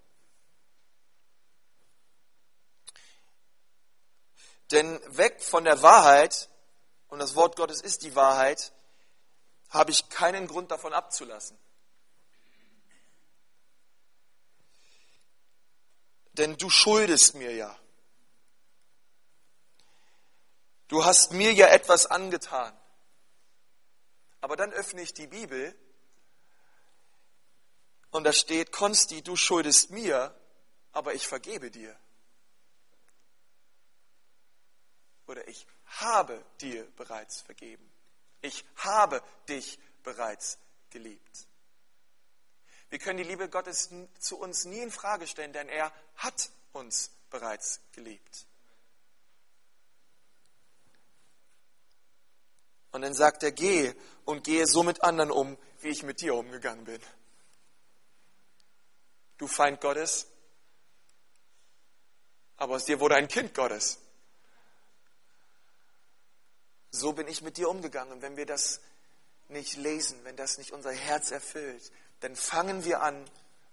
Denn 4.70 5.00
weg 5.16 5.42
von 5.42 5.64
der 5.64 5.82
Wahrheit, 5.82 6.48
und 7.08 7.18
das 7.18 7.34
Wort 7.34 7.56
Gottes 7.56 7.80
ist 7.80 8.02
die 8.02 8.14
Wahrheit, 8.14 8.72
habe 9.70 9.92
ich 9.92 10.08
keinen 10.08 10.46
Grund 10.46 10.70
davon 10.70 10.92
abzulassen. 10.92 11.58
Denn 16.32 16.56
du 16.56 16.70
schuldest 16.70 17.34
mir 17.34 17.54
ja. 17.54 17.78
Du 20.88 21.04
hast 21.04 21.32
mir 21.32 21.52
ja 21.52 21.68
etwas 21.68 22.06
angetan. 22.06 22.76
Aber 24.40 24.56
dann 24.56 24.72
öffne 24.72 25.02
ich 25.02 25.14
die 25.14 25.26
Bibel 25.26 25.74
und 28.10 28.24
da 28.24 28.32
steht, 28.32 28.72
Konsti, 28.72 29.22
du 29.22 29.36
schuldest 29.36 29.90
mir, 29.90 30.34
aber 30.92 31.14
ich 31.14 31.28
vergebe 31.28 31.70
dir. 31.70 31.96
Oder 35.26 35.46
ich 35.46 35.66
habe 35.84 36.44
dir 36.60 36.90
bereits 36.96 37.40
vergeben. 37.42 37.89
Ich 38.42 38.64
habe 38.76 39.22
dich 39.48 39.78
bereits 40.02 40.58
geliebt. 40.90 41.46
Wir 42.88 42.98
können 42.98 43.18
die 43.18 43.24
Liebe 43.24 43.48
Gottes 43.48 43.90
zu 44.18 44.38
uns 44.38 44.64
nie 44.64 44.80
in 44.80 44.90
Frage 44.90 45.26
stellen, 45.26 45.52
denn 45.52 45.68
er 45.68 45.92
hat 46.16 46.50
uns 46.72 47.10
bereits 47.30 47.80
geliebt. 47.92 48.46
Und 52.92 53.02
dann 53.02 53.14
sagt 53.14 53.44
er, 53.44 53.52
geh 53.52 53.94
und 54.24 54.42
gehe 54.42 54.66
so 54.66 54.82
mit 54.82 55.02
anderen 55.02 55.30
um, 55.30 55.56
wie 55.80 55.88
ich 55.88 56.02
mit 56.02 56.20
dir 56.20 56.34
umgegangen 56.34 56.84
bin. 56.84 57.00
Du 59.38 59.46
Feind 59.46 59.80
Gottes, 59.80 60.26
aber 62.56 62.74
aus 62.74 62.84
dir 62.84 63.00
wurde 63.00 63.14
ein 63.14 63.28
Kind 63.28 63.54
Gottes. 63.54 64.00
So 66.90 67.12
bin 67.12 67.28
ich 67.28 67.42
mit 67.42 67.56
dir 67.56 67.68
umgegangen. 67.68 68.12
Und 68.12 68.22
wenn 68.22 68.36
wir 68.36 68.46
das 68.46 68.80
nicht 69.48 69.76
lesen, 69.76 70.22
wenn 70.24 70.36
das 70.36 70.58
nicht 70.58 70.72
unser 70.72 70.92
Herz 70.92 71.30
erfüllt, 71.30 71.90
dann 72.20 72.36
fangen 72.36 72.84
wir 72.84 73.02
an, 73.02 73.24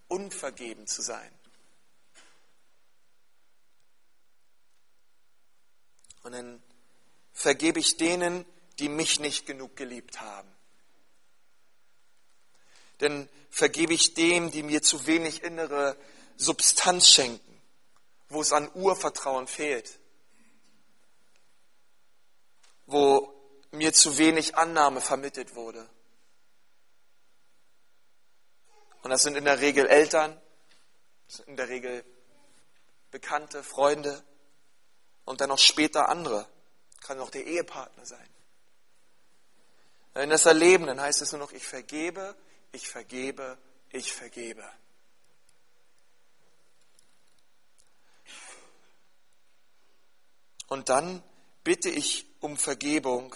unvergeben 0.08 0.88
zu 0.88 1.02
sein. 1.02 1.32
Und 6.24 6.32
dann 6.34 6.62
vergebe 7.34 7.80
ich 7.80 7.98
denen, 7.98 8.46
die 8.80 8.90
mich 8.90 9.20
nicht 9.20 9.46
genug 9.46 9.76
geliebt 9.76 10.22
haben. 10.22 10.50
Denn 13.00 13.30
vergebe 13.50 13.94
ich 13.94 14.14
dem, 14.14 14.52
die 14.52 14.64
mir 14.64 14.82
zu 14.82 15.06
wenig 15.08 15.44
innere 15.44 15.96
Substanz 16.36 17.10
schenken, 17.10 17.62
wo 18.30 18.42
es 18.42 18.52
an 18.52 18.70
Urvertrauen 18.74 19.48
fehlt 19.48 20.00
wo 22.88 23.34
mir 23.72 23.94
zu 23.94 24.18
wenig 24.18 24.58
Annahme 24.58 25.02
vermittelt 25.02 25.56
wurde. 25.56 25.88
Und 29.04 29.12
das 29.12 29.22
sind 29.22 29.38
in 29.38 29.46
der 29.46 29.60
Regel 29.60 29.86
Eltern, 29.88 30.40
in 31.46 31.56
der 31.56 31.70
Regel 31.70 32.04
Bekannte, 33.12 33.64
Freunde 33.64 34.24
und 35.26 35.42
dann 35.42 35.50
noch 35.50 35.60
später 35.60 36.10
andere. 36.10 36.48
Kann 37.02 37.20
auch 37.20 37.30
der 37.30 37.46
Ehepartner 37.46 38.06
sein. 38.06 38.28
Wenn 40.14 40.30
das 40.30 40.46
erleben, 40.46 40.88
dann 40.88 41.00
heißt 41.00 41.22
es 41.22 41.32
nur 41.32 41.40
noch, 41.40 41.52
ich 41.52 41.66
vergebe, 41.66 42.36
ich 42.72 42.90
vergebe, 42.90 43.58
ich 43.92 44.14
vergebe. 44.14 44.64
Und 50.68 50.90
dann 50.90 51.24
bitte 51.68 51.90
ich 51.90 52.26
um 52.40 52.56
Vergebung, 52.56 53.36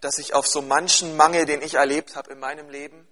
dass 0.00 0.16
ich 0.16 0.32
auf 0.32 0.46
so 0.46 0.62
manchen 0.62 1.18
Mangel, 1.18 1.44
den 1.44 1.60
ich 1.60 1.74
erlebt 1.74 2.16
habe 2.16 2.32
in 2.32 2.38
meinem 2.38 2.70
Leben, 2.70 3.06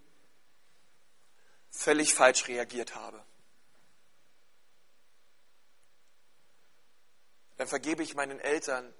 völlig 1.70 2.14
falsch 2.14 2.48
reagiert 2.48 2.94
habe. 2.94 3.22
Dann 7.58 7.68
vergebe 7.68 8.02
ich 8.02 8.14
meinen 8.14 8.40
Eltern 8.40 8.94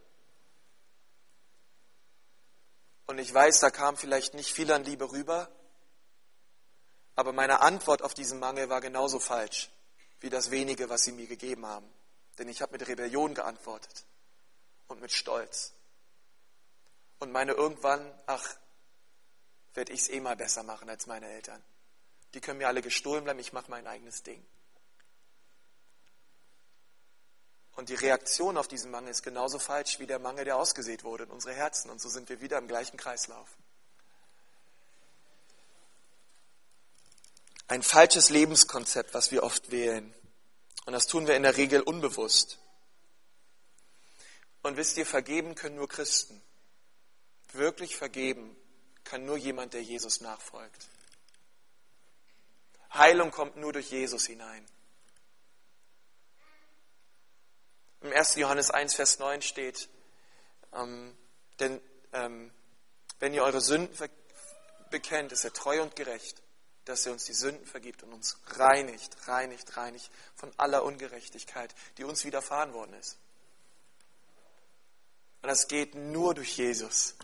und 3.06 3.16
ich 3.16 3.32
weiß, 3.32 3.60
da 3.60 3.70
kam 3.70 3.96
vielleicht 3.96 4.34
nicht 4.34 4.52
viel 4.52 4.70
an 4.70 4.84
Liebe 4.84 5.10
rüber, 5.10 5.50
aber 7.14 7.32
meine 7.32 7.62
Antwort 7.62 8.02
auf 8.02 8.12
diesen 8.12 8.38
Mangel 8.38 8.68
war 8.68 8.82
genauso 8.82 9.20
falsch 9.20 9.70
wie 10.20 10.28
das 10.28 10.50
wenige, 10.50 10.90
was 10.90 11.04
sie 11.04 11.12
mir 11.12 11.26
gegeben 11.26 11.64
haben. 11.64 11.90
Denn 12.38 12.48
ich 12.48 12.62
habe 12.62 12.72
mit 12.72 12.86
Rebellion 12.86 13.34
geantwortet 13.34 14.04
und 14.86 15.00
mit 15.00 15.12
Stolz. 15.12 15.72
Und 17.18 17.32
meine 17.32 17.52
irgendwann, 17.52 18.12
ach, 18.26 18.56
werde 19.74 19.92
ich 19.92 20.02
es 20.02 20.08
eh 20.08 20.20
mal 20.20 20.36
besser 20.36 20.62
machen 20.62 20.88
als 20.88 21.06
meine 21.06 21.28
Eltern. 21.28 21.62
Die 22.34 22.40
können 22.40 22.58
mir 22.58 22.68
alle 22.68 22.82
gestohlen 22.82 23.24
bleiben, 23.24 23.38
ich 23.38 23.52
mache 23.52 23.70
mein 23.70 23.86
eigenes 23.86 24.22
Ding. 24.22 24.44
Und 27.78 27.88
die 27.88 27.94
Reaktion 27.94 28.56
auf 28.56 28.66
diesen 28.66 28.90
Mangel 28.90 29.10
ist 29.10 29.22
genauso 29.22 29.60
falsch 29.60 30.00
wie 30.00 30.06
der 30.06 30.18
Mangel, 30.18 30.44
der 30.44 30.56
ausgesät 30.56 31.04
wurde 31.04 31.24
in 31.24 31.30
unsere 31.30 31.54
Herzen. 31.54 31.90
Und 31.90 32.00
so 32.00 32.08
sind 32.08 32.28
wir 32.28 32.40
wieder 32.40 32.58
im 32.58 32.66
gleichen 32.66 32.96
Kreislauf. 32.96 33.56
Ein 37.68 37.84
falsches 37.84 38.30
Lebenskonzept, 38.30 39.14
was 39.14 39.30
wir 39.30 39.44
oft 39.44 39.70
wählen. 39.70 40.12
Und 40.88 40.94
das 40.94 41.06
tun 41.06 41.26
wir 41.26 41.36
in 41.36 41.42
der 41.42 41.58
Regel 41.58 41.82
unbewusst. 41.82 42.56
Und 44.62 44.78
wisst 44.78 44.96
ihr, 44.96 45.04
vergeben 45.04 45.54
können 45.54 45.76
nur 45.76 45.86
Christen. 45.86 46.40
Wirklich 47.52 47.94
vergeben 47.94 48.56
kann 49.04 49.26
nur 49.26 49.36
jemand, 49.36 49.74
der 49.74 49.82
Jesus 49.82 50.22
nachfolgt. 50.22 50.88
Heilung 52.94 53.30
kommt 53.30 53.58
nur 53.58 53.74
durch 53.74 53.90
Jesus 53.90 54.24
hinein. 54.24 54.66
Im 58.00 58.10
1. 58.10 58.36
Johannes 58.36 58.70
1, 58.70 58.94
Vers 58.94 59.18
9 59.18 59.42
steht, 59.42 59.90
ähm, 60.72 61.14
denn 61.60 61.82
ähm, 62.14 62.50
wenn 63.18 63.34
ihr 63.34 63.42
eure 63.42 63.60
Sünden 63.60 63.94
bekennt, 64.88 65.32
ist 65.32 65.44
er 65.44 65.52
treu 65.52 65.82
und 65.82 65.96
gerecht, 65.96 66.42
dass 66.88 67.06
er 67.06 67.12
uns 67.12 67.24
die 67.24 67.34
Sünden 67.34 67.66
vergibt 67.66 68.02
und 68.02 68.12
uns 68.12 68.38
reinigt, 68.46 69.28
reinigt, 69.28 69.76
reinigt 69.76 70.10
von 70.34 70.52
aller 70.56 70.84
Ungerechtigkeit, 70.84 71.74
die 71.96 72.04
uns 72.04 72.24
widerfahren 72.24 72.72
worden 72.72 72.94
ist. 72.94 73.18
Und 75.42 75.48
das 75.48 75.68
geht 75.68 75.94
nur 75.94 76.34
durch 76.34 76.56
Jesus. 76.56 77.14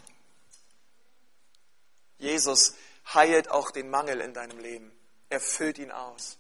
Jesus 2.18 2.74
heilt 3.12 3.50
auch 3.50 3.70
den 3.70 3.90
Mangel 3.90 4.20
in 4.20 4.34
deinem 4.34 4.58
Leben. 4.58 4.92
Er 5.28 5.40
füllt 5.40 5.78
ihn 5.78 5.90
aus. 5.90 6.38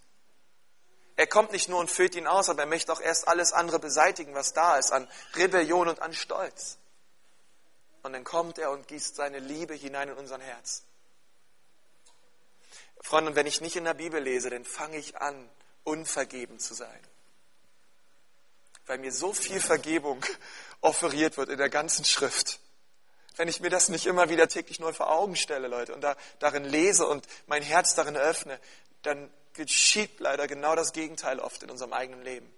Er 1.16 1.26
kommt 1.26 1.52
nicht 1.52 1.68
nur 1.68 1.78
und 1.78 1.90
füllt 1.90 2.14
ihn 2.14 2.26
aus, 2.26 2.48
aber 2.48 2.62
er 2.62 2.68
möchte 2.68 2.92
auch 2.92 3.00
erst 3.00 3.28
alles 3.28 3.52
andere 3.52 3.78
beseitigen, 3.78 4.34
was 4.34 4.52
da 4.52 4.78
ist, 4.78 4.92
an 4.92 5.08
Rebellion 5.34 5.88
und 5.88 6.02
an 6.02 6.12
Stolz. 6.12 6.78
Und 8.02 8.12
dann 8.12 8.24
kommt 8.24 8.58
er 8.58 8.70
und 8.70 8.86
gießt 8.88 9.16
seine 9.16 9.38
Liebe 9.38 9.74
hinein 9.74 10.08
in 10.08 10.16
unser 10.16 10.38
Herz. 10.38 10.82
Freunde, 13.04 13.36
wenn 13.36 13.46
ich 13.46 13.60
nicht 13.60 13.76
in 13.76 13.84
der 13.84 13.92
Bibel 13.92 14.20
lese, 14.20 14.48
dann 14.48 14.64
fange 14.64 14.96
ich 14.96 15.18
an, 15.18 15.50
unvergeben 15.84 16.58
zu 16.58 16.72
sein. 16.72 17.00
Weil 18.86 18.96
mir 18.96 19.12
so 19.12 19.34
viel 19.34 19.60
Vergebung 19.60 20.24
offeriert 20.80 21.36
wird 21.36 21.50
in 21.50 21.58
der 21.58 21.68
ganzen 21.68 22.06
Schrift. 22.06 22.60
Wenn 23.36 23.46
ich 23.46 23.60
mir 23.60 23.68
das 23.68 23.90
nicht 23.90 24.06
immer 24.06 24.30
wieder 24.30 24.48
täglich 24.48 24.80
neu 24.80 24.94
vor 24.94 25.10
Augen 25.10 25.36
stelle, 25.36 25.68
Leute, 25.68 25.94
und 25.94 26.00
da, 26.00 26.16
darin 26.38 26.64
lese 26.64 27.06
und 27.06 27.26
mein 27.46 27.62
Herz 27.62 27.94
darin 27.94 28.16
öffne, 28.16 28.58
dann 29.02 29.30
geschieht 29.52 30.18
leider 30.18 30.46
genau 30.46 30.74
das 30.74 30.94
Gegenteil 30.94 31.40
oft 31.40 31.62
in 31.62 31.70
unserem 31.70 31.92
eigenen 31.92 32.22
Leben. 32.22 32.50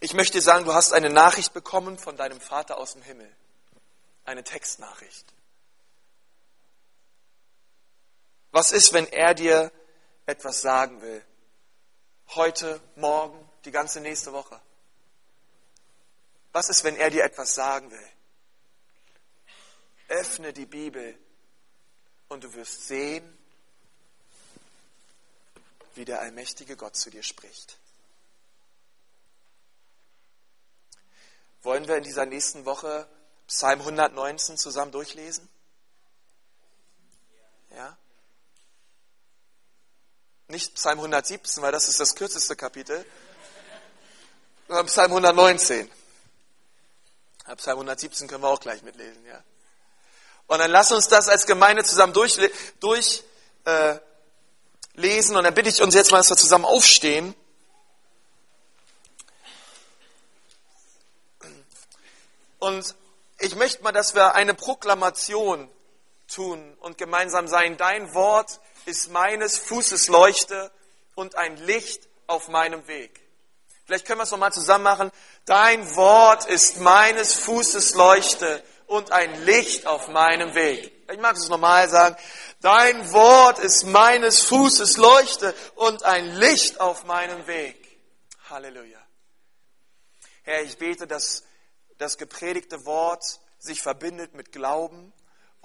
Ich 0.00 0.14
möchte 0.14 0.40
sagen, 0.40 0.64
du 0.64 0.72
hast 0.72 0.94
eine 0.94 1.10
Nachricht 1.10 1.52
bekommen 1.52 1.98
von 1.98 2.16
deinem 2.16 2.40
Vater 2.40 2.78
aus 2.78 2.94
dem 2.94 3.02
Himmel. 3.02 3.30
Eine 4.24 4.44
Textnachricht. 4.44 5.35
Was 8.56 8.72
ist, 8.72 8.94
wenn 8.94 9.06
er 9.08 9.34
dir 9.34 9.70
etwas 10.24 10.62
sagen 10.62 11.02
will? 11.02 11.22
Heute, 12.28 12.80
morgen, 12.94 13.38
die 13.66 13.70
ganze 13.70 14.00
nächste 14.00 14.32
Woche? 14.32 14.58
Was 16.52 16.70
ist, 16.70 16.82
wenn 16.82 16.96
er 16.96 17.10
dir 17.10 17.22
etwas 17.22 17.54
sagen 17.54 17.90
will? 17.90 18.08
Öffne 20.08 20.54
die 20.54 20.64
Bibel 20.64 21.18
und 22.28 22.44
du 22.44 22.54
wirst 22.54 22.86
sehen, 22.86 23.30
wie 25.94 26.06
der 26.06 26.22
allmächtige 26.22 26.78
Gott 26.78 26.96
zu 26.96 27.10
dir 27.10 27.22
spricht. 27.22 27.76
Wollen 31.60 31.86
wir 31.86 31.98
in 31.98 32.04
dieser 32.04 32.24
nächsten 32.24 32.64
Woche 32.64 33.06
Psalm 33.48 33.80
119 33.80 34.56
zusammen 34.56 34.92
durchlesen? 34.92 35.46
Ja? 37.72 37.98
Nicht 40.48 40.74
Psalm 40.74 40.98
117, 40.98 41.62
weil 41.62 41.72
das 41.72 41.88
ist 41.88 41.98
das 41.98 42.14
kürzeste 42.14 42.54
Kapitel, 42.54 43.04
sondern 44.68 44.86
Psalm 44.86 45.10
119. 45.10 45.90
Psalm 47.56 47.78
117 47.78 48.28
können 48.28 48.42
wir 48.42 48.48
auch 48.48 48.60
gleich 48.60 48.82
mitlesen, 48.82 49.24
ja. 49.26 49.42
Und 50.46 50.60
dann 50.60 50.70
lass 50.70 50.92
uns 50.92 51.08
das 51.08 51.28
als 51.28 51.46
Gemeinde 51.46 51.82
zusammen 51.82 52.12
durchlesen. 52.12 52.54
Durch, 52.78 53.24
äh, 53.64 53.98
und 54.96 55.44
dann 55.44 55.54
bitte 55.54 55.68
ich 55.68 55.82
uns 55.82 55.94
jetzt 55.94 56.12
mal, 56.12 56.18
dass 56.18 56.30
wir 56.30 56.36
zusammen 56.36 56.64
aufstehen. 56.64 57.34
Und 62.60 62.94
ich 63.38 63.54
möchte 63.56 63.82
mal, 63.82 63.92
dass 63.92 64.14
wir 64.14 64.34
eine 64.34 64.54
Proklamation 64.54 65.68
tun 66.28 66.76
und 66.80 66.98
gemeinsam 66.98 67.48
sein. 67.48 67.76
Dein 67.76 68.14
Wort 68.14 68.60
ist 68.86 69.10
meines 69.10 69.58
Fußes 69.58 70.08
Leuchte 70.08 70.70
und 71.14 71.36
ein 71.36 71.56
Licht 71.58 72.08
auf 72.26 72.48
meinem 72.48 72.86
Weg. 72.86 73.20
Vielleicht 73.84 74.06
können 74.06 74.18
wir 74.18 74.24
es 74.24 74.30
nochmal 74.30 74.52
zusammen 74.52 74.84
machen. 74.84 75.12
Dein 75.44 75.94
Wort 75.94 76.46
ist 76.46 76.80
meines 76.80 77.34
Fußes 77.34 77.94
Leuchte 77.94 78.62
und 78.86 79.12
ein 79.12 79.44
Licht 79.44 79.86
auf 79.86 80.08
meinem 80.08 80.54
Weg. 80.54 80.92
Ich 81.10 81.18
mag 81.20 81.36
es 81.36 81.48
nochmal 81.48 81.88
sagen. 81.88 82.16
Dein 82.60 83.12
Wort 83.12 83.58
ist 83.58 83.84
meines 83.84 84.40
Fußes 84.42 84.96
Leuchte 84.96 85.54
und 85.76 86.02
ein 86.04 86.34
Licht 86.36 86.80
auf 86.80 87.04
meinem 87.04 87.46
Weg. 87.46 87.76
Halleluja. 88.50 88.98
Herr, 90.42 90.62
ich 90.62 90.78
bete, 90.78 91.06
dass 91.06 91.44
das 91.98 92.18
gepredigte 92.18 92.84
Wort 92.86 93.24
sich 93.58 93.82
verbindet 93.82 94.34
mit 94.34 94.52
Glauben 94.52 95.12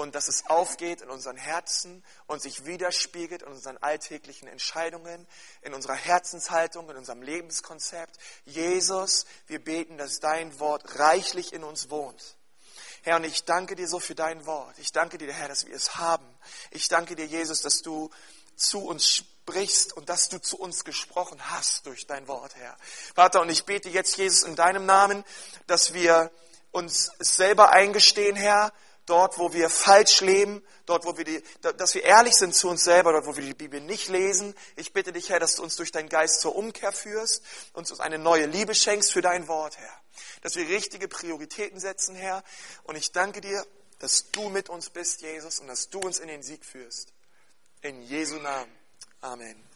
und 0.02 0.16
dass 0.16 0.28
es 0.28 0.48
aufgeht 0.48 1.02
in 1.02 1.10
unseren 1.10 1.38
Herzen 1.38 2.04
und 2.26 2.42
sich 2.42 2.66
widerspiegelt 2.66 3.44
in 3.44 3.50
unseren 3.50 3.78
alltäglichen 3.78 4.48
Entscheidungen, 4.48 5.28
in 5.62 5.74
unserer 5.74 5.94
Herzenshaltung, 5.94 6.90
in 6.90 6.98
unserem 6.98 7.22
Lebenskonzept. 7.22 8.18
Jesus, 8.46 9.26
wir 9.46 9.64
beten, 9.64 9.98
dass 9.98 10.20
dein 10.20 10.60
Wort 10.60 10.98
reichlich 11.00 11.54
in 11.54 11.64
uns 11.64 11.92
wohnt. 11.92 12.36
Herr, 13.04 13.18
und 13.18 13.24
ich 13.24 13.46
danke 13.46 13.76
dir 13.76 13.88
so 13.88 14.00
für 14.00 14.16
dein 14.16 14.46
Wort. 14.48 14.78
Ich 14.80 14.92
danke 14.92 15.20
dir, 15.20 15.32
Herr, 15.32 15.48
dass 15.48 15.68
wir 15.68 15.76
es 15.76 15.98
haben. 15.98 16.28
Ich 16.72 16.88
danke 16.88 17.16
dir, 17.16 17.26
Jesus, 17.26 17.62
dass 17.62 17.82
du 17.82 18.10
zu 18.56 18.80
uns 18.80 19.08
sprichst 19.08 19.94
und 19.94 20.10
dass 20.10 20.30
du 20.30 20.40
zu 20.40 20.58
uns 20.60 20.84
gesprochen 20.84 21.40
hast 21.52 21.86
durch 21.86 22.08
dein 22.08 22.28
Wort, 22.28 22.56
Herr. 22.56 22.76
Vater, 23.16 23.42
und 23.42 23.50
ich 23.50 23.66
bete 23.66 23.90
jetzt, 23.90 24.18
Jesus, 24.18 24.44
in 24.44 24.56
deinem 24.56 24.86
Namen, 24.86 25.24
dass 25.68 25.94
wir 25.94 26.32
uns 26.72 27.12
selber 27.20 27.72
eingestehen, 27.72 28.36
Herr, 28.36 28.72
dort, 29.06 29.38
wo 29.38 29.54
wir 29.54 29.70
falsch 29.70 30.22
leben, 30.22 30.64
dort, 30.86 31.06
wo 31.06 31.18
wir 31.18 31.26
die, 31.26 31.44
dass 31.62 31.94
wir 31.96 32.04
ehrlich 32.04 32.36
sind 32.36 32.56
zu 32.56 32.70
uns 32.70 32.84
selber, 32.84 33.14
dort, 33.14 33.26
wo 33.26 33.36
wir 33.36 33.44
die 33.44 33.54
Bibel 33.54 33.82
nicht 33.82 34.10
lesen. 34.10 34.56
Ich 34.76 34.94
bitte 34.94 35.12
dich, 35.12 35.30
Herr, 35.30 35.40
dass 35.40 35.56
du 35.56 35.64
uns 35.64 35.76
durch 35.76 35.92
deinen 35.92 36.10
Geist 36.10 36.42
zur 36.42 36.56
Umkehr 36.56 36.92
führst 36.92 37.44
uns 37.74 38.00
eine 38.00 38.18
neue 38.18 38.46
Liebe 38.46 38.76
schenkst 38.76 39.12
für 39.12 39.22
dein 39.22 39.48
Wort, 39.48 39.78
Herr. 39.78 40.02
Dass 40.42 40.56
wir 40.56 40.68
richtige 40.68 41.08
Prioritäten 41.08 41.80
setzen, 41.80 42.16
Herr. 42.16 42.44
Und 42.84 42.96
ich 42.96 43.12
danke 43.12 43.42
dir, 43.42 43.66
dass 44.00 44.32
du 44.32 44.50
mit 44.50 44.70
uns 44.70 44.90
bist, 44.90 45.22
Jesus, 45.22 45.60
und 45.60 45.68
dass 45.68 45.90
du 45.90 46.00
uns 46.00 46.20
in 46.20 46.28
den 46.28 46.42
Sieg 46.42 46.66
führst. 46.66 47.14
In 47.82 48.02
Jesu 48.02 48.36
Namen. 48.38 48.72
Amen. 49.22 49.71